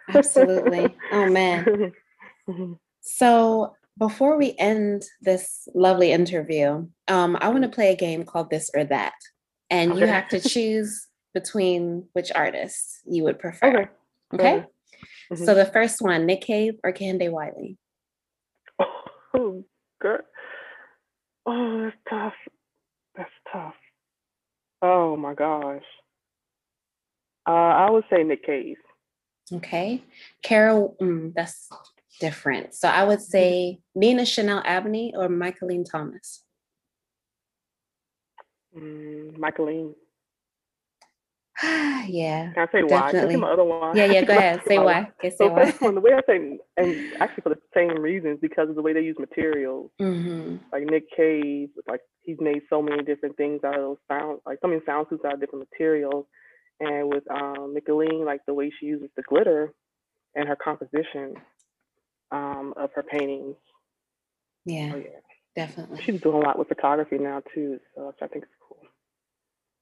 Absolutely. 0.10 0.98
Oh 1.12 1.30
man. 1.30 1.94
So 3.06 3.76
before 3.98 4.38
we 4.38 4.56
end 4.58 5.04
this 5.22 5.68
lovely 5.76 6.12
interview, 6.12 6.88
um, 7.08 7.38
I 7.42 7.50
want 7.50 7.64
to 7.64 7.70
play 7.70 7.92
a 7.92 7.96
game 7.98 8.24
called 8.24 8.50
This 8.50 8.70
or 8.74 8.86
That, 8.86 9.14
and 9.70 9.98
you 10.00 10.08
have 10.08 10.30
to 10.30 10.40
choose 10.40 11.08
between 11.34 12.08
which 12.14 12.32
artists 12.34 13.02
you 13.06 13.24
would 13.24 13.40
prefer. 13.40 13.68
okay. 13.68 13.90
Okay. 14.34 14.66
Mhm. 15.32 15.46
So 15.46 15.54
the 15.54 15.66
first 15.66 16.02
one, 16.02 16.26
Nick 16.26 16.42
Cave 16.42 16.76
or 16.84 16.92
Kehinde 16.92 17.32
Wiley? 17.32 17.78
Oh, 19.36 19.64
girl. 20.00 20.20
Oh, 21.48 21.82
that's 21.82 21.96
tough. 22.08 22.34
That's 23.16 23.32
tough. 23.52 23.74
Oh 24.84 25.18
my 25.18 25.34
gosh. 25.34 25.82
Uh, 27.48 27.52
I 27.52 27.90
would 27.90 28.04
say 28.12 28.24
Nick 28.24 28.46
Cave. 28.46 28.78
Okay. 29.52 30.04
Carol, 30.44 30.96
mm, 31.02 31.34
that's 31.34 31.68
different. 32.20 32.76
So 32.76 32.88
I 32.88 33.04
would 33.04 33.20
mm-hmm. 33.20 33.32
say 33.32 33.80
Nina 33.96 34.26
Chanel 34.26 34.62
Abney 34.66 35.14
or 35.16 35.28
Mickalene 35.28 35.90
Thomas. 35.90 36.44
Mm, 38.78 39.38
Mickalene. 39.38 39.94
yeah. 42.08 42.52
Can 42.54 42.68
I 42.68 42.72
say 42.72 42.88
definitely. 42.88 43.38
why? 43.38 43.42
my 43.42 43.54
other 43.54 43.64
one. 43.64 43.96
Yeah, 43.96 44.06
yeah. 44.06 44.24
Go 44.24 44.34
ahead. 44.38 44.62
Say 44.68 44.80
why. 44.80 45.12
Okay, 45.20 45.30
say 45.30 45.36
so 45.38 45.50
why. 45.50 45.66
first 45.72 45.82
one, 45.82 45.96
the 45.96 46.02
way 46.02 46.12
I 46.14 46.22
say, 46.28 46.60
and 46.76 47.14
actually 47.22 47.42
for 47.42 47.50
the 47.50 47.60
same 47.74 48.02
reasons, 48.02 48.40
because 48.42 48.70
of 48.70 48.76
the 48.76 48.82
way 48.82 48.92
they 48.92 49.02
use 49.02 49.16
materials. 49.18 49.90
Mm-hmm. 50.02 50.58
Like 50.74 50.84
Nick 50.84 51.06
Cave, 51.16 51.70
like 51.88 52.02
he's 52.22 52.38
made 52.42 52.64
so 52.70 52.82
many 52.82 53.04
different 53.04 53.38
things 53.38 53.62
out 53.64 53.76
of 53.76 53.82
those 53.82 53.98
sound, 54.10 54.40
like 54.46 54.60
so 54.62 54.68
many 54.68 54.82
sound 54.86 55.08
suits 55.10 55.24
out 55.26 55.36
of 55.36 55.40
different 55.40 55.66
materials. 55.72 56.26
And 56.80 57.08
with 57.08 57.24
um, 57.32 57.76
Mickalene, 57.76 58.26
like 58.26 58.42
the 58.46 58.54
way 58.54 58.72
she 58.78 58.88
uses 58.88 59.10
the 59.16 59.24
glitter 59.24 59.74
and 60.36 60.48
her 60.50 60.58
composition 60.58 61.36
um, 62.32 62.74
of 62.76 62.90
her 62.96 63.04
paintings. 63.04 63.56
Yeah, 64.66 64.92
oh, 64.96 64.98
yeah, 64.98 65.20
definitely. 65.56 66.02
She's 66.02 66.20
doing 66.20 66.36
a 66.36 66.40
lot 66.40 66.60
with 66.60 66.68
photography 66.68 67.20
now 67.20 67.42
too, 67.54 67.80
so 67.96 68.08
which 68.08 68.18
I 68.22 68.28
think 68.28 68.46
is 68.46 68.50
cool. 68.68 68.80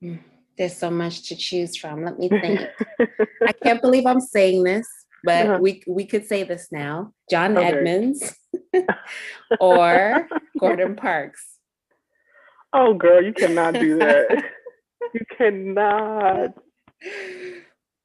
Mm. 0.03 0.19
There's 0.57 0.75
so 0.75 0.89
much 0.91 1.27
to 1.29 1.35
choose 1.35 1.75
from. 1.75 2.03
Let 2.03 2.19
me 2.19 2.29
think. 2.29 2.61
I 3.47 3.51
can't 3.63 3.81
believe 3.81 4.05
I'm 4.05 4.19
saying 4.19 4.63
this, 4.63 4.87
but 5.23 5.47
uh-huh. 5.47 5.59
we 5.61 5.83
we 5.87 6.05
could 6.05 6.25
say 6.25 6.43
this 6.43 6.67
now. 6.71 7.13
John 7.29 7.57
okay. 7.57 7.67
Edmonds 7.67 8.35
or 9.59 10.27
Gordon 10.59 10.95
Parks. 10.95 11.57
Oh 12.73 12.93
girl, 12.93 13.23
you 13.23 13.33
cannot 13.33 13.73
do 13.73 13.97
that. 13.99 14.43
you 15.13 15.21
cannot. 15.37 16.53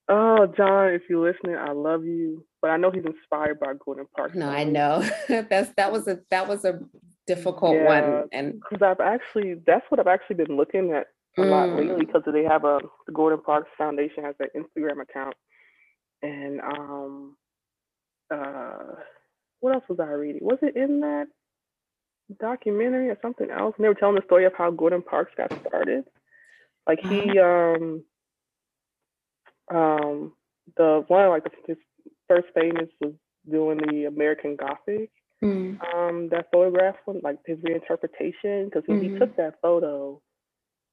Oh, 0.08 0.46
John, 0.56 0.88
if 0.88 1.02
you're 1.10 1.32
listening, 1.32 1.56
I 1.56 1.72
love 1.72 2.04
you. 2.04 2.44
But 2.62 2.70
I 2.70 2.76
know 2.76 2.90
he's 2.90 3.04
inspired 3.04 3.60
by 3.60 3.72
Gordon 3.84 4.06
Parks. 4.16 4.36
No, 4.36 4.48
I 4.48 4.64
know. 4.64 5.08
That's 5.28 5.70
that 5.76 5.92
was 5.92 6.08
a 6.08 6.20
that 6.30 6.48
was 6.48 6.64
a 6.64 6.80
difficult 7.26 7.74
yeah, 7.74 7.84
one. 7.84 8.28
And 8.32 8.54
because 8.54 8.82
I've 8.82 9.00
actually 9.00 9.56
that's 9.66 9.84
what 9.88 10.00
I've 10.00 10.06
actually 10.06 10.36
been 10.36 10.56
looking 10.56 10.92
at 10.92 11.06
a 11.36 11.40
mm. 11.40 11.50
lot 11.50 11.68
lately 11.70 12.04
because 12.06 12.22
they 12.32 12.44
have 12.44 12.64
a 12.64 12.80
the 13.06 13.12
Gordon 13.12 13.40
Parks 13.40 13.68
Foundation 13.76 14.24
has 14.24 14.34
an 14.40 14.48
Instagram 14.56 15.02
account, 15.02 15.34
and 16.22 16.60
um, 16.60 17.36
uh, 18.32 18.94
what 19.60 19.74
else 19.74 19.84
was 19.88 20.00
I 20.00 20.10
reading? 20.12 20.42
Was 20.44 20.58
it 20.62 20.76
in 20.76 21.00
that 21.00 21.26
documentary 22.40 23.10
or 23.10 23.18
something 23.22 23.50
else? 23.50 23.74
And 23.76 23.84
they 23.84 23.88
were 23.88 23.94
telling 23.94 24.16
the 24.16 24.22
story 24.24 24.44
of 24.44 24.52
how 24.56 24.70
Gordon 24.70 25.02
Parks 25.02 25.32
got 25.36 25.52
started. 25.66 26.04
Like 26.86 27.00
he 27.00 27.38
uh-huh. 27.38 27.74
um 27.74 28.04
um 29.74 30.32
the 30.76 31.04
one 31.08 31.28
like 31.28 31.44
his 31.66 31.76
first 32.28 32.46
famous 32.54 32.88
was 33.00 33.12
doing 33.50 33.78
the 33.78 34.04
American 34.04 34.56
Gothic. 34.56 35.10
Mm. 35.42 35.78
Um, 35.94 36.28
that 36.30 36.46
photograph 36.50 36.96
one, 37.04 37.20
like 37.22 37.38
his 37.44 37.58
reinterpretation, 37.58 38.64
because 38.64 38.82
when 38.86 39.00
mm-hmm. 39.00 39.12
he 39.14 39.18
took 39.18 39.36
that 39.36 39.56
photo, 39.60 40.20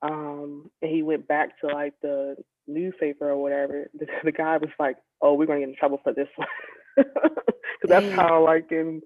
um, 0.03 0.69
and 0.81 0.91
he 0.91 1.01
went 1.01 1.27
back 1.27 1.59
to 1.61 1.67
like 1.67 1.93
the 2.01 2.35
newspaper 2.67 3.29
or 3.29 3.41
whatever. 3.41 3.89
The, 3.99 4.07
the 4.25 4.31
guy 4.31 4.57
was 4.57 4.69
like, 4.79 4.97
"Oh, 5.21 5.33
we're 5.33 5.45
gonna 5.45 5.61
get 5.61 5.69
in 5.69 5.75
trouble 5.75 5.99
for 6.03 6.13
this 6.13 6.27
one," 6.35 6.47
because 6.97 7.87
that's 7.87 8.13
how 8.13 8.43
like 8.43 8.71
in 8.71 9.01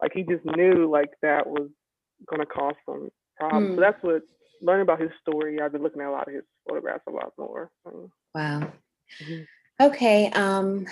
like 0.00 0.12
he 0.14 0.22
just 0.22 0.44
knew 0.44 0.90
like 0.90 1.10
that 1.22 1.46
was 1.46 1.68
gonna 2.30 2.46
cause 2.46 2.74
some 2.86 3.10
problems. 3.38 3.72
Mm. 3.72 3.74
So 3.76 3.80
that's 3.80 4.02
what 4.02 4.22
learning 4.62 4.82
about 4.82 5.00
his 5.00 5.10
story. 5.20 5.60
I've 5.60 5.72
been 5.72 5.82
looking 5.82 6.00
at 6.00 6.08
a 6.08 6.10
lot 6.10 6.28
of 6.28 6.34
his 6.34 6.44
photographs 6.68 7.04
a 7.08 7.12
lot 7.12 7.32
more. 7.38 7.70
So. 7.84 8.10
Wow. 8.34 8.72
Mm-hmm. 9.22 9.42
Okay. 9.80 10.30
Um, 10.30 10.86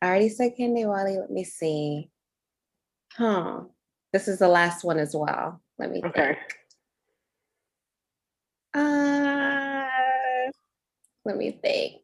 I 0.00 0.06
already 0.06 0.28
said 0.28 0.52
Kehinde 0.58 0.86
Wiley. 0.86 1.18
Let 1.18 1.30
me 1.30 1.44
see. 1.44 2.10
Huh. 3.14 3.62
This 4.12 4.28
is 4.28 4.38
the 4.38 4.48
last 4.48 4.84
one 4.84 4.98
as 4.98 5.14
well. 5.14 5.60
Let 5.78 5.90
me. 5.90 6.02
Okay. 6.04 6.34
Think. 6.34 6.38
Uh, 8.74 9.86
let 11.24 11.36
me 11.36 11.50
think. 11.50 12.02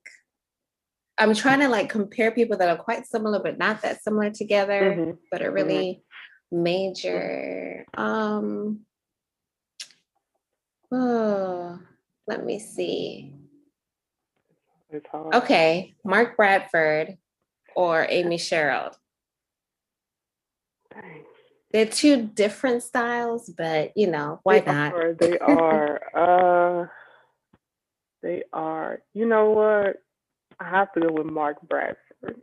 I'm 1.16 1.34
trying 1.34 1.60
to 1.60 1.68
like 1.68 1.88
compare 1.88 2.30
people 2.32 2.56
that 2.58 2.68
are 2.68 2.82
quite 2.82 3.06
similar 3.06 3.38
but 3.38 3.58
not 3.58 3.82
that 3.82 4.02
similar 4.02 4.30
together, 4.30 4.96
mm-hmm. 4.96 5.10
but 5.30 5.42
are 5.42 5.52
really 5.52 6.02
mm-hmm. 6.52 6.62
major. 6.62 7.86
Um, 7.94 8.80
oh, 10.90 11.78
let 12.26 12.44
me 12.44 12.58
see. 12.58 13.34
Okay, 15.14 15.94
Mark 16.04 16.36
Bradford 16.36 17.16
or 17.74 18.06
Amy 18.08 18.36
Sherald. 18.38 18.94
Thanks. 20.92 21.34
They're 21.74 21.86
two 21.86 22.22
different 22.22 22.84
styles, 22.84 23.50
but 23.50 23.96
you 23.96 24.06
know, 24.06 24.38
why 24.44 24.60
they 24.60 24.72
not? 24.72 24.92
Are, 24.94 25.12
they 25.12 25.36
are. 25.38 26.00
uh 26.84 26.86
they 28.22 28.44
are. 28.52 29.00
You 29.12 29.26
know 29.26 29.50
what? 29.50 29.96
I 30.60 30.70
have 30.70 30.92
to 30.92 31.00
go 31.00 31.10
with 31.10 31.26
Mark 31.26 31.56
Bradford. 31.68 32.40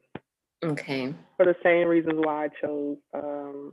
Okay. 0.61 1.13
For 1.37 1.45
the 1.45 1.55
same 1.63 1.87
reasons 1.87 2.15
why 2.17 2.43
I 2.43 2.49
chose 2.59 2.97
um 3.13 3.71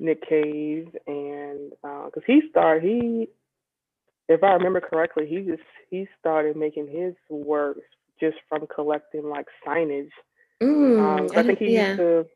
Nick 0.00 0.28
Cave 0.28 0.88
and 1.06 1.70
because 1.70 2.10
uh, 2.16 2.26
he 2.26 2.42
started 2.50 2.82
he 2.82 3.28
if 4.28 4.42
I 4.42 4.54
remember 4.54 4.80
correctly, 4.80 5.28
he 5.28 5.42
just 5.42 5.62
he 5.90 6.08
started 6.18 6.56
making 6.56 6.88
his 6.88 7.14
works 7.30 7.86
just 8.18 8.38
from 8.48 8.66
collecting 8.66 9.28
like 9.28 9.46
signage. 9.64 10.10
Mm, 10.60 10.98
um, 10.98 11.36
I, 11.36 11.40
I 11.40 11.42
think 11.44 11.60
he 11.60 11.74
yeah. 11.74 11.90
used 11.90 11.98
to 11.98 12.26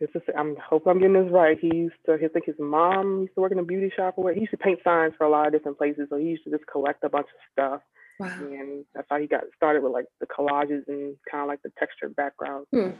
this 0.00 0.10
is 0.14 0.22
I'm 0.36 0.56
hope 0.56 0.86
I'm 0.86 0.98
getting 0.98 1.14
this 1.14 1.32
right. 1.32 1.58
He 1.58 1.74
used 1.74 1.96
to 2.06 2.14
I 2.14 2.28
think 2.28 2.46
his 2.46 2.54
mom 2.58 3.22
used 3.22 3.34
to 3.34 3.40
work 3.40 3.52
in 3.52 3.58
a 3.58 3.64
beauty 3.64 3.90
shop 3.94 4.14
or 4.16 4.24
what. 4.24 4.34
He 4.34 4.40
used 4.40 4.52
to 4.52 4.56
paint 4.56 4.80
signs 4.84 5.14
for 5.18 5.24
a 5.24 5.30
lot 5.30 5.46
of 5.46 5.52
different 5.52 5.78
places. 5.78 6.06
So 6.10 6.16
he 6.16 6.26
used 6.26 6.44
to 6.44 6.50
just 6.50 6.64
collect 6.70 7.04
a 7.04 7.08
bunch 7.08 7.26
of 7.26 7.40
stuff. 7.52 7.80
Wow. 8.20 8.36
And 8.40 8.84
that's 8.94 9.06
how 9.10 9.18
he 9.18 9.26
got 9.26 9.44
started 9.56 9.82
with 9.82 9.92
like 9.92 10.06
the 10.20 10.26
collages 10.26 10.82
and 10.88 11.16
kind 11.30 11.42
of 11.42 11.48
like 11.48 11.62
the 11.62 11.72
textured 11.78 12.16
background. 12.16 12.66
Hmm. 12.72 12.90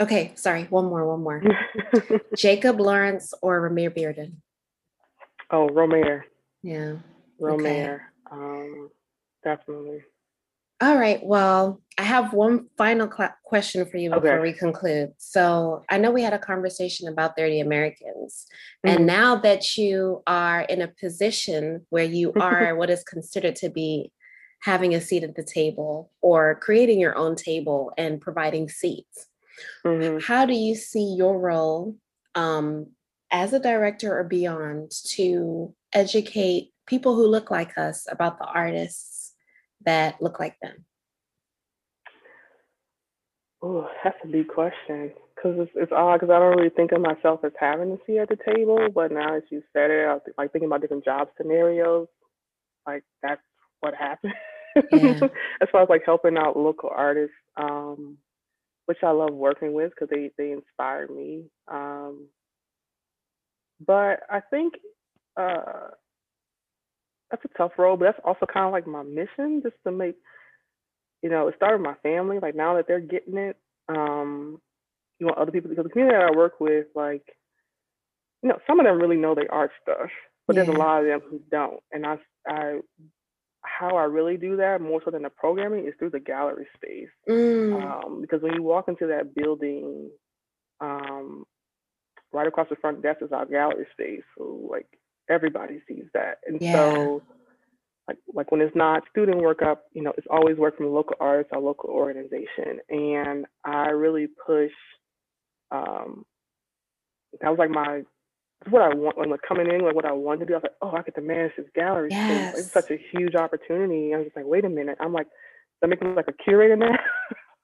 Okay, 0.00 0.32
sorry. 0.34 0.64
One 0.64 0.86
more, 0.86 1.06
one 1.06 1.22
more. 1.22 1.42
Jacob 2.36 2.80
Lawrence 2.80 3.32
or 3.42 3.68
Romare 3.68 3.96
Bearden? 3.96 4.32
Oh, 5.50 5.68
Romare. 5.68 6.22
Yeah. 6.62 6.96
Romare. 7.40 7.94
Okay. 7.94 8.02
Um, 8.32 8.90
definitely. 9.44 10.02
All 10.84 10.98
right. 10.98 11.24
Well, 11.24 11.80
I 11.96 12.02
have 12.02 12.34
one 12.34 12.66
final 12.76 13.10
cl- 13.10 13.34
question 13.42 13.86
for 13.86 13.96
you 13.96 14.10
before 14.10 14.32
okay. 14.32 14.42
we 14.42 14.52
conclude. 14.52 15.14
So, 15.16 15.82
I 15.88 15.96
know 15.96 16.10
we 16.10 16.20
had 16.20 16.34
a 16.34 16.38
conversation 16.38 17.08
about 17.08 17.38
30 17.38 17.60
Americans. 17.60 18.44
Mm-hmm. 18.84 18.88
And 18.96 19.06
now 19.06 19.36
that 19.36 19.78
you 19.78 20.22
are 20.26 20.60
in 20.60 20.82
a 20.82 20.88
position 20.88 21.86
where 21.88 22.04
you 22.04 22.34
are 22.38 22.76
what 22.76 22.90
is 22.90 23.02
considered 23.02 23.56
to 23.56 23.70
be 23.70 24.12
having 24.60 24.94
a 24.94 25.00
seat 25.00 25.24
at 25.24 25.36
the 25.36 25.42
table 25.42 26.10
or 26.20 26.56
creating 26.56 27.00
your 27.00 27.16
own 27.16 27.34
table 27.34 27.90
and 27.96 28.20
providing 28.20 28.68
seats, 28.68 29.28
mm-hmm. 29.86 30.18
how 30.18 30.44
do 30.44 30.52
you 30.52 30.74
see 30.74 31.14
your 31.16 31.38
role 31.38 31.96
um, 32.34 32.88
as 33.30 33.54
a 33.54 33.58
director 33.58 34.18
or 34.18 34.24
beyond 34.24 34.90
to 34.90 35.74
educate 35.94 36.72
people 36.86 37.14
who 37.14 37.26
look 37.26 37.50
like 37.50 37.78
us 37.78 38.06
about 38.10 38.38
the 38.38 38.44
artists 38.44 39.13
that 39.84 40.20
look 40.22 40.38
like 40.40 40.56
them? 40.60 40.84
Oh, 43.62 43.88
that's 44.02 44.16
a 44.22 44.28
big 44.28 44.48
question 44.48 45.12
because 45.34 45.58
it's, 45.58 45.72
it's 45.74 45.92
odd 45.92 46.20
because 46.20 46.32
I 46.32 46.38
don't 46.38 46.56
really 46.56 46.70
think 46.70 46.92
of 46.92 47.00
myself 47.00 47.40
as 47.44 47.52
having 47.58 47.92
a 47.92 47.96
seat 48.06 48.18
at 48.18 48.28
the 48.28 48.36
table, 48.36 48.88
but 48.94 49.10
now 49.10 49.34
that 49.34 49.44
you 49.50 49.62
said 49.72 49.90
it, 49.90 50.06
I 50.06 50.14
was 50.14 50.22
like 50.36 50.52
thinking 50.52 50.68
about 50.68 50.82
different 50.82 51.04
job 51.04 51.28
scenarios. 51.36 52.08
Like 52.86 53.04
that's 53.22 53.40
what 53.80 53.94
happened. 53.94 54.34
Yeah. 54.92 55.28
as 55.62 55.68
far 55.70 55.82
as 55.82 55.88
like 55.88 56.02
helping 56.04 56.36
out 56.36 56.56
local 56.56 56.90
artists, 56.94 57.34
um, 57.56 58.18
which 58.86 58.98
I 59.02 59.10
love 59.10 59.32
working 59.32 59.72
with 59.72 59.90
because 59.90 60.08
they 60.10 60.30
they 60.36 60.52
inspire 60.52 61.08
me. 61.08 61.44
Um, 61.68 62.28
but 63.86 64.20
I 64.30 64.40
think 64.50 64.74
uh, 65.40 65.88
that's 67.30 67.44
a 67.44 67.58
tough 67.58 67.72
role, 67.78 67.96
but 67.96 68.06
that's 68.06 68.20
also 68.24 68.46
kind 68.46 68.66
of 68.66 68.72
like 68.72 68.86
my 68.86 69.02
mission, 69.02 69.62
just 69.62 69.76
to 69.84 69.92
make, 69.92 70.16
you 71.22 71.30
know, 71.30 71.48
it 71.48 71.54
started 71.56 71.78
with 71.78 71.86
my 71.86 71.94
family. 72.08 72.38
Like 72.40 72.54
now 72.54 72.76
that 72.76 72.86
they're 72.86 73.00
getting 73.00 73.36
it, 73.36 73.56
um, 73.88 74.60
you 75.18 75.26
want 75.26 75.38
other 75.38 75.52
people 75.52 75.70
because 75.70 75.84
the 75.84 75.90
community 75.90 76.16
that 76.16 76.32
I 76.32 76.36
work 76.36 76.60
with, 76.60 76.86
like, 76.94 77.24
you 78.42 78.48
know, 78.48 78.58
some 78.66 78.78
of 78.78 78.86
them 78.86 79.00
really 79.00 79.16
know 79.16 79.34
their 79.34 79.52
art 79.52 79.70
stuff, 79.82 80.10
but 80.46 80.54
yeah. 80.54 80.64
there's 80.64 80.76
a 80.76 80.78
lot 80.78 81.00
of 81.00 81.06
them 81.06 81.20
who 81.30 81.40
don't. 81.50 81.80
And 81.92 82.06
I, 82.06 82.18
I, 82.46 82.80
how 83.62 83.96
I 83.96 84.04
really 84.04 84.36
do 84.36 84.56
that 84.56 84.80
more 84.80 85.00
so 85.04 85.10
than 85.10 85.22
the 85.22 85.30
programming 85.30 85.86
is 85.86 85.94
through 85.98 86.10
the 86.10 86.20
gallery 86.20 86.66
space. 86.76 87.08
Mm. 87.28 88.04
Um, 88.04 88.20
because 88.20 88.42
when 88.42 88.54
you 88.54 88.62
walk 88.62 88.88
into 88.88 89.06
that 89.06 89.34
building, 89.34 90.10
um, 90.80 91.44
right 92.32 92.46
across 92.46 92.68
the 92.68 92.76
front 92.76 93.02
desk 93.02 93.22
is 93.22 93.32
our 93.32 93.46
gallery 93.46 93.86
space. 93.92 94.24
So 94.36 94.68
like 94.70 94.86
everybody 95.28 95.80
sees 95.88 96.04
that. 96.14 96.38
And 96.46 96.60
yeah. 96.60 96.72
so 96.72 97.22
like 98.08 98.18
like 98.34 98.52
when 98.52 98.60
it's 98.60 98.76
not 98.76 99.02
student 99.10 99.38
work 99.38 99.62
up, 99.62 99.84
you 99.92 100.02
know, 100.02 100.12
it's 100.16 100.26
always 100.30 100.56
work 100.56 100.76
from 100.76 100.92
local 100.92 101.16
artists 101.20 101.50
or 101.54 101.60
local 101.60 101.90
organization. 101.90 102.80
And 102.88 103.46
I 103.64 103.88
really 103.90 104.28
push 104.46 104.72
um 105.70 106.24
that 107.40 107.50
was 107.50 107.58
like 107.58 107.70
my 107.70 108.02
what 108.68 108.82
I 108.82 108.94
want 108.94 109.18
when 109.18 109.30
like 109.30 109.40
coming 109.46 109.68
in, 109.70 109.82
like 109.82 109.94
what 109.94 110.04
I 110.04 110.12
wanted 110.12 110.40
to 110.40 110.46
do. 110.46 110.52
I 110.54 110.56
was 110.56 110.62
like, 110.64 110.72
oh, 110.82 110.96
I 110.96 111.02
get 111.02 111.14
to 111.16 111.20
manage 111.20 111.52
this 111.56 111.66
gallery. 111.74 112.08
Yes. 112.10 112.58
It's 112.58 112.72
such 112.72 112.90
a 112.90 112.98
huge 113.12 113.34
opportunity. 113.34 114.14
I 114.14 114.18
was 114.18 114.26
just 114.26 114.36
like, 114.36 114.46
wait 114.46 114.64
a 114.64 114.70
minute. 114.70 114.96
I'm 115.00 115.12
like, 115.12 115.26
that 115.80 115.88
make 115.88 116.02
me 116.02 116.14
like 116.14 116.28
a 116.28 116.32
curator 116.32 116.76
now. 116.76 116.96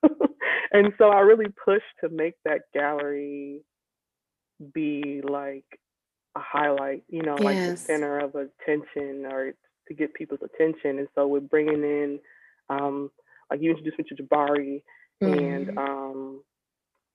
and 0.72 0.92
so 0.98 1.08
I 1.08 1.20
really 1.20 1.52
pushed 1.64 1.84
to 2.02 2.10
make 2.10 2.34
that 2.44 2.62
gallery 2.74 3.62
be 4.74 5.22
like 5.24 5.64
a 6.36 6.40
highlight, 6.40 7.04
you 7.08 7.22
know, 7.22 7.36
like 7.36 7.64
the 7.66 7.72
center 7.86 8.18
of 8.18 8.34
attention 8.34 9.26
or 9.26 9.52
to 9.88 9.94
get 9.94 10.14
people's 10.14 10.40
attention. 10.42 10.98
And 10.98 11.08
so 11.14 11.26
we're 11.26 11.40
bringing 11.40 11.82
in, 11.82 12.20
um, 12.68 13.10
like 13.50 13.60
you 13.60 13.70
introduced 13.70 13.98
me 13.98 14.04
to 14.08 14.22
Jabari 14.22 14.82
and 15.24 15.68
Mhm. 15.68 15.78
um, 15.78 16.44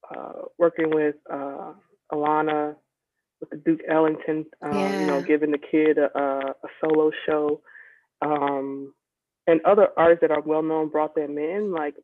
uh, 0.09 0.41
working 0.57 0.89
with 0.91 1.15
uh, 1.31 1.73
Alana 2.11 2.75
with 3.39 3.49
the 3.49 3.57
Duke 3.57 3.81
Ellington, 3.87 4.45
um, 4.61 4.97
you 4.99 5.05
know, 5.05 5.21
giving 5.21 5.51
the 5.51 5.57
kid 5.57 5.97
a, 5.97 6.17
a, 6.17 6.49
a 6.51 6.69
solo 6.81 7.11
show. 7.25 7.61
Um, 8.21 8.93
and 9.47 9.61
other 9.65 9.89
artists 9.97 10.21
that 10.21 10.31
are 10.31 10.41
well 10.41 10.63
known 10.63 10.89
brought 10.89 11.15
them 11.15 11.37
in. 11.37 11.71
Like 11.71 11.95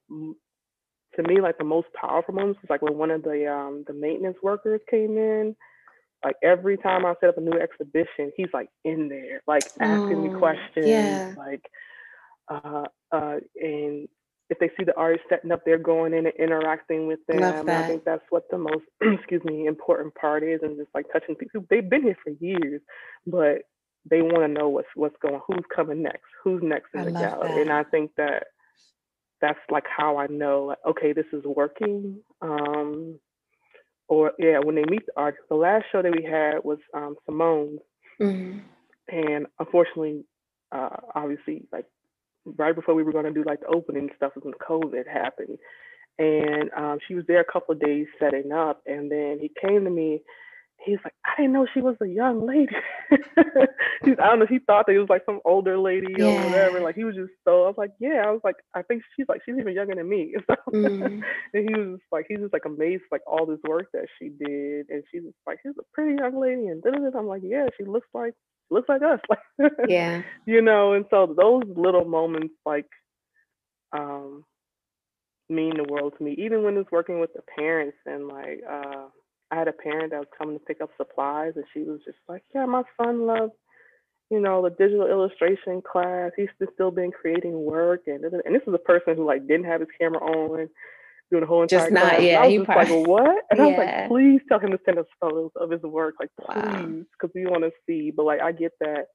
to 1.16 1.24
me, 1.24 1.42
like 1.42 1.58
the 1.58 1.64
most 1.64 1.88
powerful 1.94 2.34
moments 2.34 2.62
was 2.62 2.70
like 2.70 2.82
when 2.82 2.98
one 2.98 3.12
of 3.12 3.24
the 3.24 3.52
um, 3.52 3.84
the 3.88 3.94
maintenance 3.94 4.38
workers 4.44 4.82
came 4.90 5.18
in. 5.18 5.56
Like 6.24 6.36
every 6.44 6.78
time 6.78 7.06
I 7.06 7.16
set 7.20 7.30
up 7.30 7.38
a 7.38 7.42
new 7.42 7.60
exhibition, 7.60 8.32
he's 8.38 8.50
like 8.54 8.70
in 8.86 9.10
there, 9.10 9.42
like 9.48 9.66
asking 9.80 10.18
Oh, 10.18 10.22
me 10.24 10.30
questions, 10.30 10.86
yeah. 10.88 11.34
like 11.38 11.64
uh, 12.50 12.86
uh, 13.12 13.38
and 13.62 14.08
if 14.50 14.60
they 14.60 14.70
see 14.78 14.84
the 14.86 14.96
artist 14.98 15.24
setting 15.30 15.52
up, 15.52 15.62
they're 15.66 15.78
going 15.80 16.14
in 16.14 16.26
and 16.28 16.36
interacting 16.38 17.08
with 17.08 17.20
them. 17.28 17.40
I 17.70 17.88
think 17.88 18.04
that's 18.06 18.24
what 18.30 18.44
the 18.52 18.58
most, 18.58 18.84
excuse 19.02 19.44
me, 19.46 19.66
important 19.68 20.14
part 20.16 20.44
is, 20.44 20.60
and 20.64 20.78
just 20.78 20.90
like 20.94 21.06
touching 21.14 21.36
people. 21.36 21.66
They've 21.70 21.90
been 21.90 22.04
here 22.04 22.18
for 22.24 22.32
years, 22.40 22.82
but 23.26 23.60
they 24.10 24.22
want 24.22 24.40
to 24.44 24.48
know 24.50 24.70
what's 24.70 24.88
what's 24.96 25.16
going, 25.22 25.42
who's 25.48 25.66
coming 25.76 26.04
next, 26.04 26.28
who's 26.44 26.62
next 26.64 26.90
in 26.94 27.02
I 27.02 27.06
the 27.06 27.12
gallery, 27.12 27.62
and. 27.62 27.72
I 27.72 27.84
think 27.84 28.12
that 28.18 28.46
that's 29.42 29.60
like 29.72 29.86
how 29.88 30.18
I 30.18 30.28
know, 30.28 30.66
like, 30.66 30.80
okay, 30.88 31.14
this 31.14 31.26
is 31.34 31.44
working. 31.46 32.20
Um, 32.42 33.20
or 34.12 34.34
yeah, 34.38 34.60
when 34.60 34.76
they 34.76 34.84
meet 34.90 35.06
the 35.06 35.14
artist. 35.16 35.44
The 35.48 35.56
last 35.56 35.86
show 35.90 36.02
that 36.02 36.12
we 36.14 36.22
had 36.22 36.56
was 36.66 36.80
um, 36.94 37.16
Simone's, 37.26 37.80
Mhm. 38.20 38.60
and 39.08 39.48
unfortunately, 39.58 40.26
uh, 40.74 40.98
obviously, 41.16 41.66
like 41.72 41.86
right 42.46 42.76
before 42.76 42.94
we 42.94 43.04
were 43.04 43.14
going 43.14 43.26
to 43.26 43.32
do 43.32 43.44
like 43.46 43.62
the 43.62 43.68
opening 43.68 44.10
stuff 44.18 44.34
was 44.36 44.44
when 44.44 44.54
COVID 44.56 45.08
happened, 45.08 45.58
and 46.20 46.70
um, 46.76 47.00
she 47.08 47.16
was 47.16 47.26
there 47.28 47.40
a 47.40 47.52
couple 47.52 47.72
of 47.74 47.80
days 47.80 48.06
setting 48.20 48.52
up, 48.52 48.82
and 48.86 49.10
then 49.10 49.40
he 49.40 49.50
came 49.66 49.86
to 49.86 49.90
me. 49.90 50.22
He's 50.86 50.98
like, 51.04 51.14
I 51.26 51.34
didn't 51.38 51.54
know 51.54 51.68
she 51.74 51.82
was 51.82 51.96
a 52.02 52.08
young 52.08 52.46
lady. 52.46 52.74
He's, 54.06 54.16
I 54.22 54.28
don't 54.30 54.40
know. 54.40 54.46
He 54.50 54.60
thought 54.60 54.86
that 54.88 54.94
it 54.94 55.00
was 55.00 55.10
like 55.10 55.24
some 55.26 55.40
older 55.46 55.78
lady 55.78 56.22
or 56.22 56.32
whatever. 56.34 56.82
Like 56.82 56.96
he 56.96 57.04
was 57.04 57.16
just 57.16 57.32
so. 57.44 57.64
I 57.64 57.68
was 57.68 57.76
like, 57.78 57.92
yeah. 58.00 58.24
I 58.26 58.32
was 58.32 58.42
like, 58.44 58.56
I 58.76 58.82
think 58.82 59.04
she's 59.16 59.28
like 59.30 59.42
she's 59.46 59.56
even 59.60 59.74
younger 59.74 59.96
than 59.96 60.10
me. 60.10 60.34
So, 60.50 60.56
Mhm. 60.74 61.24
and 61.54 61.70
he 61.70 61.76
was 61.76 62.00
just 62.00 62.12
like, 62.12 62.26
he's 62.30 62.40
just 62.40 62.54
like 62.54 62.66
amazed 62.66 63.04
like 63.12 63.22
all 63.28 63.46
this 63.46 63.60
work 63.68 63.88
that 63.94 64.06
she 64.20 64.30
did, 64.30 64.90
and 64.90 65.04
she's 65.12 65.24
just 65.24 65.36
like, 65.46 65.60
she's 65.64 65.74
a 65.80 65.84
pretty 65.94 66.16
young 66.20 66.40
lady, 66.40 66.68
and 66.68 66.82
da-da-da. 66.82 67.18
I'm 67.18 67.28
like, 67.28 67.44
yeah, 67.46 67.68
she 67.78 67.84
looks 67.86 68.08
like 68.14 68.34
looks 68.72 68.90
like 68.90 69.02
us, 69.04 69.20
like 69.30 69.72
Yeah. 69.86 70.22
you 70.46 70.62
know. 70.62 70.94
And 70.94 71.06
so 71.10 71.34
those 71.38 71.64
little 71.76 72.06
moments 72.06 72.54
like 72.66 72.88
um 73.94 74.44
mean 75.50 75.76
the 75.78 75.84
world 75.92 76.14
to 76.18 76.24
me. 76.24 76.36
Even 76.38 76.64
when 76.64 76.78
it's 76.78 76.92
working 76.92 77.20
with 77.20 77.34
the 77.34 77.42
parents 77.58 77.98
and 78.06 78.28
like 78.28 78.62
uh 78.70 79.08
I 79.52 79.56
had 79.58 79.68
a 79.68 79.74
parent 79.74 80.12
that 80.12 80.20
was 80.20 80.28
coming 80.38 80.58
to 80.58 80.66
pick 80.66 80.82
up 80.82 80.90
supplies, 80.98 81.54
and 81.56 81.66
she 81.74 81.82
was 81.82 82.00
just 82.06 82.18
like, 82.30 82.44
yeah, 82.56 82.66
my 82.66 82.84
son 83.02 83.26
loves 83.26 83.52
you 84.30 84.40
know, 84.40 84.62
the 84.64 84.70
digital 84.70 85.08
illustration 85.08 85.82
class. 85.82 86.32
He's 86.38 86.48
still 86.74 86.90
been 86.90 87.12
creating 87.12 87.66
work, 87.66 88.04
and 88.08 88.24
and 88.24 88.56
this 88.56 88.62
is 88.66 88.74
a 88.74 88.78
person 88.78 89.18
who 89.18 89.26
like 89.26 89.46
didn't 89.46 89.66
have 89.66 89.82
his 89.82 89.90
camera 90.00 90.20
on 90.22 90.70
doing 91.30 91.42
the 91.42 91.46
whole 91.48 91.64
entire 91.64 91.80
Just 91.80 91.92
not- 91.92 92.02
class. 92.04 92.14
And 92.16 92.26
yeah, 92.26 92.40
I 92.40 92.48
was 92.48 92.56
just 92.66 92.70
like, 92.70 92.88
what? 93.08 93.44
And 93.52 93.62
I 93.62 93.66
was 93.68 93.78
like, 93.78 94.08
please 94.08 94.40
tell 94.48 94.60
him 94.60 94.72
to 94.72 94.80
send 94.86 95.00
us 95.00 95.06
photos 95.20 95.52
of 95.58 95.70
his 95.72 95.82
work, 95.82 96.16
like 96.22 96.30
please, 96.40 97.04
because 97.12 97.34
we 97.36 97.46
want 97.46 97.66
to 97.66 97.72
see. 97.86 98.10
But 98.16 98.24
like, 98.26 98.40
I 98.42 98.54
get 98.54 98.72
that, 98.80 99.08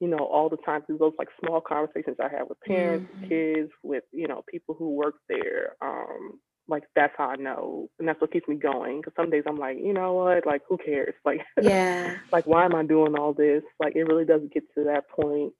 you 0.00 0.08
know, 0.08 0.16
all 0.24 0.48
the 0.48 0.56
time 0.64 0.80
through 0.86 0.96
those 0.96 1.12
like 1.18 1.28
small 1.44 1.60
conversations 1.60 2.16
I 2.18 2.28
have 2.34 2.48
with 2.48 2.58
parents, 2.66 3.12
Mhm. 3.14 3.28
kids, 3.28 3.70
with 3.82 4.04
you 4.12 4.28
know 4.28 4.42
people 4.50 4.74
who 4.78 4.94
work 4.94 5.16
there. 5.28 5.76
Um, 5.82 6.40
like 6.72 6.84
that's 6.96 7.14
how 7.16 7.26
I 7.28 7.36
know, 7.36 7.88
and 8.00 8.08
that's 8.08 8.20
what 8.20 8.32
keeps 8.32 8.48
me 8.48 8.56
going. 8.56 9.00
Because 9.00 9.12
some 9.16 9.30
days 9.30 9.44
I'm 9.46 9.58
like, 9.58 9.76
you 9.78 9.92
know 9.92 10.14
what, 10.14 10.46
like 10.46 10.62
who 10.68 10.76
cares? 10.78 11.14
Like 11.24 11.40
Yeah. 11.60 12.16
like 12.32 12.46
why 12.46 12.64
am 12.64 12.74
i 12.74 12.82
doing 12.84 13.14
all 13.16 13.32
this 13.32 13.62
like 13.78 13.94
it 13.94 14.04
really 14.04 14.24
doesn't 14.24 14.52
get 14.52 14.64
to 14.74 14.84
that 14.84 15.08
point 15.08 15.52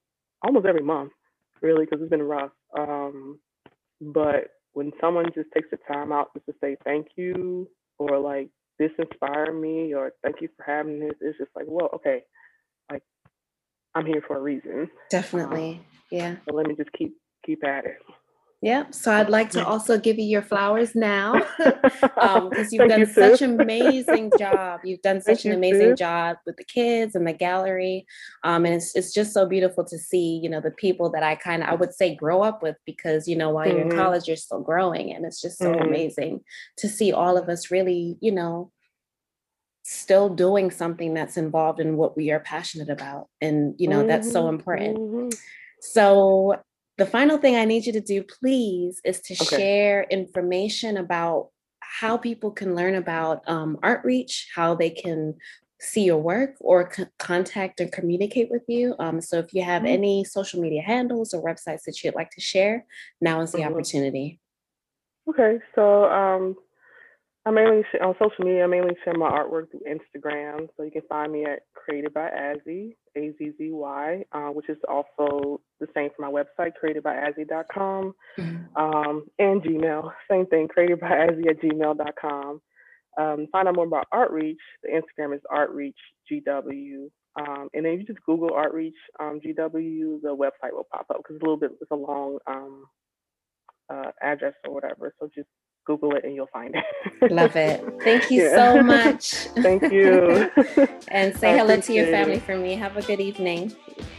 almost 0.43 0.67
every 0.67 0.83
month 0.83 1.13
really 1.61 1.85
because 1.85 2.01
it's 2.01 2.11
been 2.11 2.23
rough 2.23 2.51
um 2.79 3.39
but 4.01 4.49
when 4.73 4.91
someone 5.01 5.27
just 5.35 5.49
takes 5.55 5.69
the 5.71 5.79
time 5.93 6.13
out 6.13 6.33
just 6.35 6.47
to 6.47 6.55
say 6.61 6.77
thank 6.85 7.07
you 7.17 7.69
or 7.99 8.19
like 8.19 8.49
this 8.79 8.91
inspired 8.99 9.53
me 9.55 9.95
or 9.95 10.13
thank 10.23 10.37
you 10.41 10.49
for 10.57 10.65
having 10.65 10.99
this 10.99 11.13
it's 11.21 11.39
just 11.39 11.51
like 11.55 11.67
well 11.69 11.91
okay 11.95 12.23
like 12.91 13.03
i'm 13.95 14.07
here 14.07 14.23
for 14.27 14.37
a 14.39 14.41
reason 14.41 14.89
Definitely. 15.11 15.81
Yeah. 16.11 16.37
so 16.49 16.55
let 16.57 16.67
me 16.67 16.75
just 16.75 16.93
keep 16.93 17.15
keep 17.47 17.65
at 17.65 17.85
it 17.85 17.99
Yep. 18.63 18.95
So 18.95 19.13
I'd 19.13 19.29
like 19.29 19.51
to 19.51 19.65
also 19.67 19.99
give 19.99 20.19
you 20.19 20.25
your 20.25 20.43
flowers 20.43 20.95
now. 20.95 21.45
um 22.21 22.49
because 22.49 22.73
you've 22.73 22.87
Thank 22.89 22.91
done 22.91 23.01
you, 23.01 23.07
such 23.07 23.43
an 23.43 23.51
amazing 23.61 24.33
job 24.39 24.81
you've 24.85 25.03
done 25.03 25.21
Thank 25.21 25.39
such 25.39 25.45
an 25.47 25.53
amazing 25.53 25.91
sis. 25.91 25.99
job 25.99 26.37
with 26.47 26.57
the 26.57 26.65
kids 26.65 27.15
and 27.15 27.27
the 27.27 27.33
gallery 27.33 28.07
um 28.45 28.65
and 28.65 28.75
it's, 28.75 28.95
it's 28.95 29.13
just 29.13 29.33
so 29.33 29.47
beautiful 29.47 29.85
to 29.85 29.99
see 29.99 30.39
you 30.43 30.49
know 30.49 30.61
the 30.61 30.71
people 30.71 31.11
that 31.11 31.23
i 31.23 31.35
kind 31.35 31.63
of 31.63 31.69
i 31.69 31.75
would 31.75 31.93
say 31.93 32.15
grow 32.15 32.43
up 32.43 32.63
with 32.63 32.77
because 32.87 33.27
you 33.27 33.35
know 33.37 33.51
while 33.51 33.67
you're 33.67 33.81
in 33.83 33.89
Mhm. 33.89 33.97
college 33.97 34.29
you're 34.29 34.37
still 34.37 34.61
growing 34.61 35.13
and 35.13 35.25
it's 35.27 35.41
just 35.41 35.59
so 35.59 35.71
Mhm. 35.73 35.87
amazing 35.89 36.41
to 36.77 36.89
see 36.89 37.13
all 37.13 37.37
of 37.37 37.49
us 37.49 37.71
really 37.71 38.17
you 38.21 38.33
know 38.33 38.71
still 39.85 40.29
doing 40.29 40.71
something 40.71 41.13
that's 41.15 41.37
involved 41.37 41.81
in 41.81 41.97
what 41.97 42.17
we 42.17 42.31
are 42.31 42.41
passionate 42.41 42.89
about 42.91 43.29
and 43.41 43.75
you 43.79 43.89
know 43.89 44.03
that's 44.05 44.31
so 44.33 44.45
Mhm, 44.45 44.49
important 44.49 44.99
mhm. 44.99 45.39
so 45.81 46.57
the 47.03 47.11
final 47.11 47.37
thing 47.37 47.57
I 47.57 47.65
need 47.65 47.85
you 47.85 47.93
to 47.95 48.01
do, 48.01 48.23
please, 48.23 49.01
is 49.05 49.21
to 49.23 49.35
Okay. 49.35 49.57
share 49.57 50.05
information 50.05 50.97
about 50.99 51.49
how 51.81 52.17
people 52.17 52.53
can 52.53 52.77
learn 52.77 52.95
about 52.95 53.43
um, 53.49 53.77
Artreach, 53.83 54.45
how 54.55 54.77
they 54.77 54.91
can 54.91 55.35
see 55.81 56.05
your 56.05 56.19
work 56.19 56.55
or 56.61 56.93
c- 56.93 57.07
contact 57.19 57.81
and 57.81 57.91
communicate 57.91 58.53
with 58.53 58.63
you. 58.69 58.95
Um, 59.01 59.21
so 59.21 59.41
if 59.41 59.53
you 59.53 59.63
have 59.65 59.83
Mhm. 59.83 59.89
any 59.89 60.25
social 60.25 60.61
media 60.61 60.83
handles 60.83 61.35
or 61.35 61.43
websites 61.43 61.83
that 61.87 62.05
you'd 62.05 62.15
like 62.15 62.31
to 62.31 62.41
share, 62.41 62.87
now 63.21 63.41
is 63.41 63.51
the 63.51 63.63
Mhm. 63.63 63.73
opportunity. 63.73 64.39
Okay, 65.29 65.59
so 65.75 66.05
um, 66.05 66.55
I 67.45 67.51
mainly 67.51 67.83
sh- 67.91 67.99
on 68.01 68.15
social 68.15 68.45
media. 68.45 68.65
I 68.65 68.67
mainly 68.69 68.95
share 69.05 69.15
my 69.15 69.29
artwork 69.29 69.71
through 69.71 69.81
Instagram, 69.81 70.69
so 70.77 70.85
you 70.85 70.93
can 70.93 71.03
find 71.09 71.33
me 71.33 71.45
at 71.45 71.61
Created 71.75 72.15
by 72.15 72.29
Azzy, 72.31 72.95
A 73.17 73.33
Z 73.37 73.53
Z 73.59 73.71
Y, 73.73 74.25
uh, 74.33 74.49
which 74.51 74.69
is 74.69 74.79
also 74.89 75.61
the 75.81 75.89
same 75.95 76.11
for 76.17 76.23
my 76.23 76.31
website, 76.31 76.73
createdbyazzy.com, 76.83 78.15
um, 78.77 79.25
and 79.41 79.63
Gmail. 79.63 80.13
Same 80.31 80.47
thing, 80.47 80.69
created 80.69 81.01
by 81.01 81.09
Azzy 81.09 81.49
at 81.51 81.61
gmail.com. 81.61 82.61
Um, 83.19 83.47
find 83.51 83.69
out 83.69 83.75
more 83.75 83.87
about 83.87 84.07
Artreach. 84.15 84.57
The 84.85 84.91
Instagram 84.91 85.35
is 85.35 85.43
Artreach 85.53 85.95
GW. 86.31 87.11
Um, 87.35 87.69
and 87.75 87.85
then 87.85 87.95
you 87.95 88.05
just 88.05 88.23
Google 88.25 88.51
Artreach 88.51 88.93
um, 89.19 89.41
GW, 89.41 90.23
the 90.23 90.37
website 90.37 90.73
will 90.73 90.87
pop 90.93 91.07
up 91.11 91.19
because 91.19 91.37
it's 91.37 91.43
a 91.43 91.45
little 91.45 91.57
bit, 91.57 91.73
it's 91.81 91.91
a 91.91 91.97
long 91.97 92.39
um, 92.47 92.85
uh, 93.91 94.11
address 94.23 94.55
or 94.67 94.75
whatever. 94.75 95.15
So 95.19 95.29
just 95.35 95.49
Google 95.85 96.15
it 96.15 96.25
and 96.25 96.35
you'll 96.35 96.47
find 96.49 96.75
it. 96.75 97.33
Love 97.33 97.57
it. 97.57 97.83
Thank 98.03 98.31
you 98.31 98.43
Yeah. 98.51 98.75
so 98.77 98.83
much. 98.83 99.33
Thank 99.63 99.83
you. 99.93 100.51
and 101.09 101.37
say 101.37 101.55
I 101.55 101.59
hello 101.59 101.81
to 101.81 101.93
your 101.93 102.07
family 102.07 102.35
it. 102.37 102.43
for 102.43 102.57
me. 102.57 102.75
Have 102.75 102.97
a 102.97 103.03
good 103.03 103.21
evening. 103.21 103.75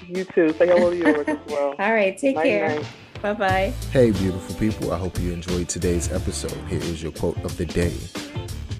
You 0.07 0.25
too. 0.25 0.53
Say 0.53 0.67
hello 0.67 0.89
to 0.89 0.95
yours 0.97 1.27
as 1.27 1.37
well. 1.47 1.75
All 1.79 1.93
right. 1.93 2.17
Take 2.17 2.35
Night, 2.35 2.43
care. 2.43 2.69
night. 2.75 2.85
Bye 3.21 3.33
bye. 3.33 3.73
Hey, 3.91 4.11
beautiful 4.11 4.55
people. 4.55 4.91
I 4.91 4.97
hope 4.97 5.17
you 5.19 5.31
enjoyed 5.31 5.69
today's 5.69 6.11
episode. 6.11 6.57
Here 6.67 6.79
is 6.81 7.01
your 7.01 7.13
quote 7.13 7.37
of 7.45 7.55
the 7.55 7.65
day 7.65 7.93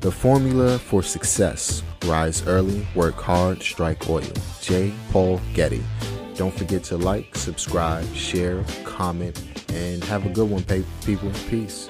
The 0.02 0.12
formula 0.12 0.78
for 0.78 1.02
success 1.02 1.82
rise 2.06 2.46
early, 2.46 2.86
work 2.96 3.16
hard, 3.16 3.62
strike 3.64 4.10
oil. 4.10 4.28
J. 4.62 4.94
Paul 5.12 5.40
Getty. 5.54 5.82
Don't 6.36 6.54
forget 6.54 6.84
to 6.86 6.98
like, 6.98 7.34
subscribe, 7.38 8.06
share, 8.14 8.64
comment, 8.84 9.42
and 9.72 10.04
have 10.06 10.26
a 10.26 10.30
good 10.30 10.50
one, 10.50 10.64
people. 11.06 11.32
Peace. 11.50 11.88